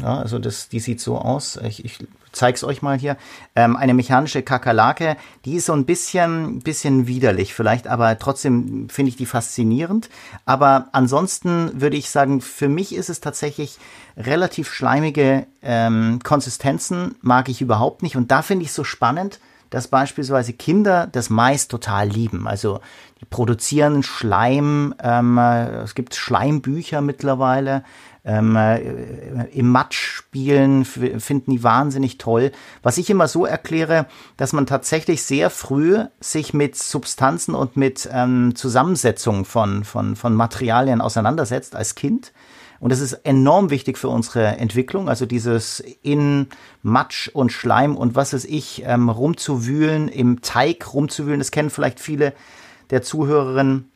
ja, 0.00 0.18
also 0.18 0.38
das, 0.38 0.68
die 0.68 0.80
sieht 0.80 1.00
so 1.00 1.18
aus. 1.18 1.58
Ich, 1.62 1.84
ich 1.84 1.98
zeig's 2.34 2.64
euch 2.64 2.82
mal 2.82 2.98
hier. 2.98 3.16
Ähm, 3.56 3.76
eine 3.76 3.94
mechanische 3.94 4.42
Kakerlake, 4.42 5.16
die 5.44 5.54
ist 5.54 5.66
so 5.66 5.72
ein 5.72 5.86
bisschen, 5.86 6.60
bisschen 6.60 7.06
widerlich 7.06 7.54
vielleicht, 7.54 7.86
aber 7.86 8.18
trotzdem 8.18 8.88
finde 8.88 9.10
ich 9.10 9.16
die 9.16 9.26
faszinierend. 9.26 10.10
Aber 10.44 10.88
ansonsten 10.92 11.80
würde 11.80 11.96
ich 11.96 12.10
sagen, 12.10 12.40
für 12.40 12.68
mich 12.68 12.94
ist 12.94 13.08
es 13.08 13.20
tatsächlich 13.20 13.78
relativ 14.16 14.72
schleimige 14.72 15.46
ähm, 15.62 16.20
Konsistenzen 16.22 17.14
mag 17.22 17.48
ich 17.48 17.60
überhaupt 17.60 18.02
nicht. 18.02 18.16
Und 18.16 18.30
da 18.30 18.42
finde 18.42 18.64
ich 18.64 18.72
so 18.72 18.84
spannend, 18.84 19.40
dass 19.70 19.88
beispielsweise 19.88 20.52
Kinder 20.52 21.08
das 21.10 21.30
Mais 21.30 21.66
total 21.66 22.08
lieben. 22.08 22.46
Also 22.46 22.80
die 23.20 23.24
produzieren 23.24 24.02
Schleim, 24.02 24.94
ähm, 25.02 25.38
es 25.38 25.94
gibt 25.96 26.14
Schleimbücher 26.14 27.00
mittlerweile, 27.00 27.82
ähm, 28.24 28.56
äh, 28.56 28.80
im 29.52 29.68
Matsch 29.68 29.98
spielen, 29.98 30.84
finden 30.84 31.50
die 31.50 31.62
wahnsinnig 31.62 32.18
toll. 32.18 32.52
Was 32.82 32.98
ich 32.98 33.10
immer 33.10 33.28
so 33.28 33.44
erkläre, 33.44 34.06
dass 34.36 34.52
man 34.52 34.66
tatsächlich 34.66 35.22
sehr 35.22 35.50
früh 35.50 35.98
sich 36.20 36.54
mit 36.54 36.76
Substanzen 36.76 37.54
und 37.54 37.76
mit 37.76 38.08
ähm, 38.12 38.54
Zusammensetzungen 38.54 39.44
von, 39.44 39.84
von, 39.84 40.16
von 40.16 40.34
Materialien 40.34 41.00
auseinandersetzt 41.00 41.76
als 41.76 41.94
Kind. 41.94 42.32
Und 42.80 42.90
das 42.90 43.00
ist 43.00 43.12
enorm 43.24 43.70
wichtig 43.70 43.96
für 43.98 44.08
unsere 44.08 44.58
Entwicklung, 44.58 45.08
also 45.08 45.26
dieses 45.26 45.82
in 46.02 46.48
Matsch 46.82 47.28
und 47.28 47.52
Schleim 47.52 47.96
und 47.96 48.14
was 48.14 48.34
weiß 48.34 48.44
ich, 48.44 48.82
ähm, 48.84 49.08
rumzuwühlen, 49.08 50.08
im 50.08 50.42
Teig 50.42 50.92
rumzuwühlen. 50.92 51.40
Das 51.40 51.50
kennen 51.50 51.70
vielleicht 51.70 52.00
viele 52.00 52.34
der 52.90 53.02
Zuhörerinnen 53.02 53.90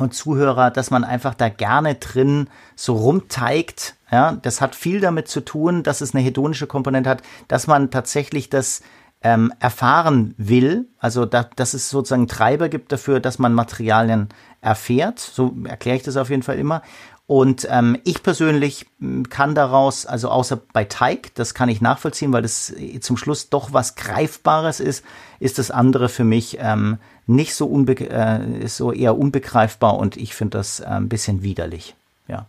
und 0.00 0.14
Zuhörer, 0.14 0.70
dass 0.70 0.90
man 0.90 1.04
einfach 1.04 1.34
da 1.34 1.48
gerne 1.48 1.96
drin 1.96 2.48
so 2.76 2.94
rumteigt. 2.94 3.94
Ja, 4.10 4.32
das 4.32 4.60
hat 4.60 4.74
viel 4.74 5.00
damit 5.00 5.28
zu 5.28 5.40
tun, 5.40 5.82
dass 5.82 6.00
es 6.00 6.14
eine 6.14 6.24
hedonische 6.24 6.66
Komponente 6.66 7.10
hat, 7.10 7.22
dass 7.46 7.66
man 7.66 7.90
tatsächlich 7.90 8.48
das 8.48 8.82
ähm, 9.22 9.52
erfahren 9.60 10.34
will. 10.36 10.88
Also, 10.98 11.26
da, 11.26 11.44
dass 11.56 11.74
es 11.74 11.90
sozusagen 11.90 12.28
Treiber 12.28 12.68
gibt 12.68 12.92
dafür, 12.92 13.20
dass 13.20 13.38
man 13.38 13.52
Materialien 13.52 14.28
erfährt. 14.60 15.18
So 15.18 15.54
erkläre 15.64 15.96
ich 15.96 16.02
das 16.02 16.16
auf 16.16 16.30
jeden 16.30 16.42
Fall 16.42 16.58
immer. 16.58 16.82
Und 17.28 17.68
ähm, 17.70 17.98
ich 18.04 18.22
persönlich 18.22 18.86
hm, 19.00 19.28
kann 19.28 19.54
daraus, 19.54 20.06
also 20.06 20.30
außer 20.30 20.56
bei 20.72 20.84
Teig, 20.84 21.34
das 21.34 21.52
kann 21.52 21.68
ich 21.68 21.82
nachvollziehen, 21.82 22.32
weil 22.32 22.40
das 22.40 22.70
äh, 22.70 23.00
zum 23.00 23.18
Schluss 23.18 23.50
doch 23.50 23.74
was 23.74 23.96
Greifbares 23.96 24.80
ist, 24.80 25.04
ist 25.38 25.58
das 25.58 25.70
andere 25.70 26.08
für 26.08 26.24
mich 26.24 26.56
ähm, 26.58 26.96
nicht 27.28 27.54
so, 27.54 27.66
unbe 27.66 27.92
äh, 27.94 28.64
ist 28.64 28.78
so 28.78 28.92
eher 28.92 29.16
unbegreifbar 29.16 29.98
und 29.98 30.16
ich 30.16 30.34
finde 30.34 30.58
das 30.58 30.80
äh, 30.80 30.86
ein 30.86 31.08
bisschen 31.08 31.42
widerlich. 31.42 31.94
Ja. 32.26 32.46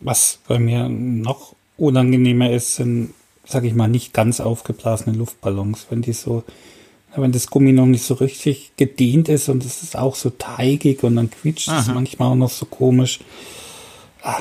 Was 0.00 0.38
bei 0.46 0.58
mir 0.58 0.88
noch 0.88 1.54
unangenehmer 1.76 2.50
ist, 2.50 2.76
sind, 2.76 3.14
sag 3.46 3.64
ich 3.64 3.74
mal, 3.74 3.88
nicht 3.88 4.12
ganz 4.12 4.40
aufgeblasene 4.40 5.16
Luftballons, 5.16 5.86
wenn 5.90 6.02
die 6.02 6.12
so 6.12 6.44
wenn 7.16 7.32
das 7.32 7.46
Gummi 7.46 7.72
noch 7.72 7.86
nicht 7.86 8.04
so 8.04 8.14
richtig 8.14 8.72
gedehnt 8.76 9.28
ist 9.28 9.48
und 9.48 9.64
es 9.64 9.82
ist 9.82 9.96
auch 9.96 10.16
so 10.16 10.30
teigig 10.30 11.04
und 11.04 11.16
dann 11.16 11.30
quietscht 11.30 11.68
es 11.68 11.86
manchmal 11.86 12.32
auch 12.32 12.36
noch 12.36 12.50
so 12.50 12.66
komisch. 12.66 13.20
Ah. 14.22 14.40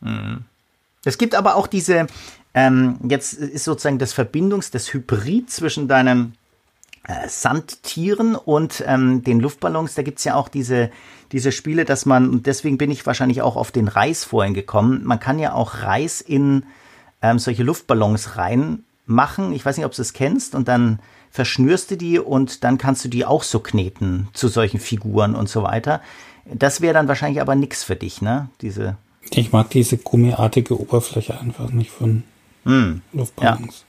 Mhm. 0.00 0.44
Es 1.04 1.18
gibt 1.18 1.34
aber 1.34 1.56
auch 1.56 1.66
diese, 1.66 2.06
ähm, 2.54 2.98
jetzt 3.08 3.34
ist 3.34 3.64
sozusagen 3.64 3.98
das 3.98 4.14
Verbindungs-, 4.14 4.70
das 4.70 4.92
Hybrid 4.94 5.50
zwischen 5.50 5.88
deinen 5.88 6.20
äh, 6.30 6.41
Sandtieren 7.26 8.36
und 8.36 8.82
ähm, 8.86 9.24
den 9.24 9.40
Luftballons. 9.40 9.94
Da 9.94 10.02
gibt's 10.02 10.24
ja 10.24 10.36
auch 10.36 10.48
diese, 10.48 10.90
diese 11.32 11.50
Spiele, 11.50 11.84
dass 11.84 12.06
man, 12.06 12.30
und 12.30 12.46
deswegen 12.46 12.78
bin 12.78 12.90
ich 12.90 13.04
wahrscheinlich 13.06 13.42
auch 13.42 13.56
auf 13.56 13.72
den 13.72 13.88
Reis 13.88 14.24
vorhin 14.24 14.54
gekommen, 14.54 15.02
man 15.04 15.18
kann 15.18 15.38
ja 15.38 15.52
auch 15.52 15.82
Reis 15.82 16.20
in 16.20 16.64
ähm, 17.20 17.38
solche 17.38 17.64
Luftballons 17.64 18.36
reinmachen. 18.36 19.52
Ich 19.52 19.64
weiß 19.64 19.76
nicht, 19.76 19.86
ob 19.86 19.94
du 19.94 20.02
es 20.02 20.12
kennst, 20.12 20.54
und 20.54 20.68
dann 20.68 21.00
verschnürst 21.30 21.90
du 21.90 21.96
die 21.96 22.18
und 22.18 22.62
dann 22.62 22.78
kannst 22.78 23.04
du 23.04 23.08
die 23.08 23.24
auch 23.24 23.42
so 23.42 23.58
kneten 23.58 24.28
zu 24.32 24.48
solchen 24.48 24.78
Figuren 24.78 25.34
und 25.34 25.48
so 25.48 25.62
weiter. 25.62 26.00
Das 26.44 26.80
wäre 26.80 26.94
dann 26.94 27.08
wahrscheinlich 27.08 27.40
aber 27.40 27.54
nichts 27.54 27.82
für 27.82 27.96
dich, 27.96 28.20
ne? 28.20 28.48
Diese. 28.60 28.96
Ich 29.30 29.52
mag 29.52 29.70
diese 29.70 29.96
gummiartige 29.96 30.78
Oberfläche 30.78 31.38
einfach 31.40 31.70
nicht 31.70 31.90
von 31.90 32.24
mm, 32.64 33.00
Luftballons. 33.12 33.84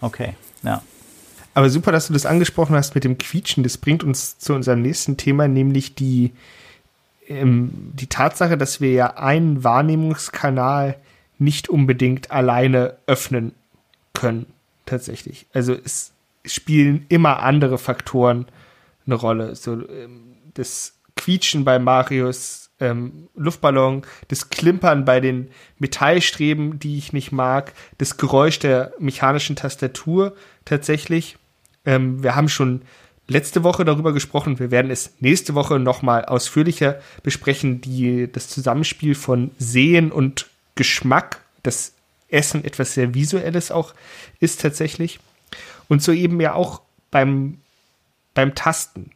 Ja. 0.00 0.06
Okay, 0.06 0.34
ja. 0.62 0.82
Aber 1.54 1.68
super, 1.68 1.92
dass 1.92 2.06
du 2.06 2.12
das 2.12 2.26
angesprochen 2.26 2.76
hast 2.76 2.94
mit 2.94 3.04
dem 3.04 3.18
Quietschen. 3.18 3.62
Das 3.62 3.76
bringt 3.76 4.04
uns 4.04 4.38
zu 4.38 4.54
unserem 4.54 4.82
nächsten 4.82 5.16
Thema, 5.16 5.48
nämlich 5.48 5.94
die, 5.94 6.32
ähm, 7.28 7.70
die 7.92 8.06
Tatsache, 8.06 8.56
dass 8.56 8.80
wir 8.80 8.92
ja 8.92 9.16
einen 9.16 9.62
Wahrnehmungskanal 9.62 10.96
nicht 11.38 11.68
unbedingt 11.68 12.30
alleine 12.30 12.96
öffnen 13.06 13.52
können. 14.14 14.46
Tatsächlich. 14.86 15.46
Also 15.52 15.74
es 15.74 16.12
spielen 16.44 17.06
immer 17.08 17.40
andere 17.40 17.78
Faktoren 17.78 18.46
eine 19.06 19.14
Rolle. 19.14 19.54
So 19.54 19.72
ähm, 19.88 20.36
das 20.54 20.94
Quietschen 21.16 21.64
bei 21.64 21.78
Marius 21.78 22.70
ähm, 22.80 23.28
Luftballon, 23.36 24.02
das 24.28 24.50
Klimpern 24.50 25.04
bei 25.04 25.20
den 25.20 25.50
Metallstreben, 25.78 26.78
die 26.78 26.98
ich 26.98 27.12
nicht 27.12 27.32
mag, 27.32 27.72
das 27.98 28.16
Geräusch 28.16 28.58
der 28.58 28.92
mechanischen 28.98 29.56
Tastatur 29.56 30.34
tatsächlich. 30.64 31.36
Ähm, 31.84 32.22
wir 32.22 32.34
haben 32.34 32.48
schon 32.48 32.82
letzte 33.28 33.64
Woche 33.64 33.84
darüber 33.84 34.12
gesprochen. 34.12 34.58
Wir 34.58 34.70
werden 34.70 34.90
es 34.90 35.14
nächste 35.20 35.54
Woche 35.54 35.78
nochmal 35.78 36.24
ausführlicher 36.24 37.00
besprechen, 37.22 37.80
die, 37.80 38.30
das 38.30 38.48
Zusammenspiel 38.48 39.14
von 39.14 39.50
Sehen 39.58 40.12
und 40.12 40.48
Geschmack, 40.74 41.42
das 41.62 41.92
Essen 42.28 42.64
etwas 42.64 42.94
sehr 42.94 43.14
Visuelles 43.14 43.70
auch 43.70 43.94
ist 44.40 44.60
tatsächlich. 44.60 45.20
Und 45.88 46.02
so 46.02 46.12
eben 46.12 46.40
ja 46.40 46.54
auch 46.54 46.80
beim, 47.10 47.58
beim 48.34 48.54
Tasten. 48.54 49.10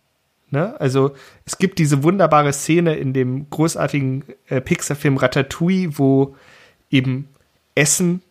Ne? 0.51 0.79
Also 0.81 1.15
es 1.45 1.59
gibt 1.59 1.79
diese 1.79 2.03
wunderbare 2.03 2.53
Szene 2.53 2.97
in 2.97 3.13
dem 3.13 3.49
großartigen 3.51 4.25
äh, 4.49 4.61
Pixar-Film 4.61 5.17
Ratatouille, 5.17 5.99
wo 5.99 6.37
eben 6.91 7.29
Essen 7.75 8.23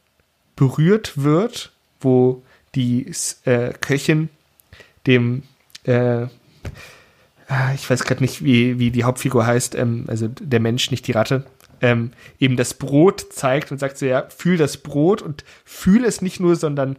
berührt 0.56 1.22
wird, 1.22 1.74
wo 2.00 2.44
die 2.76 3.12
äh, 3.46 3.74
Köchin 3.80 4.30
dem 5.08 5.44
äh, 5.84 6.28
ah, 7.48 7.74
ich 7.74 7.90
weiß 7.90 8.04
gerade 8.04 8.22
nicht, 8.22 8.44
wie, 8.44 8.80
wie 8.80 8.92
die 8.92 9.04
Hauptfigur 9.04 9.46
heißt, 9.46 9.76
ähm, 9.76 10.06
also 10.08 10.28
der 10.28 10.60
Mensch, 10.60 10.92
nicht 10.92 11.08
die 11.08 11.12
Ratte, 11.12 11.46
ähm, 11.82 12.12
eben 12.40 12.58
das 12.58 12.74
Brot 12.74 13.28
zeigt 13.32 13.72
und 13.72 13.80
sagt 13.80 13.98
so, 13.98 14.06
ja, 14.06 14.28
fühl 14.30 14.58
das 14.58 14.78
Brot 14.78 15.22
und 15.22 15.44
fühl 15.64 16.06
es 16.06 16.22
nicht 16.22 16.40
nur, 16.40 16.56
sondern 16.56 16.98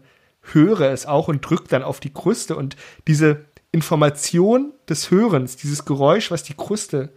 höre 0.53 0.93
es 0.93 1.07
auch 1.07 1.29
und 1.29 1.41
drück 1.49 1.69
dann 1.69 1.83
auf 1.83 2.01
die 2.01 2.13
Kruste. 2.13 2.57
Und 2.57 2.77
diese 3.07 3.45
Information 3.73 4.73
des 4.89 5.11
Hörens, 5.11 5.57
dieses 5.57 5.85
Geräusch, 5.85 6.31
was 6.31 6.43
die 6.43 6.55
Kruste 6.55 7.13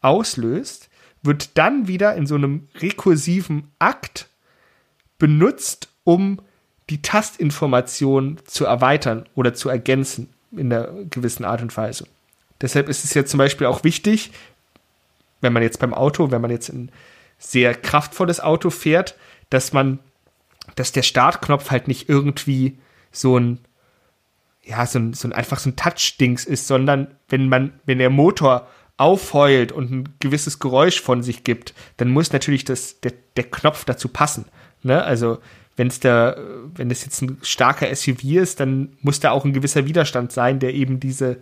auslöst, 0.00 0.90
wird 1.22 1.56
dann 1.56 1.86
wieder 1.86 2.14
in 2.16 2.26
so 2.26 2.34
einem 2.34 2.68
rekursiven 2.80 3.70
Akt 3.78 4.28
benutzt, 5.18 5.88
um 6.04 6.40
die 6.90 7.02
Tastinformation 7.02 8.38
zu 8.44 8.64
erweitern 8.64 9.28
oder 9.34 9.54
zu 9.54 9.68
ergänzen 9.68 10.28
in 10.50 10.72
einer 10.72 10.88
gewissen 11.04 11.44
Art 11.44 11.62
und 11.62 11.76
Weise. 11.76 12.06
Deshalb 12.60 12.88
ist 12.88 13.04
es 13.04 13.14
ja 13.14 13.24
zum 13.24 13.38
Beispiel 13.38 13.66
auch 13.66 13.84
wichtig, 13.84 14.30
wenn 15.40 15.52
man 15.52 15.62
jetzt 15.62 15.78
beim 15.78 15.94
Auto, 15.94 16.30
wenn 16.30 16.40
man 16.40 16.50
jetzt 16.50 16.68
ein 16.68 16.90
sehr 17.38 17.74
kraftvolles 17.74 18.40
Auto 18.40 18.70
fährt, 18.70 19.16
dass 19.50 19.72
man, 19.72 19.98
dass 20.76 20.92
der 20.92 21.02
Startknopf 21.02 21.70
halt 21.70 21.88
nicht 21.88 22.08
irgendwie 22.08 22.78
so 23.10 23.36
ein, 23.36 23.58
ja, 24.62 24.86
so 24.86 25.00
ein, 25.00 25.12
so 25.12 25.26
ein 25.26 25.32
einfach 25.32 25.58
so 25.58 25.70
ein 25.70 25.76
Touch-Dings 25.76 26.44
ist, 26.44 26.68
sondern 26.68 27.16
wenn 27.28 27.48
man, 27.48 27.72
wenn 27.84 27.98
der 27.98 28.10
Motor 28.10 28.68
aufheult 28.96 29.72
und 29.72 29.90
ein 29.90 30.08
gewisses 30.20 30.60
Geräusch 30.60 31.00
von 31.00 31.22
sich 31.24 31.42
gibt, 31.42 31.74
dann 31.96 32.10
muss 32.10 32.32
natürlich 32.32 32.64
das, 32.64 33.00
der, 33.00 33.12
der 33.36 33.44
Knopf 33.44 33.84
dazu 33.84 34.08
passen. 34.08 34.44
Ne? 34.82 35.02
Also 35.02 35.38
wenn 35.76 35.88
es 35.88 36.00
da, 36.00 36.36
wenn 36.74 36.90
es 36.90 37.04
jetzt 37.04 37.22
ein 37.22 37.38
starker 37.42 37.94
SUV 37.94 38.24
ist, 38.24 38.60
dann 38.60 38.92
muss 39.00 39.20
da 39.20 39.30
auch 39.30 39.44
ein 39.44 39.52
gewisser 39.52 39.86
Widerstand 39.86 40.32
sein, 40.32 40.58
der 40.58 40.74
eben 40.74 41.00
diese 41.00 41.38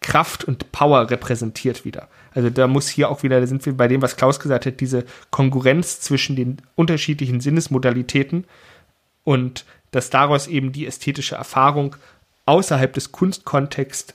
Kraft 0.00 0.44
und 0.44 0.72
Power 0.72 1.10
repräsentiert 1.10 1.84
wieder. 1.84 2.08
Also 2.34 2.48
da 2.48 2.66
muss 2.66 2.88
hier 2.88 3.10
auch 3.10 3.22
wieder, 3.22 3.40
da 3.40 3.46
sind 3.46 3.66
wir 3.66 3.76
bei 3.76 3.86
dem, 3.86 4.00
was 4.00 4.16
Klaus 4.16 4.40
gesagt 4.40 4.64
hat, 4.64 4.80
diese 4.80 5.04
Konkurrenz 5.30 6.00
zwischen 6.00 6.36
den 6.36 6.62
unterschiedlichen 6.74 7.40
Sinnesmodalitäten 7.40 8.44
und 9.24 9.66
dass 9.90 10.08
daraus 10.08 10.46
eben 10.46 10.72
die 10.72 10.86
ästhetische 10.86 11.34
Erfahrung 11.34 11.96
außerhalb 12.46 12.92
des 12.92 13.12
Kunstkontexts 13.12 14.14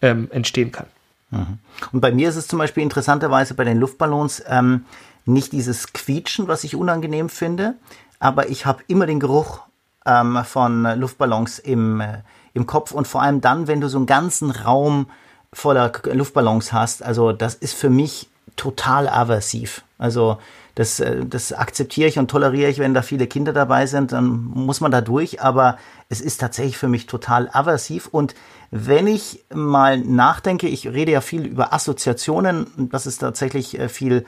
ähm, 0.00 0.28
entstehen 0.32 0.72
kann. 0.72 0.86
Mhm. 1.30 1.58
Und 1.92 2.00
bei 2.00 2.10
mir 2.10 2.28
ist 2.28 2.36
es 2.36 2.48
zum 2.48 2.58
Beispiel 2.58 2.82
interessanterweise 2.82 3.54
bei 3.54 3.64
den 3.64 3.78
Luftballons 3.78 4.42
ähm, 4.48 4.86
nicht 5.24 5.52
dieses 5.52 5.92
Quietschen, 5.92 6.48
was 6.48 6.64
ich 6.64 6.76
unangenehm 6.76 7.28
finde, 7.28 7.74
aber 8.18 8.48
ich 8.48 8.66
habe 8.66 8.82
immer 8.86 9.06
den 9.06 9.20
Geruch 9.20 9.60
ähm, 10.06 10.44
von 10.44 10.82
Luftballons 10.98 11.58
im, 11.58 12.00
äh, 12.00 12.18
im 12.54 12.66
Kopf 12.66 12.92
und 12.92 13.06
vor 13.06 13.22
allem 13.22 13.40
dann, 13.40 13.66
wenn 13.66 13.80
du 13.80 13.88
so 13.88 13.98
einen 13.98 14.06
ganzen 14.06 14.50
Raum 14.50 15.06
voller 15.52 15.92
Luftballons 16.12 16.72
hast. 16.72 17.02
Also 17.02 17.32
das 17.32 17.54
ist 17.54 17.74
für 17.74 17.90
mich 17.90 18.28
total 18.56 19.08
aversiv. 19.08 19.82
Also 19.98 20.38
das, 20.74 21.00
äh, 21.00 21.24
das 21.26 21.52
akzeptiere 21.52 22.08
ich 22.08 22.18
und 22.18 22.30
toleriere 22.30 22.70
ich, 22.70 22.78
wenn 22.78 22.94
da 22.94 23.02
viele 23.02 23.26
Kinder 23.26 23.52
dabei 23.52 23.86
sind, 23.86 24.12
dann 24.12 24.26
muss 24.26 24.80
man 24.80 24.90
da 24.90 25.00
durch. 25.00 25.42
Aber 25.42 25.76
es 26.08 26.20
ist 26.20 26.38
tatsächlich 26.38 26.78
für 26.78 26.88
mich 26.88 27.06
total 27.06 27.48
aversiv. 27.52 28.08
Und 28.10 28.34
wenn 28.70 29.06
ich 29.06 29.44
mal 29.52 29.98
nachdenke, 29.98 30.68
ich 30.68 30.88
rede 30.88 31.12
ja 31.12 31.20
viel 31.20 31.44
über 31.46 31.72
Assoziationen, 31.72 32.88
das 32.90 33.06
ist 33.06 33.18
tatsächlich 33.18 33.78
äh, 33.78 33.88
viel 33.88 34.24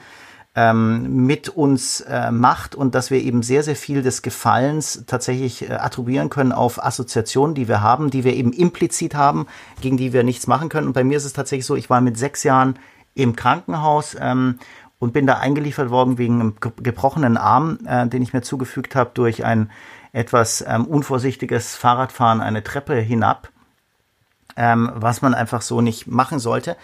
ähm, 0.55 1.25
mit 1.25 1.49
uns 1.49 2.01
äh, 2.01 2.31
macht 2.31 2.75
und 2.75 2.95
dass 2.95 3.11
wir 3.11 3.21
eben 3.21 3.43
sehr, 3.43 3.61
sehr 3.61 3.75
viel 3.75 4.01
des 4.01 4.21
Gefallens 4.21 5.03
tatsächlich 5.05 5.69
äh, 5.69 5.73
attribuieren 5.73 6.29
können 6.29 6.53
auf 6.53 6.83
Assoziationen, 6.83 7.55
die 7.55 7.67
wir 7.67 7.81
haben, 7.81 8.09
die 8.09 8.23
wir 8.23 8.33
eben 8.33 8.53
implizit 8.53 9.15
haben, 9.15 9.47
gegen 9.81 9.97
die 9.97 10.13
wir 10.13 10.23
nichts 10.23 10.47
machen 10.47 10.69
können. 10.69 10.87
Und 10.87 10.93
bei 10.93 11.03
mir 11.03 11.17
ist 11.17 11.25
es 11.25 11.33
tatsächlich 11.33 11.65
so, 11.65 11.75
ich 11.75 11.89
war 11.89 11.99
mit 11.99 12.17
sechs 12.17 12.43
Jahren 12.43 12.79
im 13.15 13.35
Krankenhaus 13.35 14.15
ähm, 14.19 14.59
und 14.97 15.11
bin 15.11 15.27
da 15.27 15.39
eingeliefert 15.39 15.89
worden 15.89 16.17
wegen 16.17 16.39
einem 16.39 16.55
gebrochenen 16.81 17.35
Arm, 17.35 17.79
äh, 17.85 18.07
den 18.07 18.21
ich 18.21 18.31
mir 18.31 18.41
zugefügt 18.41 18.95
habe 18.95 19.11
durch 19.13 19.43
ein 19.43 19.71
etwas 20.13 20.63
ähm, 20.65 20.85
unvorsichtiges 20.85 21.75
Fahrradfahren 21.75 22.39
eine 22.39 22.63
Treppe 22.63 22.95
hinab, 22.95 23.49
ähm, 24.55 24.89
was 24.95 25.21
man 25.21 25.33
einfach 25.33 25.61
so 25.61 25.81
nicht 25.81 26.07
machen 26.07 26.39
sollte. 26.39 26.77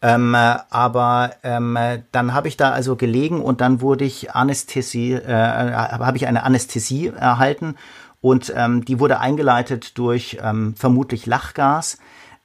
Ähm, 0.00 0.34
äh, 0.34 0.56
aber 0.70 1.32
ähm, 1.42 1.76
dann 2.12 2.32
habe 2.32 2.48
ich 2.48 2.56
da 2.56 2.70
also 2.70 2.94
gelegen 2.94 3.40
und 3.42 3.60
dann 3.60 3.80
wurde 3.80 4.04
ich 4.04 4.32
Anästhesie, 4.32 5.14
äh, 5.14 5.72
habe 5.72 6.16
ich 6.16 6.26
eine 6.26 6.44
Anästhesie 6.44 7.08
erhalten 7.08 7.74
und 8.20 8.52
ähm, 8.56 8.84
die 8.84 9.00
wurde 9.00 9.18
eingeleitet 9.18 9.98
durch 9.98 10.38
ähm, 10.42 10.74
vermutlich 10.76 11.26
Lachgas. 11.26 11.98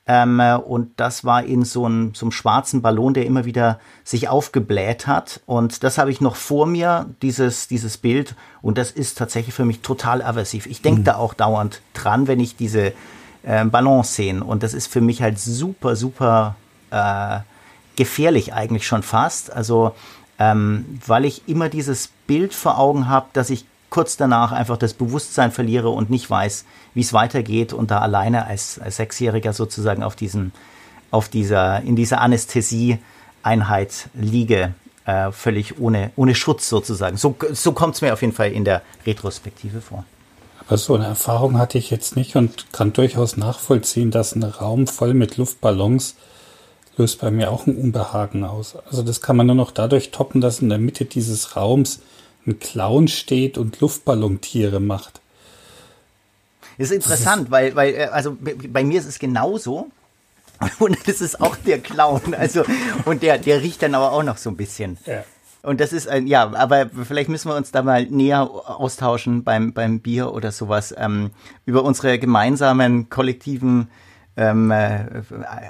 Ähm, 0.06 0.42
und 0.66 1.00
das 1.00 1.24
war 1.24 1.44
in 1.44 1.64
so 1.64 1.86
einem, 1.86 2.14
so 2.14 2.26
einem 2.26 2.32
schwarzen 2.32 2.82
Ballon, 2.82 3.14
der 3.14 3.26
immer 3.26 3.46
wieder 3.46 3.80
sich 4.04 4.28
aufgebläht 4.28 5.08
hat. 5.08 5.42
Und 5.46 5.84
das 5.84 5.98
habe 5.98 6.12
ich 6.12 6.20
noch 6.20 6.36
vor 6.36 6.66
mir, 6.66 7.06
dieses, 7.22 7.70
dieses 7.70 7.98
Bild. 7.98 8.36
Und 8.62 8.78
das 8.78 8.92
ist 8.92 9.18
tatsächlich 9.18 9.56
für 9.56 9.64
mich 9.64 9.82
total 9.82 10.22
aversiv. 10.22 10.66
Ich 10.66 10.82
denke 10.82 11.02
mhm. 11.02 11.06
da 11.06 11.16
auch 11.16 11.34
dauernd 11.34 11.82
dran, 11.94 12.28
wenn 12.28 12.42
ich 12.42 12.58
diese 12.58 12.94
äh, 13.44 13.64
Ballons 13.64 14.16
sehe. 14.16 14.44
Und 14.44 14.62
das 14.64 14.74
ist 14.74 14.88
für 14.88 15.02
mich 15.02 15.22
halt 15.22 15.40
super, 15.40 15.96
super 15.96 16.58
äh, 16.94 17.40
gefährlich 17.96 18.54
eigentlich 18.54 18.88
schon 18.88 19.04
fast. 19.04 19.52
Also 19.52 19.94
ähm, 20.40 21.00
weil 21.06 21.26
ich 21.26 21.48
immer 21.48 21.70
dieses 21.70 22.10
Bild 22.28 22.54
vor 22.54 22.78
Augen 22.78 23.08
habe, 23.08 23.28
dass 23.34 23.50
ich 23.50 23.66
kurz 23.90 24.18
danach 24.18 24.52
einfach 24.52 24.78
das 24.78 24.94
Bewusstsein 24.94 25.52
verliere 25.52 25.90
und 25.90 26.10
nicht 26.10 26.28
weiß, 26.30 26.66
wie 26.96 27.02
es 27.02 27.14
weitergeht 27.14 27.74
und 27.74 27.92
da 27.92 28.00
alleine 28.00 28.48
als, 28.48 28.80
als 28.80 28.96
Sechsjähriger 28.98 29.54
sozusagen 29.54 30.02
auf 30.02 30.16
diesen, 30.16 30.52
auf 31.12 31.30
dieser, 31.30 31.82
in 31.82 31.96
dieser 31.96 32.20
Anästhesie-Einheit 32.22 34.10
liege, 34.16 34.74
äh, 35.06 35.32
völlig 35.32 35.80
ohne, 35.80 36.12
ohne 36.16 36.34
Schutz 36.34 36.68
sozusagen. 36.70 37.18
So, 37.18 37.36
so 37.52 37.74
kommt 37.74 37.96
es 37.96 38.02
mir 38.02 38.14
auf 38.14 38.22
jeden 38.22 38.34
Fall 38.34 38.52
in 38.52 38.66
der 38.66 38.82
Retrospektive 39.06 39.82
vor. 39.82 40.06
Aber 40.66 40.78
so 40.78 40.96
eine 40.96 41.06
Erfahrung 41.06 41.60
hatte 41.60 41.78
ich 41.78 41.92
jetzt 41.92 42.16
nicht 42.16 42.36
und 42.36 42.72
kann 42.72 42.94
durchaus 42.94 43.38
nachvollziehen, 43.38 44.10
dass 44.10 44.34
ein 44.34 44.44
Raum 44.44 44.88
voll 44.88 45.14
mit 45.14 45.38
Luftballons 45.38 46.16
löst 46.98 47.20
bei 47.22 47.32
mir 47.32 47.52
auch 47.52 47.66
ein 47.66 47.76
Unbehagen 47.76 48.44
aus. 48.44 48.76
Also 48.90 49.04
das 49.04 49.22
kann 49.22 49.36
man 49.36 49.48
nur 49.48 49.56
noch 49.56 49.72
dadurch 49.72 50.12
toppen, 50.12 50.42
dass 50.42 50.60
in 50.60 50.70
der 50.70 50.78
Mitte 50.78 51.06
dieses 51.06 51.56
Raums 51.56 52.00
ein 52.46 52.60
Clown 52.60 53.08
steht 53.08 53.58
und 53.58 53.80
Luftballontiere 53.80 54.80
macht. 54.80 55.22
Das 56.78 56.90
ist 56.90 56.96
interessant, 56.96 57.52
weil, 57.52 57.76
weil, 57.76 57.94
äh, 57.94 58.04
also 58.06 58.36
bei 58.40 58.84
mir 58.84 59.00
ist 59.00 59.06
es 59.08 59.20
genauso. 59.20 59.90
Und 60.80 60.98
das 61.08 61.20
ist 61.20 61.42
auch 61.42 61.58
der 61.58 61.80
Clown. 61.80 62.34
Also, 62.36 62.64
und 63.06 63.22
der, 63.22 63.38
der 63.38 63.62
riecht 63.62 63.82
dann 63.82 63.96
aber 63.96 64.14
auch 64.14 64.24
noch 64.24 64.38
so 64.38 64.50
ein 64.50 64.56
bisschen. 64.56 64.98
Ja. 65.06 65.26
Und 65.62 65.82
das 65.82 65.92
ist 65.92 66.08
ein, 66.08 66.28
ja, 66.28 66.54
aber 66.54 66.90
vielleicht 66.90 67.28
müssen 67.28 67.50
wir 67.50 67.56
uns 67.56 67.72
da 67.72 67.82
mal 67.82 68.06
näher 68.06 68.42
austauschen 68.42 69.44
beim, 69.44 69.74
beim 69.74 70.00
Bier 70.00 70.32
oder 70.32 70.52
sowas, 70.52 70.94
ähm, 70.98 71.32
über 71.66 71.84
unsere 71.84 72.20
gemeinsamen 72.20 73.10
kollektiven 73.10 73.90
ähm, 74.36 74.72
äh, 74.72 75.06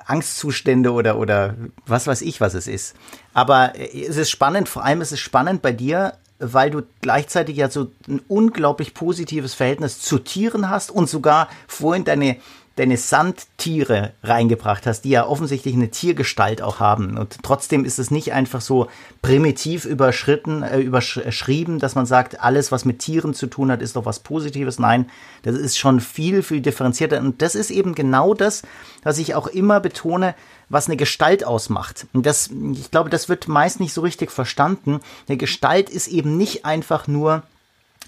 Angstzustände 0.06 0.92
oder, 0.92 1.18
oder 1.18 1.56
was 1.86 2.08
weiß 2.08 2.22
ich, 2.22 2.42
was 2.42 2.54
es 2.54 2.68
ist. 2.68 2.96
Aber 3.34 3.76
äh, 3.76 4.06
es 4.06 4.18
ist 4.18 4.30
spannend, 4.30 4.70
vor 4.70 4.84
allem 4.84 5.02
ist 5.02 5.12
es 5.12 5.20
spannend 5.20 5.62
bei 5.62 5.72
dir, 5.72 6.14
weil 6.40 6.72
du 6.72 6.82
gleichzeitig 7.02 7.58
ja 7.58 7.70
so 7.70 7.92
ein 8.08 8.22
unglaublich 8.28 8.94
positives 8.94 9.54
Verhältnis 9.54 10.00
zu 10.00 10.20
Tieren 10.20 10.70
hast 10.70 10.92
und 10.92 11.10
sogar 11.10 11.48
vorhin 11.68 12.04
deine 12.04 12.38
deine 12.76 12.98
Sandtiere 12.98 14.14
reingebracht 14.24 14.88
hast, 14.88 15.02
die 15.02 15.12
ja 15.12 15.28
offensichtlich 15.28 15.76
eine 15.76 15.92
Tiergestalt 15.92 16.62
auch 16.62 16.80
haben. 16.80 17.18
Und 17.18 17.38
trotzdem 17.44 17.86
ist 17.86 18.00
es 18.00 18.10
nicht 18.10 18.34
einfach 18.34 18.62
so 18.62 18.88
primitiv 19.22 19.86
überschritten, 19.86 20.64
äh, 20.64 20.80
überschrieben, 20.80 21.78
dass 21.78 21.94
man 21.94 22.08
sagt, 22.08 22.42
alles, 22.42 22.72
was 22.72 22.84
mit 22.84 23.00
Tieren 23.00 23.36
zu 23.36 23.46
tun 23.46 23.70
hat, 23.70 23.82
ist 23.84 23.96
doch 23.96 24.06
was 24.06 24.20
Positives. 24.20 24.80
Nein, 24.80 25.10
das 25.44 25.56
ist 25.56 25.78
schon 25.78 26.00
viel, 26.00 26.42
viel 26.42 26.62
differenzierter. 26.62 27.20
Und 27.20 27.44
das 27.44 27.54
ist 27.54 27.70
eben 27.70 27.94
genau 27.94 28.34
das, 28.34 28.64
was 29.04 29.20
ich 29.20 29.36
auch 29.36 29.48
immer 29.48 29.80
betone, 29.80 30.34
was 30.70 30.88
eine 30.88 30.98
Gestalt 30.98 31.46
ausmacht. 31.46 32.08
Und 32.14 32.26
das, 32.26 32.50
ich 32.74 32.90
glaube, 32.90 33.12
das 33.12 33.30
wird 33.30 33.48
meist 33.48 33.80
nicht 33.80 33.94
so 33.94 34.02
richtig 34.02 34.32
verstanden. 34.32 35.00
Eine 35.28 35.38
Gestalt 35.38 35.92
ist 35.92 36.08
eben 36.08 36.38
nicht 36.38 36.66
einfach 36.66 37.08
nur 37.08 37.44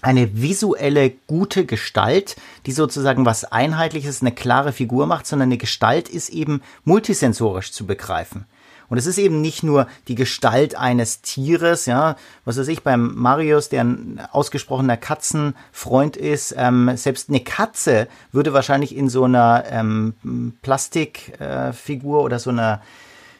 eine 0.02 0.40
visuelle 0.40 1.10
gute 1.26 1.64
Gestalt, 1.64 2.36
die 2.66 2.72
sozusagen 2.72 3.24
was 3.24 3.44
Einheitliches, 3.44 4.20
eine 4.20 4.32
klare 4.32 4.72
Figur 4.72 5.06
macht, 5.06 5.26
sondern 5.26 5.48
eine 5.48 5.58
Gestalt 5.58 6.08
ist 6.08 6.28
eben 6.28 6.62
multisensorisch 6.84 7.72
zu 7.72 7.86
begreifen. 7.86 8.46
Und 8.88 8.98
es 8.98 9.06
ist 9.06 9.18
eben 9.18 9.40
nicht 9.40 9.62
nur 9.62 9.88
die 10.08 10.14
Gestalt 10.14 10.76
eines 10.76 11.20
Tieres, 11.20 11.86
ja, 11.86 12.16
was 12.44 12.58
weiß 12.58 12.68
ich, 12.68 12.82
beim 12.82 13.14
Marius, 13.16 13.68
der 13.68 13.82
ein 13.82 14.20
ausgesprochener 14.30 14.96
Katzenfreund 14.96 16.16
ist, 16.16 16.54
ähm, 16.56 16.96
selbst 16.96 17.28
eine 17.28 17.40
Katze 17.40 18.06
würde 18.32 18.52
wahrscheinlich 18.52 18.94
in 18.94 19.08
so 19.08 19.24
einer 19.24 19.64
ähm, 19.70 20.14
Plastikfigur 20.62 22.20
äh, 22.20 22.24
oder 22.24 22.38
so 22.38 22.50
einer 22.50 22.80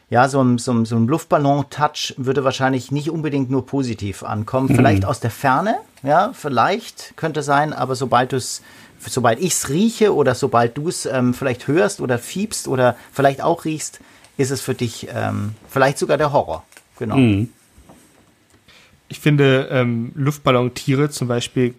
ja, 0.09 0.29
so 0.29 0.41
ein, 0.41 0.57
so 0.57 0.71
ein, 0.71 0.85
so 0.85 0.95
ein 0.95 1.07
Luftballon-Touch 1.07 2.13
würde 2.15 2.45
wahrscheinlich 2.45 2.93
nicht 2.93 3.09
unbedingt 3.09 3.49
nur 3.49 3.65
positiv 3.65 4.23
ankommen. 4.23 4.69
Mhm. 4.71 4.75
Vielleicht 4.75 5.03
aus 5.03 5.19
der 5.19 5.31
Ferne, 5.31 5.75
ja, 6.03 6.31
vielleicht 6.33 7.13
könnte 7.15 7.43
sein, 7.43 7.73
aber 7.73 7.95
sobald 7.95 8.31
du 8.31 8.37
es, 8.37 8.61
sobald 8.99 9.39
ich 9.39 9.53
es 9.53 9.69
rieche 9.69 10.13
oder 10.13 10.35
sobald 10.35 10.77
du 10.77 10.89
es 10.89 11.05
ähm, 11.05 11.33
vielleicht 11.33 11.67
hörst 11.67 12.01
oder 12.01 12.19
fiebst 12.19 12.67
oder 12.67 12.95
vielleicht 13.11 13.41
auch 13.41 13.65
riechst, 13.65 13.99
ist 14.37 14.51
es 14.51 14.61
für 14.61 14.73
dich 14.73 15.07
ähm, 15.13 15.55
vielleicht 15.69 15.97
sogar 15.97 16.17
der 16.17 16.31
Horror. 16.31 16.63
Genau. 16.99 17.17
Mhm. 17.17 17.49
Ich 19.09 19.19
finde 19.19 19.69
ähm, 19.71 20.11
Luftballontiere 20.15 21.09
zum 21.09 21.27
Beispiel 21.27 21.75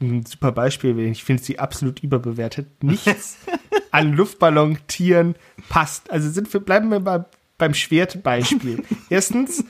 ein 0.00 0.24
super 0.24 0.52
Beispiel. 0.52 0.98
Ich 0.98 1.24
finde 1.24 1.42
sie 1.42 1.58
absolut 1.58 2.00
überbewertet. 2.00 2.82
Nichts 2.82 3.38
an 3.90 4.12
Luftballontieren 4.12 5.34
passt. 5.68 6.10
Also 6.10 6.30
sind 6.30 6.52
wir, 6.52 6.60
bleiben 6.60 6.90
wir 6.90 7.00
mal 7.00 7.26
beim 7.56 7.74
Schwertbeispiel. 7.74 8.84
Erstens, 9.10 9.64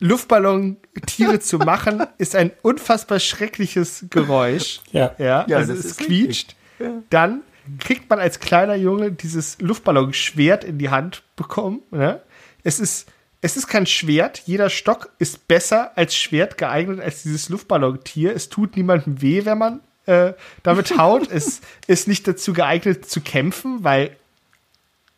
Luftballon-Tiere 0.00 1.40
zu 1.40 1.58
machen, 1.58 2.04
ist 2.18 2.36
ein 2.36 2.52
unfassbar 2.62 3.20
schreckliches 3.20 4.06
Geräusch. 4.10 4.80
Ja, 4.92 5.14
ja, 5.18 5.44
ja 5.48 5.56
also 5.56 5.72
es 5.72 5.96
quietscht. 5.96 6.54
Ja. 6.78 7.02
Dann 7.10 7.42
kriegt 7.78 8.08
man 8.08 8.18
als 8.18 8.40
kleiner 8.40 8.76
Junge 8.76 9.12
dieses 9.12 9.58
Luftballon-Schwert 9.60 10.64
in 10.64 10.78
die 10.78 10.90
Hand 10.90 11.22
bekommen. 11.36 11.82
Ne? 11.90 12.20
Es 12.62 12.80
ist 12.80 13.10
es 13.40 13.56
ist 13.56 13.68
kein 13.68 13.86
Schwert. 13.86 14.42
Jeder 14.46 14.68
Stock 14.68 15.12
ist 15.18 15.46
besser 15.46 15.96
als 15.96 16.16
Schwert 16.16 16.58
geeignet 16.58 17.00
als 17.00 17.22
dieses 17.22 17.48
Luftballontier. 17.48 18.34
Es 18.34 18.48
tut 18.48 18.76
niemandem 18.76 19.22
weh, 19.22 19.44
wenn 19.44 19.58
man 19.58 19.80
äh, 20.06 20.32
damit 20.62 20.98
haut. 20.98 21.28
es 21.30 21.60
ist 21.86 22.08
nicht 22.08 22.26
dazu 22.26 22.52
geeignet 22.52 23.08
zu 23.08 23.20
kämpfen, 23.20 23.84
weil 23.84 24.16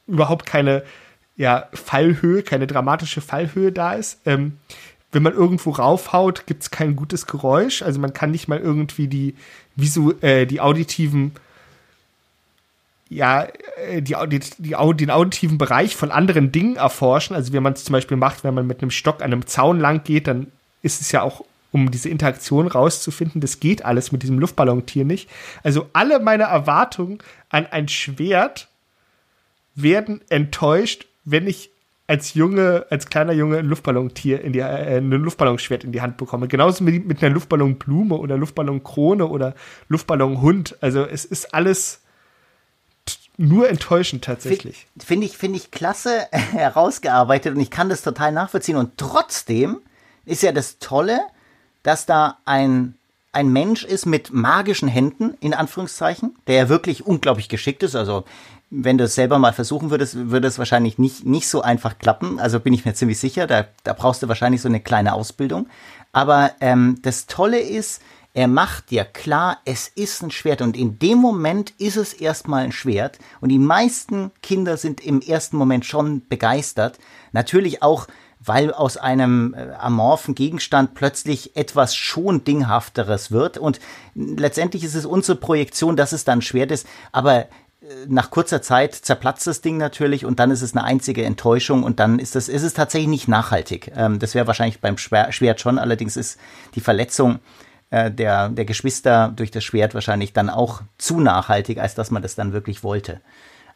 überhaupt 0.06 0.44
keine 0.44 0.82
ja, 1.40 1.68
Fallhöhe, 1.72 2.42
keine 2.42 2.66
dramatische 2.66 3.22
Fallhöhe 3.22 3.72
da 3.72 3.94
ist. 3.94 4.20
Ähm, 4.26 4.58
wenn 5.10 5.22
man 5.22 5.32
irgendwo 5.32 5.70
raufhaut, 5.70 6.46
gibt 6.46 6.62
es 6.62 6.70
kein 6.70 6.96
gutes 6.96 7.26
Geräusch. 7.26 7.80
Also 7.80 7.98
man 7.98 8.12
kann 8.12 8.30
nicht 8.30 8.46
mal 8.46 8.58
irgendwie 8.58 9.08
die, 9.08 9.34
visu 9.74 10.12
äh, 10.20 10.44
die 10.44 10.60
auditiven, 10.60 11.32
ja, 13.08 13.46
äh, 13.88 14.02
die, 14.02 14.16
die, 14.28 14.40
die, 14.58 14.76
den 14.96 15.10
auditiven 15.10 15.56
Bereich 15.56 15.96
von 15.96 16.10
anderen 16.10 16.52
Dingen 16.52 16.76
erforschen. 16.76 17.34
Also 17.34 17.54
wie 17.54 17.60
man 17.60 17.72
es 17.72 17.84
zum 17.84 17.94
Beispiel 17.94 18.18
macht, 18.18 18.44
wenn 18.44 18.52
man 18.52 18.66
mit 18.66 18.82
einem 18.82 18.90
Stock 18.90 19.22
an 19.22 19.32
einem 19.32 19.46
Zaun 19.46 19.80
lang 19.80 20.04
geht, 20.04 20.26
dann 20.26 20.48
ist 20.82 21.00
es 21.00 21.10
ja 21.10 21.22
auch, 21.22 21.42
um 21.72 21.90
diese 21.90 22.10
Interaktion 22.10 22.66
rauszufinden, 22.66 23.40
das 23.40 23.60
geht 23.60 23.82
alles 23.84 24.12
mit 24.12 24.24
diesem 24.24 24.40
Luftballontier 24.40 25.06
nicht. 25.06 25.30
Also 25.62 25.88
alle 25.94 26.18
meine 26.18 26.42
Erwartungen 26.42 27.18
an 27.48 27.64
ein 27.64 27.88
Schwert 27.88 28.68
werden 29.74 30.20
enttäuscht, 30.28 31.06
wenn 31.30 31.46
ich 31.46 31.70
als 32.06 32.34
Junge, 32.34 32.86
als 32.90 33.06
kleiner 33.06 33.32
Junge 33.32 33.58
ein 33.58 33.66
Luftballontier 33.66 34.42
in 34.42 34.52
die, 34.52 34.58
äh, 34.58 34.98
ein 34.98 35.10
Luftballonschwert 35.10 35.84
in 35.84 35.92
die 35.92 36.00
Hand 36.00 36.16
bekomme. 36.16 36.48
Genauso 36.48 36.82
mit, 36.82 37.06
mit 37.06 37.22
einer 37.22 37.32
Luftballonblume 37.32 38.16
oder 38.16 38.36
Luftballonkrone 38.36 39.28
oder 39.28 39.54
Luftballonhund. 39.88 40.76
Also 40.80 41.04
es 41.04 41.24
ist 41.24 41.54
alles 41.54 42.00
nur 43.36 43.70
enttäuschend 43.70 44.24
tatsächlich. 44.24 44.88
Finde 44.98 45.26
ich, 45.26 45.38
finde 45.38 45.58
ich 45.58 45.70
klasse 45.70 46.26
herausgearbeitet 46.32 47.54
und 47.54 47.60
ich 47.60 47.70
kann 47.70 47.88
das 47.88 48.02
total 48.02 48.32
nachvollziehen. 48.32 48.76
Und 48.76 48.98
trotzdem 48.98 49.78
ist 50.24 50.42
ja 50.42 50.50
das 50.50 50.80
Tolle, 50.80 51.20
dass 51.84 52.06
da 52.06 52.38
ein, 52.44 52.96
ein 53.30 53.52
Mensch 53.52 53.84
ist 53.84 54.04
mit 54.04 54.32
magischen 54.32 54.88
Händen, 54.88 55.34
in 55.40 55.54
Anführungszeichen, 55.54 56.36
der 56.48 56.56
ja 56.56 56.68
wirklich 56.68 57.06
unglaublich 57.06 57.48
geschickt 57.48 57.84
ist. 57.84 57.94
Also 57.94 58.24
wenn 58.70 58.98
du 58.98 59.04
es 59.04 59.16
selber 59.16 59.38
mal 59.38 59.52
versuchen 59.52 59.90
würdest, 59.90 60.30
würde 60.30 60.46
es 60.46 60.58
wahrscheinlich 60.58 60.96
nicht, 60.96 61.26
nicht 61.26 61.48
so 61.48 61.60
einfach 61.60 61.98
klappen. 61.98 62.38
Also 62.38 62.60
bin 62.60 62.72
ich 62.72 62.84
mir 62.84 62.94
ziemlich 62.94 63.18
sicher, 63.18 63.46
da, 63.46 63.66
da 63.82 63.92
brauchst 63.92 64.22
du 64.22 64.28
wahrscheinlich 64.28 64.62
so 64.62 64.68
eine 64.68 64.80
kleine 64.80 65.12
Ausbildung. 65.12 65.68
Aber 66.12 66.52
ähm, 66.60 66.98
das 67.02 67.26
Tolle 67.26 67.58
ist, 67.58 68.00
er 68.32 68.46
macht 68.46 68.90
dir 68.90 69.04
klar, 69.04 69.58
es 69.64 69.88
ist 69.88 70.22
ein 70.22 70.30
Schwert 70.30 70.62
und 70.62 70.76
in 70.76 71.00
dem 71.00 71.18
Moment 71.18 71.70
ist 71.78 71.96
es 71.96 72.12
erstmal 72.12 72.62
ein 72.62 72.72
Schwert 72.72 73.18
und 73.40 73.48
die 73.48 73.58
meisten 73.58 74.30
Kinder 74.40 74.76
sind 74.76 75.04
im 75.04 75.20
ersten 75.20 75.56
Moment 75.56 75.84
schon 75.84 76.28
begeistert. 76.28 77.00
Natürlich 77.32 77.82
auch, 77.82 78.06
weil 78.38 78.72
aus 78.72 78.96
einem 78.96 79.52
äh, 79.54 79.72
amorphen 79.74 80.36
Gegenstand 80.36 80.94
plötzlich 80.94 81.56
etwas 81.56 81.96
schon 81.96 82.44
Dinghafteres 82.44 83.32
wird 83.32 83.58
und 83.58 83.80
letztendlich 84.14 84.84
ist 84.84 84.94
es 84.94 85.06
unsere 85.06 85.36
Projektion, 85.36 85.96
dass 85.96 86.12
es 86.12 86.24
dann 86.24 86.40
Schwert 86.40 86.70
ist, 86.70 86.86
aber 87.10 87.48
nach 88.08 88.30
kurzer 88.30 88.60
Zeit 88.60 88.94
zerplatzt 88.94 89.46
das 89.46 89.62
Ding 89.62 89.78
natürlich 89.78 90.26
und 90.26 90.38
dann 90.38 90.50
ist 90.50 90.62
es 90.62 90.76
eine 90.76 90.84
einzige 90.84 91.24
Enttäuschung 91.24 91.82
und 91.82 91.98
dann 91.98 92.18
ist 92.18 92.34
das, 92.34 92.48
ist 92.48 92.62
es 92.62 92.74
tatsächlich 92.74 93.08
nicht 93.08 93.28
nachhaltig. 93.28 93.92
Ähm, 93.96 94.18
das 94.18 94.34
wäre 94.34 94.46
wahrscheinlich 94.46 94.80
beim 94.80 94.98
Schwert 94.98 95.60
schon, 95.60 95.78
allerdings 95.78 96.16
ist 96.16 96.38
die 96.74 96.80
Verletzung 96.80 97.38
äh, 97.88 98.10
der, 98.10 98.50
der 98.50 98.66
Geschwister 98.66 99.32
durch 99.34 99.50
das 99.50 99.64
Schwert 99.64 99.94
wahrscheinlich 99.94 100.34
dann 100.34 100.50
auch 100.50 100.82
zu 100.98 101.20
nachhaltig, 101.20 101.78
als 101.78 101.94
dass 101.94 102.10
man 102.10 102.22
das 102.22 102.34
dann 102.34 102.52
wirklich 102.52 102.84
wollte. 102.84 103.20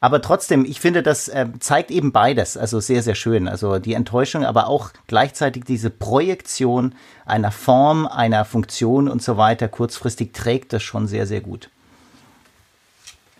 Aber 0.00 0.20
trotzdem, 0.20 0.66
ich 0.66 0.80
finde, 0.80 1.02
das 1.02 1.28
äh, 1.28 1.46
zeigt 1.61 1.90
eben 1.90 2.12
beides, 2.12 2.59
also 2.59 2.80
sehr, 2.80 3.02
sehr 3.02 3.14
schön. 3.14 3.48
Also 3.48 3.78
die 3.78 3.94
Enttäuschung, 3.94 4.44
aber 4.44 4.66
auch 4.66 4.90
gleichzeitig 5.07 5.64
diese 5.64 5.88
Projektion 5.88 6.94
einer 7.24 7.50
Form, 7.50 8.07
einer 8.07 8.44
Funktion 8.44 9.09
und 9.09 9.22
so 9.22 9.38
weiter 9.38 9.66
kurzfristig 9.68 10.34
trägt 10.34 10.74
das 10.74 10.82
schon 10.82 11.07
sehr, 11.07 11.26
sehr 11.26 11.40
gut 11.40 11.70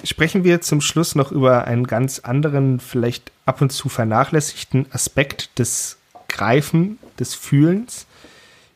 sprechen 0.05 0.45
wir 0.45 0.61
zum 0.61 0.81
Schluss 0.81 1.15
noch 1.15 1.33
über 1.33 1.67
einen 1.67 1.87
ganz 1.87 2.21
anderen, 2.21 2.81
vielleicht 2.81 3.33
ab 3.47 3.61
und 3.61 3.71
zu 3.71 3.89
vernachlässigten 3.89 4.87
Aspekt 4.93 5.59
des 5.59 5.99
Greifen, 6.29 6.99
des 7.19 7.35
Fühlens, 7.35 8.07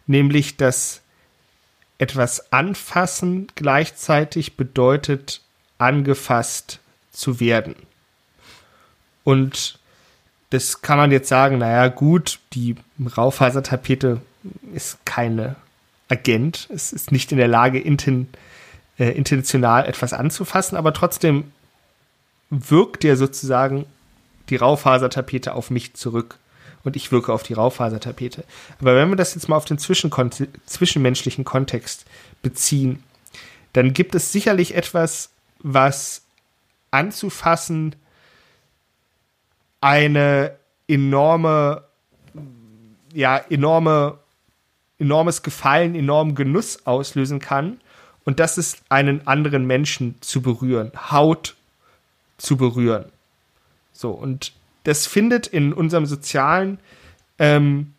nämlich 0.06 0.56
dass 0.56 1.02
etwas 1.98 2.52
anfassen 2.52 3.48
gleichzeitig 3.54 4.56
bedeutet, 4.56 5.42
angefasst 5.78 6.80
zu 7.12 7.40
werden. 7.40 7.74
Und 9.24 9.78
das 10.50 10.80
kann 10.80 10.96
man 10.96 11.10
jetzt 11.10 11.28
sagen, 11.28 11.58
naja, 11.58 11.88
gut, 11.88 12.38
die 12.54 12.76
Raufasertapete 13.16 14.20
ist 14.72 15.04
keine 15.04 15.56
Agent, 16.08 16.68
es 16.72 16.92
ist 16.92 17.12
nicht 17.12 17.32
in 17.32 17.38
der 17.38 17.48
Lage, 17.48 17.78
inten, 17.78 18.28
äh, 18.98 19.10
intentional 19.10 19.86
etwas 19.86 20.12
anzufassen, 20.12 20.76
aber 20.76 20.92
trotzdem 20.92 21.52
wirkt 22.50 23.04
ja 23.04 23.16
sozusagen 23.16 23.86
die 24.48 24.56
Raufasertapete 24.56 25.54
auf 25.54 25.70
mich 25.70 25.94
zurück 25.94 26.38
und 26.84 26.96
ich 26.96 27.12
wirke 27.12 27.32
auf 27.32 27.42
die 27.42 27.52
Raufasertapete. 27.52 28.44
Aber 28.80 28.96
wenn 28.96 29.10
wir 29.10 29.16
das 29.16 29.34
jetzt 29.34 29.48
mal 29.48 29.56
auf 29.56 29.66
den 29.66 29.78
zwischenmenschlichen 29.78 31.44
Kontext 31.44 32.06
beziehen, 32.42 33.02
dann 33.72 33.92
gibt 33.92 34.14
es 34.14 34.32
sicherlich 34.32 34.74
etwas, 34.74 35.30
was 35.60 36.22
anzufassen 36.90 37.94
eine 39.80 40.56
enorme, 40.88 41.84
ja, 43.12 43.36
enorme, 43.36 44.18
enormes 44.98 45.42
Gefallen, 45.42 45.94
enormen 45.94 46.34
Genuss 46.34 46.86
auslösen 46.86 47.38
kann 47.38 47.78
und 48.28 48.40
das 48.40 48.58
ist 48.58 48.82
einen 48.90 49.26
anderen 49.26 49.66
Menschen 49.66 50.16
zu 50.20 50.42
berühren, 50.42 50.92
Haut 51.10 51.56
zu 52.36 52.58
berühren. 52.58 53.06
So, 53.94 54.10
und 54.10 54.52
das 54.84 55.06
findet 55.06 55.46
in 55.46 55.72
unserem 55.72 56.04
sozialen 56.04 56.78
ähm, 57.38 57.94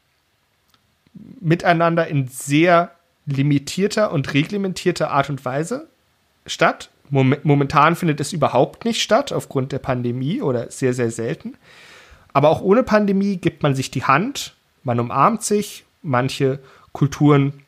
Miteinander 1.40 2.06
in 2.06 2.28
sehr 2.28 2.92
limitierter 3.26 4.12
und 4.12 4.32
reglementierter 4.36 5.10
Art 5.10 5.32
und 5.32 5.44
Weise 5.46 5.88
statt. 6.46 6.92
Momentan 7.10 7.96
findet 7.96 8.20
es 8.20 8.32
überhaupt 8.32 8.86
nicht 8.86 9.02
statt, 9.02 9.34
aufgrund 9.34 9.72
der 9.72 9.80
Pandemie 9.80 10.44
oder 10.44 10.70
sehr, 10.70 10.94
sehr 10.94 11.10
selten. 11.10 11.56
Aber 12.34 12.50
auch 12.50 12.62
ohne 12.62 12.84
Pandemie 12.84 13.38
gibt 13.38 13.64
man 13.64 13.74
sich 13.74 13.90
die 13.90 14.04
Hand, 14.04 14.54
man 14.84 15.00
umarmt 15.00 15.42
sich, 15.42 15.86
manche 16.04 16.60
Kulturen 16.92 17.64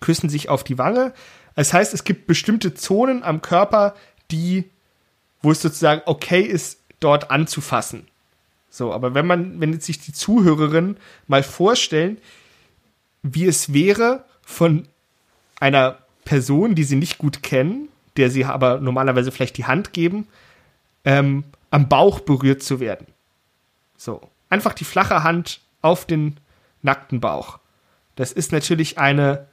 küssen 0.00 0.28
sich 0.28 0.50
auf 0.50 0.62
die 0.62 0.76
Wange. 0.76 1.14
Das 1.54 1.72
heißt, 1.72 1.94
es 1.94 2.04
gibt 2.04 2.26
bestimmte 2.26 2.74
Zonen 2.74 3.22
am 3.22 3.42
Körper, 3.42 3.94
die, 4.30 4.64
wo 5.42 5.52
es 5.52 5.62
sozusagen 5.62 6.02
okay 6.06 6.42
ist, 6.42 6.80
dort 7.00 7.30
anzufassen. 7.30 8.08
So, 8.70 8.92
aber 8.92 9.14
wenn 9.14 9.26
man, 9.26 9.60
wenn 9.60 9.72
jetzt 9.72 9.86
sich 9.86 10.00
die 10.00 10.12
Zuhörerinnen 10.12 10.96
mal 11.28 11.42
vorstellen, 11.42 12.18
wie 13.22 13.46
es 13.46 13.72
wäre, 13.72 14.24
von 14.42 14.88
einer 15.60 15.98
Person, 16.24 16.74
die 16.74 16.84
sie 16.84 16.96
nicht 16.96 17.18
gut 17.18 17.42
kennen, 17.42 17.88
der 18.16 18.30
sie 18.30 18.44
aber 18.44 18.80
normalerweise 18.80 19.30
vielleicht 19.30 19.56
die 19.58 19.64
Hand 19.64 19.92
geben, 19.92 20.26
ähm, 21.04 21.44
am 21.70 21.88
Bauch 21.88 22.20
berührt 22.20 22.62
zu 22.62 22.80
werden. 22.80 23.06
So. 23.96 24.20
einfach 24.50 24.74
die 24.74 24.84
flache 24.84 25.22
Hand 25.22 25.60
auf 25.82 26.04
den 26.04 26.36
nackten 26.82 27.20
Bauch. 27.20 27.58
Das 28.16 28.32
ist 28.32 28.52
natürlich 28.52 28.98
eine 28.98 29.46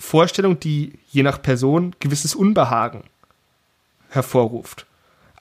Vorstellung, 0.00 0.58
die 0.58 0.98
je 1.10 1.22
nach 1.22 1.40
Person 1.40 1.94
gewisses 2.00 2.34
Unbehagen 2.34 3.04
hervorruft. 4.08 4.86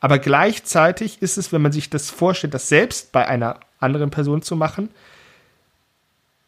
Aber 0.01 0.19
gleichzeitig 0.19 1.21
ist 1.21 1.37
es, 1.37 1.51
wenn 1.51 1.61
man 1.61 1.71
sich 1.71 1.89
das 1.89 2.09
vorstellt, 2.09 2.53
das 2.53 2.69
selbst 2.69 3.11
bei 3.11 3.27
einer 3.27 3.59
anderen 3.79 4.11
Person 4.11 4.41
zu 4.41 4.55
machen, 4.55 4.89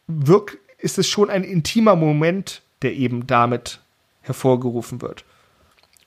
wirkt, 0.08 0.58
ist 0.78 0.98
es 0.98 1.08
schon 1.08 1.30
ein 1.30 1.44
intimer 1.44 1.96
Moment, 1.96 2.62
der 2.82 2.94
eben 2.94 3.28
damit 3.28 3.80
hervorgerufen 4.22 5.02
wird. 5.02 5.24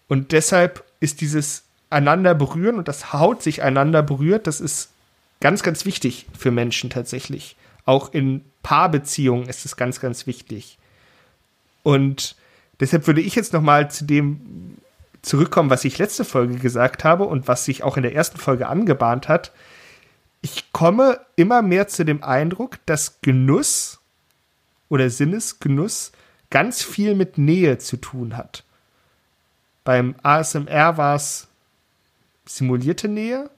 Und 0.06 0.32
deshalb 0.32 0.84
ist 1.00 1.22
dieses 1.22 1.64
einander 1.90 2.34
berühren 2.34 2.76
und 2.76 2.86
das 2.86 3.12
Haut 3.12 3.42
sich 3.42 3.62
einander 3.62 4.02
berührt, 4.02 4.46
das 4.46 4.60
ist 4.60 4.90
ganz, 5.40 5.62
ganz 5.62 5.84
wichtig 5.84 6.26
für 6.38 6.50
Menschen 6.50 6.90
tatsächlich. 6.90 7.56
Auch 7.86 8.12
in 8.12 8.44
Paarbeziehungen 8.62 9.48
ist 9.48 9.64
es 9.64 9.76
ganz, 9.76 10.00
ganz 10.00 10.26
wichtig. 10.26 10.78
Und 11.84 12.34
deshalb 12.80 13.06
würde 13.06 13.20
ich 13.20 13.36
jetzt 13.36 13.52
noch 13.52 13.62
mal 13.62 13.88
zu 13.88 14.04
dem 14.04 14.78
zurückkommen, 15.22 15.70
was 15.70 15.84
ich 15.84 15.98
letzte 15.98 16.24
Folge 16.24 16.56
gesagt 16.56 17.04
habe 17.04 17.24
und 17.24 17.46
was 17.46 17.64
sich 17.64 17.82
auch 17.84 17.96
in 17.96 18.02
der 18.02 18.14
ersten 18.14 18.38
Folge 18.38 18.68
angebahnt 18.68 19.28
hat. 19.28 19.52
Ich 20.42 20.72
komme 20.72 21.20
immer 21.36 21.62
mehr 21.62 21.88
zu 21.88 22.04
dem 22.04 22.22
Eindruck, 22.22 22.78
dass 22.86 23.20
Genuss 23.22 24.00
oder 24.88 25.08
Sinnesgenuss 25.08 26.12
ganz 26.50 26.82
viel 26.82 27.14
mit 27.14 27.38
Nähe 27.38 27.78
zu 27.78 27.96
tun 27.96 28.36
hat. 28.36 28.64
Beim 29.82 30.14
ASMR 30.22 30.96
war 30.96 31.16
es 31.16 31.48
simulierte 32.44 33.08
Nähe. 33.08 33.50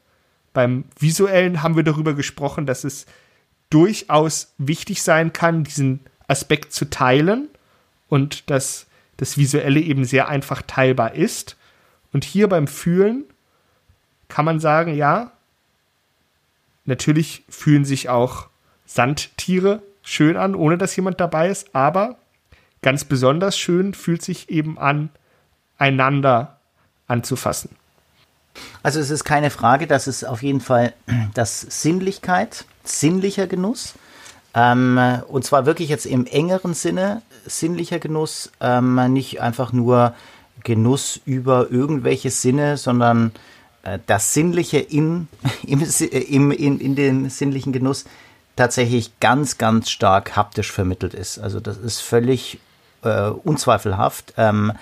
Beim 0.53 0.85
visuellen 0.99 1.63
haben 1.63 1.77
wir 1.77 1.83
darüber 1.83 2.15
gesprochen, 2.15 2.67
dass 2.67 2.85
es 2.85 3.07
durchaus 3.71 4.55
wichtig 4.59 5.03
sein 5.03 5.33
kann, 5.33 5.65
diesen 5.65 6.01
Aspekt 6.29 6.73
zu 6.73 6.89
teilen 6.89 7.49
und 8.09 8.51
dass 8.51 8.87
das 9.17 9.39
Visuelle 9.39 9.81
eben 9.81 10.05
sehr 10.05 10.29
einfach 10.29 10.63
teilbar 10.63 11.15
ist. 11.15 11.57
Und 12.13 12.25
hier 12.25 12.49
beim 12.49 12.67
Fühlen 12.67 13.25
kann 14.29 14.45
man 14.45 14.61
sagen, 14.61 14.95
ja, 14.95 15.33
natürlich 16.85 17.45
fühlen 17.49 17.85
sich 17.85 18.09
auch 18.09 18.49
Sandtiere 18.87 19.83
schön 20.03 20.37
an, 20.37 20.55
ohne 20.55 20.79
dass 20.79 20.95
jemand 20.95 21.21
dabei 21.21 21.49
ist, 21.49 21.75
aber 21.75 22.17
ganz 22.83 23.05
besonders 23.05 23.59
schön 23.59 23.95
fühlt 23.95 24.23
sich 24.23 24.49
eben 24.49 24.79
an, 24.79 25.11
einander 25.79 26.59
anzufassen. 27.09 27.71
Also 28.83 29.01
es 29.01 29.11
ist 29.11 29.25
keine 29.25 29.51
Frage, 29.51 29.87
dass 29.87 30.07
es 30.07 30.25
auf 30.25 30.43
jeden 30.43 30.61
Fall 30.61 30.95
das 31.35 31.61
Sinnlichkeit, 31.61 32.65
sinnlicher 32.85 33.47
Genuss, 33.47 33.95
ähm, 34.55 34.99
und 35.29 35.45
zwar 35.45 35.67
wirklich 35.67 35.91
jetzt 35.91 36.07
im 36.07 36.25
engeren 36.27 36.73
Sinne 36.73 37.21
sinnlicher 37.47 37.99
Genuss, 37.99 38.51
ähm, 38.61 39.13
nicht 39.13 39.41
einfach 39.41 39.73
nur 39.73 40.15
Genuss 40.65 41.21
über 41.25 41.71
irgendwelche 41.71 42.31
Sinne, 42.31 42.77
sondern 42.77 43.33
äh, 43.83 43.99
das 44.07 44.35
Sinnliche 44.35 44.79
in, 44.79 45.29
im, 45.67 45.81
im, 46.11 46.51
in, 46.51 46.81
in 46.81 46.97
den 46.97 47.31
sinnlichen 47.31 47.73
Genuss 47.73 48.05
tatsächlich 48.57 49.21
ganz, 49.21 49.59
ganz 49.59 49.91
stark 49.91 50.37
haptisch 50.37 50.73
vermittelt 50.73 51.15
ist. 51.15 51.39
Also 51.39 51.61
das 51.61 51.77
ist 51.77 52.01
völlig 52.01 52.59
äh, 53.03 53.29
unzweifelhaft. 53.29 54.35
Ähm, 54.37 54.73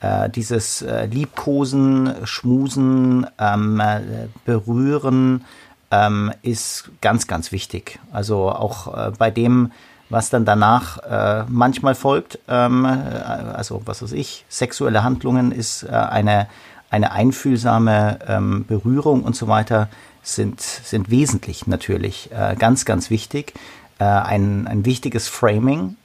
äh, 0.00 0.28
dieses 0.30 0.82
äh, 0.82 1.06
Liebkosen, 1.06 2.14
Schmusen, 2.24 3.26
ähm, 3.38 3.80
äh, 3.80 4.00
Berühren, 4.44 5.44
ähm, 5.90 6.32
ist 6.42 6.90
ganz, 7.00 7.26
ganz 7.26 7.52
wichtig. 7.52 7.98
Also 8.12 8.50
auch 8.50 8.94
äh, 8.96 9.12
bei 9.16 9.30
dem, 9.30 9.72
was 10.10 10.28
dann 10.28 10.44
danach 10.44 10.98
äh, 10.98 11.44
manchmal 11.48 11.94
folgt, 11.94 12.38
ähm, 12.48 12.84
äh, 12.84 12.88
also 12.88 13.82
was 13.86 14.02
weiß 14.02 14.12
ich, 14.12 14.44
sexuelle 14.48 15.02
Handlungen 15.02 15.52
ist 15.52 15.84
äh, 15.84 15.88
eine, 15.88 16.48
eine 16.90 17.12
einfühlsame 17.12 18.18
ähm, 18.28 18.66
Berührung 18.66 19.22
und 19.22 19.34
so 19.34 19.48
weiter, 19.48 19.88
sind, 20.22 20.60
sind 20.60 21.10
wesentlich 21.10 21.66
natürlich 21.66 22.30
äh, 22.32 22.54
ganz, 22.56 22.84
ganz 22.84 23.08
wichtig. 23.08 23.54
Äh, 24.00 24.04
ein, 24.04 24.66
ein 24.66 24.86
wichtiges 24.86 25.28
Framing. 25.28 25.96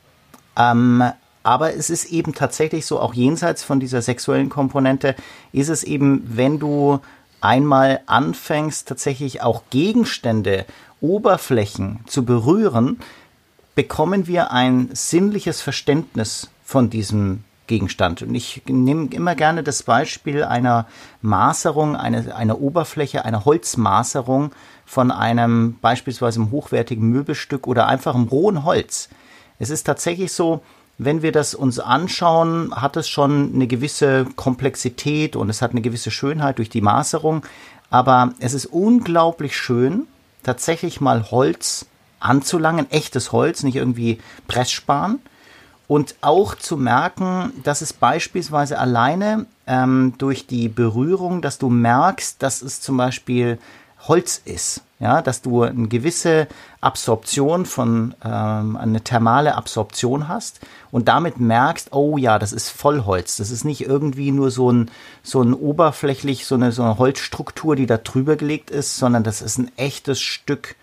Ähm, 0.57 1.01
aber 1.43 1.75
es 1.75 1.89
ist 1.89 2.11
eben 2.11 2.33
tatsächlich 2.33 2.85
so, 2.85 2.99
auch 2.99 3.13
jenseits 3.13 3.63
von 3.63 3.79
dieser 3.79 4.01
sexuellen 4.01 4.49
Komponente, 4.49 5.15
ist 5.53 5.69
es 5.69 5.83
eben, 5.83 6.23
wenn 6.25 6.59
du 6.59 6.99
einmal 7.39 8.01
anfängst, 8.05 8.87
tatsächlich 8.87 9.41
auch 9.41 9.63
Gegenstände, 9.69 10.65
Oberflächen 10.99 12.01
zu 12.05 12.25
berühren, 12.25 12.99
bekommen 13.75 14.27
wir 14.27 14.51
ein 14.51 14.89
sinnliches 14.93 15.61
Verständnis 15.61 16.49
von 16.63 16.89
diesem 16.89 17.43
Gegenstand. 17.67 18.21
Und 18.21 18.35
ich 18.35 18.61
nehme 18.67 19.07
immer 19.11 19.35
gerne 19.35 19.63
das 19.63 19.83
Beispiel 19.83 20.43
einer 20.43 20.87
Maserung, 21.21 21.95
eine, 21.95 22.35
einer 22.35 22.59
Oberfläche, 22.61 23.25
einer 23.25 23.45
Holzmaserung 23.45 24.51
von 24.85 25.11
einem 25.11 25.77
beispielsweise 25.81 26.39
einem 26.39 26.51
hochwertigen 26.51 27.09
Möbelstück 27.09 27.67
oder 27.67 27.87
einfach 27.87 28.15
einem 28.15 28.27
rohen 28.27 28.63
Holz. 28.63 29.09
Es 29.59 29.69
ist 29.69 29.83
tatsächlich 29.83 30.31
so, 30.31 30.61
wenn 30.97 31.21
wir 31.21 31.31
das 31.31 31.55
uns 31.55 31.79
anschauen, 31.79 32.73
hat 32.73 32.95
es 32.95 33.09
schon 33.09 33.53
eine 33.53 33.67
gewisse 33.67 34.25
Komplexität 34.35 35.35
und 35.35 35.49
es 35.49 35.61
hat 35.61 35.71
eine 35.71 35.81
gewisse 35.81 36.11
Schönheit 36.11 36.59
durch 36.59 36.69
die 36.69 36.81
Maserung. 36.81 37.45
Aber 37.89 38.33
es 38.39 38.53
ist 38.53 38.67
unglaublich 38.67 39.57
schön, 39.57 40.07
tatsächlich 40.43 41.01
mal 41.01 41.31
Holz 41.31 41.85
anzulangen, 42.19 42.89
echtes 42.91 43.31
Holz, 43.31 43.63
nicht 43.63 43.75
irgendwie 43.75 44.19
Pressspan. 44.47 45.19
Und 45.87 46.15
auch 46.21 46.55
zu 46.55 46.77
merken, 46.77 47.53
dass 47.63 47.81
es 47.81 47.93
beispielsweise 47.93 48.79
alleine 48.79 49.45
ähm, 49.67 50.13
durch 50.17 50.47
die 50.47 50.67
Berührung, 50.67 51.43
dass 51.43 51.59
du 51.59 51.69
merkst, 51.69 52.41
dass 52.41 52.63
es 52.63 52.81
zum 52.81 52.97
Beispiel 52.97 53.59
Holz 54.07 54.41
ist 54.43 54.81
ja, 54.99 55.21
dass 55.21 55.41
du 55.41 55.63
eine 55.63 55.89
gewisse 55.89 56.47
Absorption 56.79 57.65
von, 57.65 58.15
ähm, 58.23 58.77
eine 58.77 59.01
thermale 59.01 59.55
Absorption 59.55 60.29
hast 60.29 60.61
und 60.89 61.09
damit 61.09 61.37
merkst, 61.39 61.91
oh 61.91 62.17
ja, 62.17 62.39
das 62.39 62.53
ist 62.53 62.69
Vollholz. 62.69 63.35
Das 63.35 63.51
ist 63.51 63.65
nicht 63.65 63.85
irgendwie 63.85 64.31
nur 64.31 64.51
so 64.51 64.71
ein, 64.71 64.89
so 65.21 65.41
ein 65.41 65.53
oberflächlich, 65.53 66.45
so 66.45 66.55
eine, 66.55 66.71
so 66.71 66.83
eine 66.83 66.97
Holzstruktur, 66.97 67.75
die 67.75 67.87
da 67.87 67.97
drüber 67.97 68.37
gelegt 68.37 68.71
ist, 68.71 68.97
sondern 68.97 69.23
das 69.23 69.41
ist 69.41 69.57
ein 69.57 69.69
echtes 69.77 70.21
Stück 70.21 70.75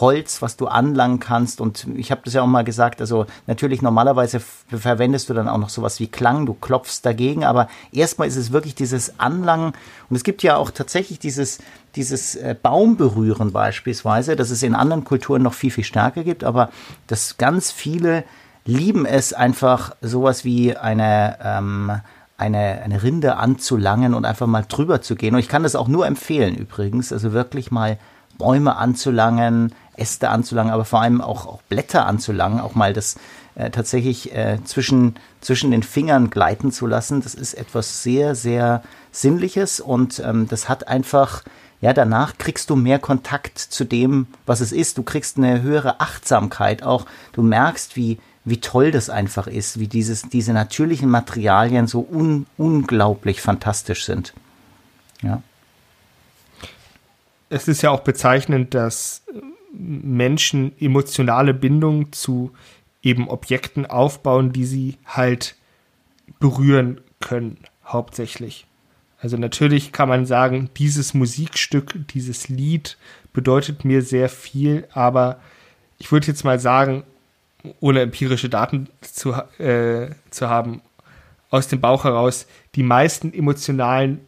Holz, 0.00 0.42
was 0.42 0.56
du 0.56 0.66
anlangen 0.66 1.20
kannst. 1.20 1.60
Und 1.60 1.86
ich 1.96 2.10
habe 2.10 2.22
das 2.24 2.34
ja 2.34 2.42
auch 2.42 2.46
mal 2.46 2.64
gesagt, 2.64 3.00
also 3.00 3.26
natürlich 3.46 3.82
normalerweise 3.82 4.40
verwendest 4.40 5.28
du 5.28 5.34
dann 5.34 5.48
auch 5.48 5.58
noch 5.58 5.68
sowas 5.68 6.00
wie 6.00 6.06
Klang, 6.06 6.46
du 6.46 6.54
klopfst 6.54 7.00
dagegen, 7.02 7.44
aber 7.44 7.68
erstmal 7.92 8.28
ist 8.28 8.36
es 8.36 8.52
wirklich 8.52 8.74
dieses 8.74 9.18
Anlangen. 9.18 9.72
Und 10.08 10.16
es 10.16 10.24
gibt 10.24 10.42
ja 10.42 10.56
auch 10.56 10.70
tatsächlich 10.70 11.18
dieses, 11.18 11.58
dieses 11.94 12.34
äh, 12.36 12.54
Baumberühren 12.60 13.52
beispielsweise, 13.52 14.36
dass 14.36 14.50
es 14.50 14.62
in 14.62 14.74
anderen 14.74 15.04
Kulturen 15.04 15.42
noch 15.42 15.54
viel, 15.54 15.70
viel 15.70 15.84
stärker 15.84 16.24
gibt, 16.24 16.44
aber 16.44 16.70
dass 17.06 17.38
ganz 17.38 17.72
viele 17.72 18.24
lieben 18.64 19.06
es 19.06 19.32
einfach 19.32 19.94
sowas 20.00 20.44
wie 20.44 20.76
eine, 20.76 21.38
ähm, 21.42 21.92
eine, 22.36 22.82
eine 22.82 23.02
Rinde 23.02 23.36
anzulangen 23.36 24.12
und 24.14 24.24
einfach 24.24 24.46
mal 24.46 24.64
drüber 24.68 25.00
zu 25.00 25.14
gehen. 25.14 25.34
Und 25.34 25.40
ich 25.40 25.48
kann 25.48 25.62
das 25.62 25.76
auch 25.76 25.88
nur 25.88 26.06
empfehlen 26.06 26.56
übrigens, 26.56 27.12
also 27.12 27.32
wirklich 27.32 27.70
mal 27.70 27.98
Bäume 28.38 28.76
anzulangen, 28.76 29.72
Äste 29.96 30.28
anzulangen, 30.28 30.72
aber 30.72 30.84
vor 30.84 31.00
allem 31.00 31.20
auch, 31.20 31.46
auch 31.46 31.62
Blätter 31.62 32.06
anzulangen, 32.06 32.60
auch 32.60 32.74
mal 32.74 32.92
das 32.92 33.16
äh, 33.54 33.70
tatsächlich 33.70 34.34
äh, 34.34 34.58
zwischen, 34.64 35.14
zwischen 35.40 35.70
den 35.70 35.82
Fingern 35.82 36.30
gleiten 36.30 36.72
zu 36.72 36.86
lassen. 36.86 37.22
Das 37.22 37.34
ist 37.34 37.54
etwas 37.54 38.02
sehr, 38.02 38.34
sehr 38.34 38.82
Sinnliches 39.12 39.80
und 39.80 40.20
ähm, 40.24 40.46
das 40.48 40.68
hat 40.68 40.88
einfach, 40.88 41.42
ja, 41.80 41.94
danach 41.94 42.36
kriegst 42.36 42.68
du 42.68 42.76
mehr 42.76 42.98
Kontakt 42.98 43.58
zu 43.58 43.84
dem, 43.84 44.26
was 44.44 44.60
es 44.60 44.72
ist. 44.72 44.98
Du 44.98 45.02
kriegst 45.02 45.38
eine 45.38 45.62
höhere 45.62 46.00
Achtsamkeit 46.00 46.82
auch. 46.82 47.06
Du 47.32 47.42
merkst, 47.42 47.96
wie, 47.96 48.18
wie 48.44 48.60
toll 48.60 48.90
das 48.90 49.08
einfach 49.08 49.46
ist, 49.46 49.80
wie 49.80 49.88
dieses, 49.88 50.28
diese 50.28 50.52
natürlichen 50.52 51.08
Materialien 51.08 51.86
so 51.86 52.06
un, 52.06 52.46
unglaublich 52.58 53.40
fantastisch 53.40 54.04
sind. 54.04 54.34
Ja. 55.22 55.42
Es 57.48 57.68
ist 57.68 57.82
ja 57.82 57.90
auch 57.90 58.00
bezeichnend, 58.00 58.74
dass 58.74 59.24
Menschen 59.72 60.72
emotionale 60.80 61.54
Bindung 61.54 62.12
zu 62.12 62.52
eben 63.02 63.28
Objekten 63.28 63.86
aufbauen, 63.86 64.52
die 64.52 64.64
sie 64.64 64.96
halt 65.04 65.54
berühren 66.40 67.00
können, 67.20 67.58
hauptsächlich. 67.86 68.66
Also 69.20 69.36
natürlich 69.36 69.92
kann 69.92 70.08
man 70.08 70.26
sagen, 70.26 70.70
dieses 70.76 71.14
Musikstück, 71.14 71.94
dieses 72.08 72.48
Lied 72.48 72.96
bedeutet 73.32 73.84
mir 73.84 74.02
sehr 74.02 74.28
viel, 74.28 74.86
aber 74.92 75.40
ich 75.98 76.10
würde 76.12 76.26
jetzt 76.26 76.44
mal 76.44 76.58
sagen, 76.58 77.04
ohne 77.80 78.00
empirische 78.00 78.48
Daten 78.48 78.88
zu, 79.00 79.32
äh, 79.58 80.10
zu 80.30 80.48
haben, 80.48 80.82
aus 81.50 81.68
dem 81.68 81.80
Bauch 81.80 82.04
heraus, 82.04 82.46
die 82.74 82.82
meisten 82.82 83.32
emotionalen 83.32 84.25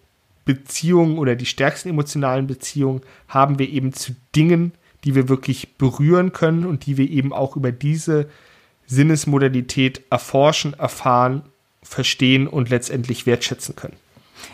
Beziehungen 0.48 1.18
oder 1.18 1.36
die 1.36 1.44
stärksten 1.44 1.90
emotionalen 1.90 2.46
Beziehungen 2.46 3.02
haben 3.28 3.58
wir 3.58 3.68
eben 3.68 3.92
zu 3.92 4.16
Dingen, 4.34 4.72
die 5.04 5.14
wir 5.14 5.28
wirklich 5.28 5.76
berühren 5.76 6.32
können 6.32 6.64
und 6.64 6.86
die 6.86 6.96
wir 6.96 7.08
eben 7.10 7.34
auch 7.34 7.54
über 7.54 7.70
diese 7.70 8.30
Sinnesmodalität 8.86 10.04
erforschen, 10.08 10.72
erfahren, 10.72 11.42
verstehen 11.82 12.48
und 12.48 12.70
letztendlich 12.70 13.26
wertschätzen 13.26 13.76
können. 13.76 13.96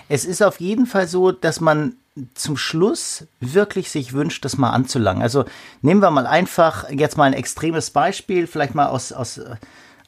Es 0.08 0.24
ist 0.24 0.42
auf 0.42 0.58
jeden 0.58 0.86
Fall 0.86 1.06
so, 1.06 1.30
dass 1.30 1.60
man 1.60 1.94
zum 2.34 2.56
Schluss 2.56 3.28
wirklich 3.38 3.88
sich 3.88 4.12
wünscht, 4.14 4.44
das 4.44 4.58
mal 4.58 4.70
anzulangen. 4.70 5.22
Also 5.22 5.44
nehmen 5.80 6.02
wir 6.02 6.10
mal 6.10 6.26
einfach 6.26 6.90
jetzt 6.90 7.16
mal 7.16 7.24
ein 7.24 7.34
extremes 7.34 7.90
Beispiel, 7.90 8.48
vielleicht 8.48 8.74
mal 8.74 8.86
aus, 8.86 9.12
aus, 9.12 9.40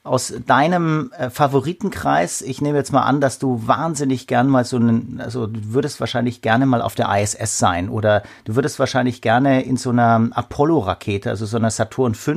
aus 0.06 0.32
deinem 0.46 1.12
äh, 1.18 1.30
Favoritenkreis. 1.30 2.42
Ich 2.42 2.60
nehme 2.60 2.78
jetzt 2.78 2.92
mal 2.92 3.02
an, 3.02 3.20
dass 3.20 3.38
du 3.38 3.66
wahnsinnig 3.66 4.26
gern 4.26 4.48
mal 4.48 4.64
so 4.64 4.76
einen, 4.76 5.20
also 5.20 5.46
du 5.46 5.74
würdest 5.74 6.00
wahrscheinlich 6.00 6.42
gerne 6.42 6.66
mal 6.66 6.80
auf 6.80 6.94
der 6.94 7.08
ISS 7.14 7.58
sein 7.58 7.88
oder 7.88 8.22
du 8.44 8.54
würdest 8.54 8.78
wahrscheinlich 8.78 9.20
gerne 9.20 9.62
in 9.62 9.76
so 9.76 9.90
einer 9.90 10.28
Apollo-Rakete, 10.32 11.30
also 11.30 11.46
so 11.46 11.56
einer 11.56 11.70
Saturn 11.70 12.14
V, 12.14 12.32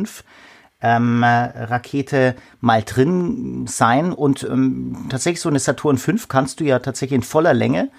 ähm, 0.81 1.23
Rakete 1.23 2.35
mal 2.61 2.83
drin 2.83 3.65
sein. 3.67 4.13
Und 4.13 4.43
ähm, 4.43 5.05
tatsächlich 5.09 5.41
so 5.41 5.49
eine 5.49 5.59
Saturn 5.59 5.97
V 5.97 6.13
kannst 6.27 6.59
du 6.59 6.63
ja 6.63 6.79
tatsächlich 6.79 7.15
in 7.15 7.23
voller 7.23 7.53
Länge, 7.53 7.89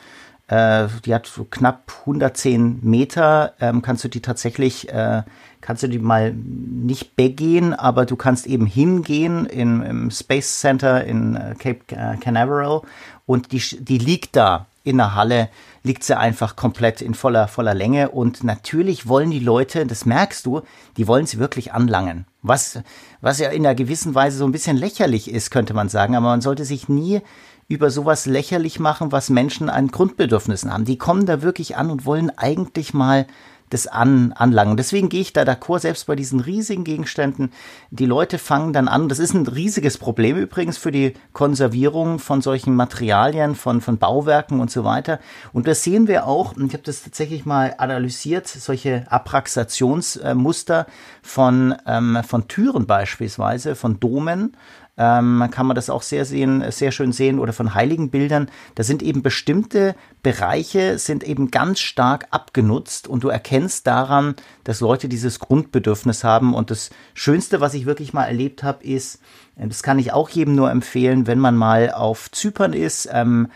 äh, 0.51 0.89
die 1.05 1.15
hat 1.15 1.27
so 1.27 1.45
knapp 1.45 1.93
110 2.01 2.81
Meter, 2.83 3.55
ähm, 3.61 3.83
kannst 3.83 4.03
du 4.03 4.09
die 4.09 4.21
tatsächlich, 4.21 4.89
äh, 4.89 5.23
kannst 5.61 5.83
du 5.83 5.89
die 5.89 5.99
mal 5.99 6.33
nicht 6.33 7.17
begehen, 7.17 7.75
aber 7.75 8.07
du 8.07 8.17
kannst 8.17 8.47
eben 8.47 8.67
hingehen 8.67 9.47
in, 9.47 9.83
im 9.83 10.11
Space 10.11 10.61
Center 10.61 11.05
in 11.05 11.37
äh, 11.37 11.55
Cape 11.59 11.81
Canaveral 12.21 12.83
und 13.27 13.53
die, 13.53 13.63
die 13.81 13.99
liegt 13.99 14.37
da 14.37 14.67
in 14.83 14.97
der 14.97 15.15
Halle 15.15 15.51
liegt 15.83 16.05
sie 16.05 16.17
einfach 16.17 16.57
komplett 16.57 17.01
in 17.01 17.15
voller, 17.15 17.49
voller 17.49 17.75
Länge. 17.75 18.11
Und 18.11 18.45
natürlich 18.45 19.09
wollen 19.09 19.31
die 19.31 19.39
Leute, 19.39 19.87
das 19.87 20.05
merkst 20.05 20.45
du, 20.47 20.63
die 20.97 21.07
wollen 21.07 21.27
sie 21.27 21.39
wirklich 21.39 21.73
anlangen. 21.73 22.27
Was, 22.43 22.81
was 23.21 23.39
ja 23.39 23.51
in 23.51 23.65
einer 23.65 23.75
gewissen 23.75 24.15
Weise 24.15 24.39
so 24.39 24.45
ein 24.45 24.53
bisschen 24.53 24.77
lächerlich 24.77 25.31
ist, 25.31 25.51
könnte 25.51 25.75
man 25.75 25.89
sagen. 25.89 26.17
Aber 26.17 26.27
man 26.27 26.41
sollte 26.41 26.65
sich 26.65 26.89
nie 26.89 27.21
über 27.69 27.91
sowas 27.91 28.27
lächerlich 28.27 28.81
machen, 28.81 29.13
was 29.13 29.31
Menschen 29.31 29.71
an 29.71 29.89
Grundbedürfnissen 29.89 30.73
haben. 30.73 30.85
Die 30.85 30.99
kommen 30.99 31.25
da 31.25 31.41
wirklich 31.43 31.77
an 31.77 31.91
und 31.91 32.05
wollen 32.05 32.31
eigentlich 32.37 32.93
mal 32.93 33.27
das 33.71 33.87
an, 33.87 34.33
anlangen. 34.33 34.77
Deswegen 34.77 35.09
gehe 35.09 35.21
ich 35.21 35.33
da 35.33 35.43
d'accord, 35.43 35.81
selbst 35.81 36.07
bei 36.07 36.17
diesen 36.17 36.41
riesigen 36.41 36.85
Gegenständen. 36.85 37.53
Die 37.91 38.07
Leute 38.07 38.39
fangen 38.39 38.73
dann 38.73 38.89
an, 38.89 39.09
das 39.09 39.19
ist 39.19 39.33
ein 39.33 39.47
riesiges 39.47 39.97
Problem 39.97 40.37
übrigens 40.37 40.77
für 40.77 40.93
die 40.93 41.15
Konservierung 41.33 42.19
von 42.19 42.43
solchen 42.43 42.75
Materialien, 42.75 43.55
von, 43.55 43.81
von 43.81 43.99
Bauwerken 43.99 44.61
und 44.61 44.71
so 44.71 44.85
weiter. 44.85 45.21
Und 45.53 45.67
das 45.67 45.83
sehen 45.85 46.09
wir 46.09 46.27
auch, 46.27 46.57
ich 46.57 46.73
habe 46.73 46.83
das 46.83 47.03
tatsächlich 47.03 47.47
mal 47.47 47.75
analysiert, 47.79 48.49
solche 48.49 49.11
Abraxationsmuster 49.11 50.87
von, 51.23 51.75
ähm, 51.87 52.19
von 52.27 52.49
Türen 52.49 52.87
beispielsweise, 52.87 53.77
von 53.77 54.01
Domen, 54.01 54.57
ähm, 54.97 55.47
kann 55.51 55.67
man 55.67 55.75
das 55.75 55.91
auch 55.91 56.03
sehr 56.03 56.25
sehen, 56.25 56.65
sehr 56.71 56.93
schön 56.93 57.13
sehen 57.13 57.39
oder 57.39 57.53
von 57.53 57.75
Heiligenbildern. 57.75 58.51
Da 58.75 58.83
sind 58.83 59.03
eben 59.03 59.23
bestimmte 59.23 59.95
Bereiche 60.23 60.99
sind 60.99 61.25
eben 61.25 61.51
ganz 61.51 61.81
stark 61.81 62.27
abgenutzt 62.31 63.09
und 63.09 63.25
du 63.25 63.29
erkennst 63.29 63.87
daran, 63.87 64.35
dass 64.65 64.81
Leute 64.81 65.09
dieses 65.09 65.39
Grundbedürfnis 65.39 66.25
haben. 66.25 66.55
Und 66.55 66.71
das 66.71 66.91
Schönste, 67.15 67.61
was 67.61 67.75
ich 67.75 67.87
wirklich 67.87 68.13
mal 68.13 68.27
erlebt 68.27 68.63
habe, 68.63 68.85
ist, 68.85 69.21
das 69.57 69.83
kann 69.83 69.99
ich 69.99 70.13
auch 70.13 70.29
jedem 70.29 70.55
nur 70.55 70.71
empfehlen, 70.71 71.27
wenn 71.27 71.39
man 71.39 71.57
mal 71.57 71.91
auf 71.91 72.31
Zypern 72.31 72.73
ist. 72.73 73.09
Ähm, 73.13 73.49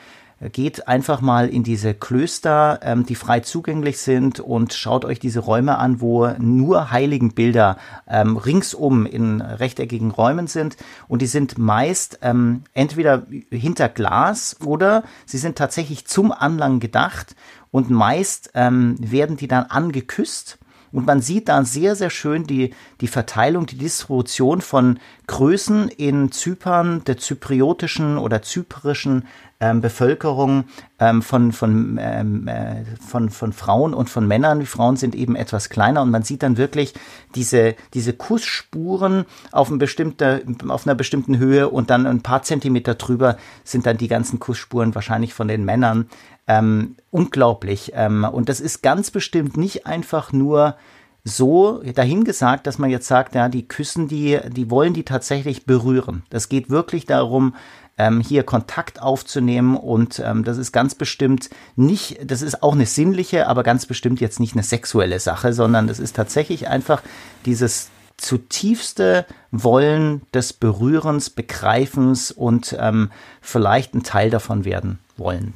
geht 0.51 0.89
einfach 0.89 1.21
mal 1.21 1.49
in 1.49 1.63
diese 1.63 1.95
Klöster, 1.95 2.81
ähm, 2.83 3.07
die 3.07 3.15
frei 3.15 3.41
zugänglich 3.41 3.99
sind 3.99 4.41
und 4.41 4.73
schaut 4.73 5.05
euch 5.05 5.19
diese 5.19 5.41
Räume 5.41 5.79
an, 5.79 6.01
wo 6.01 6.29
nur 6.39 6.91
Heiligenbilder 6.91 7.79
ähm, 8.07 8.37
ringsum 8.37 9.07
in 9.07 9.41
rechteckigen 9.41 10.11
Räumen 10.11 10.47
sind. 10.47 10.77
Und 11.09 11.23
die 11.23 11.27
sind 11.27 11.59
meist 11.59 12.19
ähm, 12.23 12.63
entweder 12.75 13.27
hinter 13.51 13.89
Glas 13.89 14.57
oder 14.65 15.05
sie 15.27 15.39
sind 15.39 15.57
tatsächlich 15.57 16.07
zum 16.07 16.33
Anlangen 16.33 16.81
gedacht. 16.81 17.35
Und 17.71 17.91
meist 17.91 18.51
ähm, 18.55 18.97
werden 19.01 19.37
die 19.37 19.49
dann 19.49 19.65
angeküsst 19.65 20.59
und 20.95 21.07
man 21.07 21.21
sieht 21.21 21.49
da 21.49 21.65
sehr, 21.65 21.97
sehr 21.97 22.11
schön 22.11 22.47
die, 22.47 22.73
die 23.01 23.09
Verteilung, 23.09 23.67
die 23.67 23.77
Distribution 23.77 24.61
von 24.61 25.01
Größen 25.27 25.89
in 25.89 26.31
Zypern, 26.31 27.03
der 27.05 27.19
zypriotischen 27.19 28.17
oder 28.17 28.43
zyprischen 28.43 29.25
ähm, 29.59 29.81
Bevölkerung 29.81 30.65
ähm, 30.99 31.23
von, 31.23 31.53
von, 31.53 31.99
ähm, 32.01 32.47
äh, 32.47 32.85
von, 33.07 33.31
von 33.31 33.53
Frauen 33.53 33.95
und 33.95 34.11
von 34.11 34.29
Männern. 34.29 34.61
Die 34.61 34.67
Frauen 34.67 34.97
sind 34.97 35.15
eben 35.15 35.37
etwas 35.37 35.69
kleiner 35.69 36.03
und 36.03 36.11
man 36.11 36.23
sieht 36.23 36.43
dann 36.43 36.59
wirklich 36.59 36.95
diese, 37.35 37.75
diese 37.95 38.13
Kussspuren 38.13 39.25
auf, 39.51 39.71
ein 39.71 39.79
bestimmter, 39.79 40.43
auf 40.69 40.87
einer 40.87 40.95
bestimmten 40.95 41.39
Höhe 41.39 41.71
und 41.71 41.91
dann 41.91 42.07
ein 42.07 42.21
paar 42.21 42.43
Zentimeter 42.43 42.95
drüber 42.95 43.37
sind 43.65 43.87
dann 43.87 43.97
die 43.97 44.09
ganzen 44.09 44.39
Kussspuren 44.39 44.95
wahrscheinlich 44.95 45.35
von 45.35 45.49
den 45.49 45.65
Männern. 45.65 46.09
Ähm, 46.47 46.97
unglaublich. 47.11 47.93
Ähm, 47.95 48.25
und 48.25 48.49
das 48.49 48.61
ist 48.61 48.83
ganz 48.83 49.11
bestimmt 49.11 49.57
nicht 49.57 49.87
einfach 49.87 50.33
nur 50.33 50.77
so 51.25 51.83
dahingesagt, 51.83 52.67
dass 52.67 52.79
man 52.79 52.91
jetzt 52.91 53.07
sagt, 53.07 53.35
ja, 53.35 53.49
die 53.49 53.67
küssen 53.67 54.09
die, 54.09 54.39
die 54.49 54.71
wollen 54.71 54.93
die 54.93 55.05
tatsächlich 55.05 55.65
berühren. 55.65 56.23
Das 56.29 56.51
geht 56.51 56.69
wirklich 56.69 57.07
darum, 57.07 57.55
ähm, 57.97 58.21
hier 58.21 58.43
Kontakt 58.43 59.01
aufzunehmen 59.01 59.77
und 59.77 60.19
ähm, 60.23 60.45
das 60.45 60.59
ist 60.59 60.73
ganz 60.73 60.95
bestimmt 60.95 61.49
nicht, 61.77 62.19
das 62.31 62.43
ist 62.43 62.63
auch 62.63 62.75
eine 62.75 62.87
sinnliche, 62.87 63.47
aber 63.47 63.63
ganz 63.63 63.87
bestimmt 63.87 64.21
jetzt 64.21 64.41
nicht 64.41 64.55
eine 64.55 64.65
sexuelle 64.65 65.21
Sache, 65.21 65.53
sondern 65.53 65.87
das 65.87 65.99
ist 65.99 66.17
tatsächlich 66.17 66.69
einfach 66.69 67.03
dieses 67.47 67.89
zutiefste 68.17 69.25
Wollen 69.51 70.23
des 70.35 70.53
Berührens, 70.53 71.31
Begreifens 71.31 72.31
und 72.33 72.77
ähm, 72.79 73.11
vielleicht 73.41 73.95
ein 73.95 74.03
Teil 74.03 74.29
davon 74.29 74.65
werden 74.65 74.99
wollen 75.17 75.55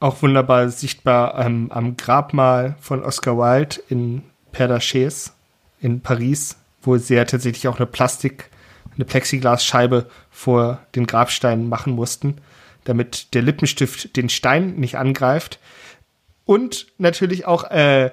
auch 0.00 0.22
wunderbar 0.22 0.70
sichtbar 0.70 1.38
ähm, 1.38 1.70
am 1.70 1.96
Grabmal 1.96 2.74
von 2.80 3.04
Oscar 3.04 3.36
Wilde 3.36 3.76
in 3.88 4.22
Père 4.52 4.66
Lachaise 4.66 5.30
in 5.80 6.00
Paris, 6.00 6.56
wo 6.82 6.96
sie 6.96 7.14
ja 7.14 7.24
tatsächlich 7.24 7.68
auch 7.68 7.76
eine 7.76 7.86
Plastik, 7.86 8.50
eine 8.94 9.04
Plexiglasscheibe 9.04 10.06
vor 10.30 10.80
den 10.94 11.06
Grabsteinen 11.06 11.68
machen 11.68 11.94
mussten, 11.94 12.38
damit 12.84 13.34
der 13.34 13.42
Lippenstift 13.42 14.16
den 14.16 14.28
Stein 14.28 14.76
nicht 14.76 14.96
angreift. 14.96 15.58
Und 16.44 16.86
natürlich 16.98 17.46
auch 17.46 17.70
äh, 17.70 18.10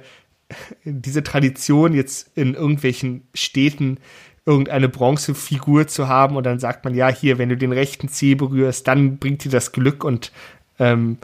diese 0.83 1.23
Tradition, 1.23 1.93
jetzt 1.93 2.29
in 2.35 2.53
irgendwelchen 2.53 3.27
Städten 3.33 3.99
irgendeine 4.45 4.87
Bronzefigur 4.87 5.87
zu 5.87 6.07
haben 6.07 6.37
und 6.37 6.45
dann 6.45 6.59
sagt 6.59 6.85
man, 6.85 6.95
ja, 6.95 7.09
hier, 7.09 7.37
wenn 7.37 7.49
du 7.49 7.57
den 7.57 7.73
rechten 7.73 8.07
Zeh 8.07 8.35
berührst, 8.35 8.87
dann 8.87 9.17
bringt 9.17 9.43
dir 9.43 9.51
das 9.51 9.73
Glück 9.73 10.05
und 10.05 10.31
ähm, 10.79 11.17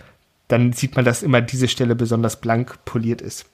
dann 0.47 0.73
sieht 0.73 0.95
man, 0.95 1.05
dass 1.05 1.23
immer 1.23 1.41
diese 1.41 1.67
Stelle 1.67 1.95
besonders 1.95 2.39
blank 2.39 2.83
poliert 2.85 3.21
ist. 3.21 3.45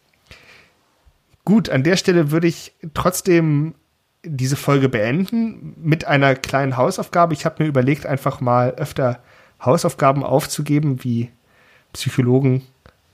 Gut, 1.45 1.69
an 1.69 1.83
der 1.83 1.95
Stelle 1.95 2.31
würde 2.31 2.47
ich 2.47 2.73
trotzdem 2.93 3.75
diese 4.23 4.55
Folge 4.55 4.89
beenden 4.89 5.75
mit 5.81 6.05
einer 6.05 6.35
kleinen 6.35 6.77
Hausaufgabe. 6.77 7.33
Ich 7.33 7.45
habe 7.45 7.63
mir 7.63 7.69
überlegt, 7.69 8.05
einfach 8.05 8.41
mal 8.41 8.71
öfter 8.71 9.19
Hausaufgaben 9.63 10.23
aufzugeben, 10.23 11.03
wie 11.03 11.29
Psychologen 11.93 12.63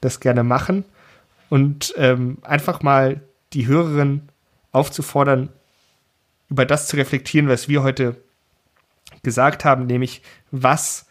das 0.01 0.19
gerne 0.19 0.43
machen. 0.43 0.84
Und 1.49 1.93
ähm, 1.97 2.39
einfach 2.41 2.82
mal 2.82 3.21
die 3.53 3.67
Hörerin 3.67 4.30
aufzufordern, 4.71 5.49
über 6.49 6.65
das 6.65 6.88
zu 6.88 6.97
reflektieren, 6.97 7.47
was 7.47 7.69
wir 7.69 7.84
heute 7.84 8.15
gesagt 9.23 9.63
haben, 9.63 9.86
nämlich 9.86 10.21
was 10.51 11.05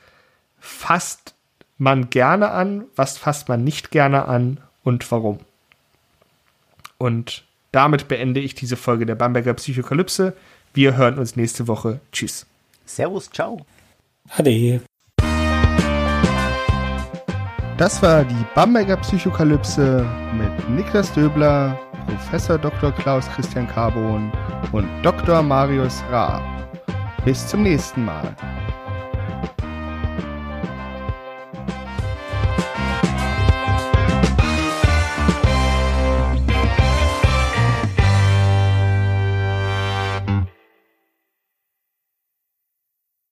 fasst 0.58 1.34
man 1.78 2.10
gerne 2.10 2.50
an, 2.50 2.84
was 2.96 3.18
fasst 3.18 3.48
man 3.48 3.64
nicht 3.64 3.90
gerne 3.90 4.26
an 4.26 4.58
und 4.82 5.10
warum. 5.10 5.38
Und 6.98 7.44
damit 7.72 8.08
beende 8.08 8.40
ich 8.40 8.54
diese 8.54 8.76
Folge 8.76 9.06
der 9.06 9.16
Bamberger 9.16 9.54
Psychokalypse. 9.54 10.34
Wir 10.72 10.96
hören 10.96 11.18
uns 11.18 11.36
nächste 11.36 11.66
Woche. 11.66 12.00
Tschüss. 12.12 12.46
Servus, 12.84 13.30
ciao. 13.30 13.66
Ade. 14.36 14.80
Das 17.76 18.00
war 18.02 18.24
die 18.24 18.44
Bamberger 18.54 18.96
Psychokalypse 18.98 20.06
mit 20.32 20.70
Niklas 20.70 21.12
Döbler, 21.12 21.76
Professor 22.06 22.56
Dr. 22.56 22.92
Klaus 22.92 23.28
Christian 23.34 23.66
Carbon 23.66 24.30
und 24.70 24.88
Dr. 25.02 25.42
Marius 25.42 26.02
Raab. 26.10 26.42
Bis 27.24 27.46
zum 27.48 27.64
nächsten 27.64 28.04
Mal. 28.04 28.36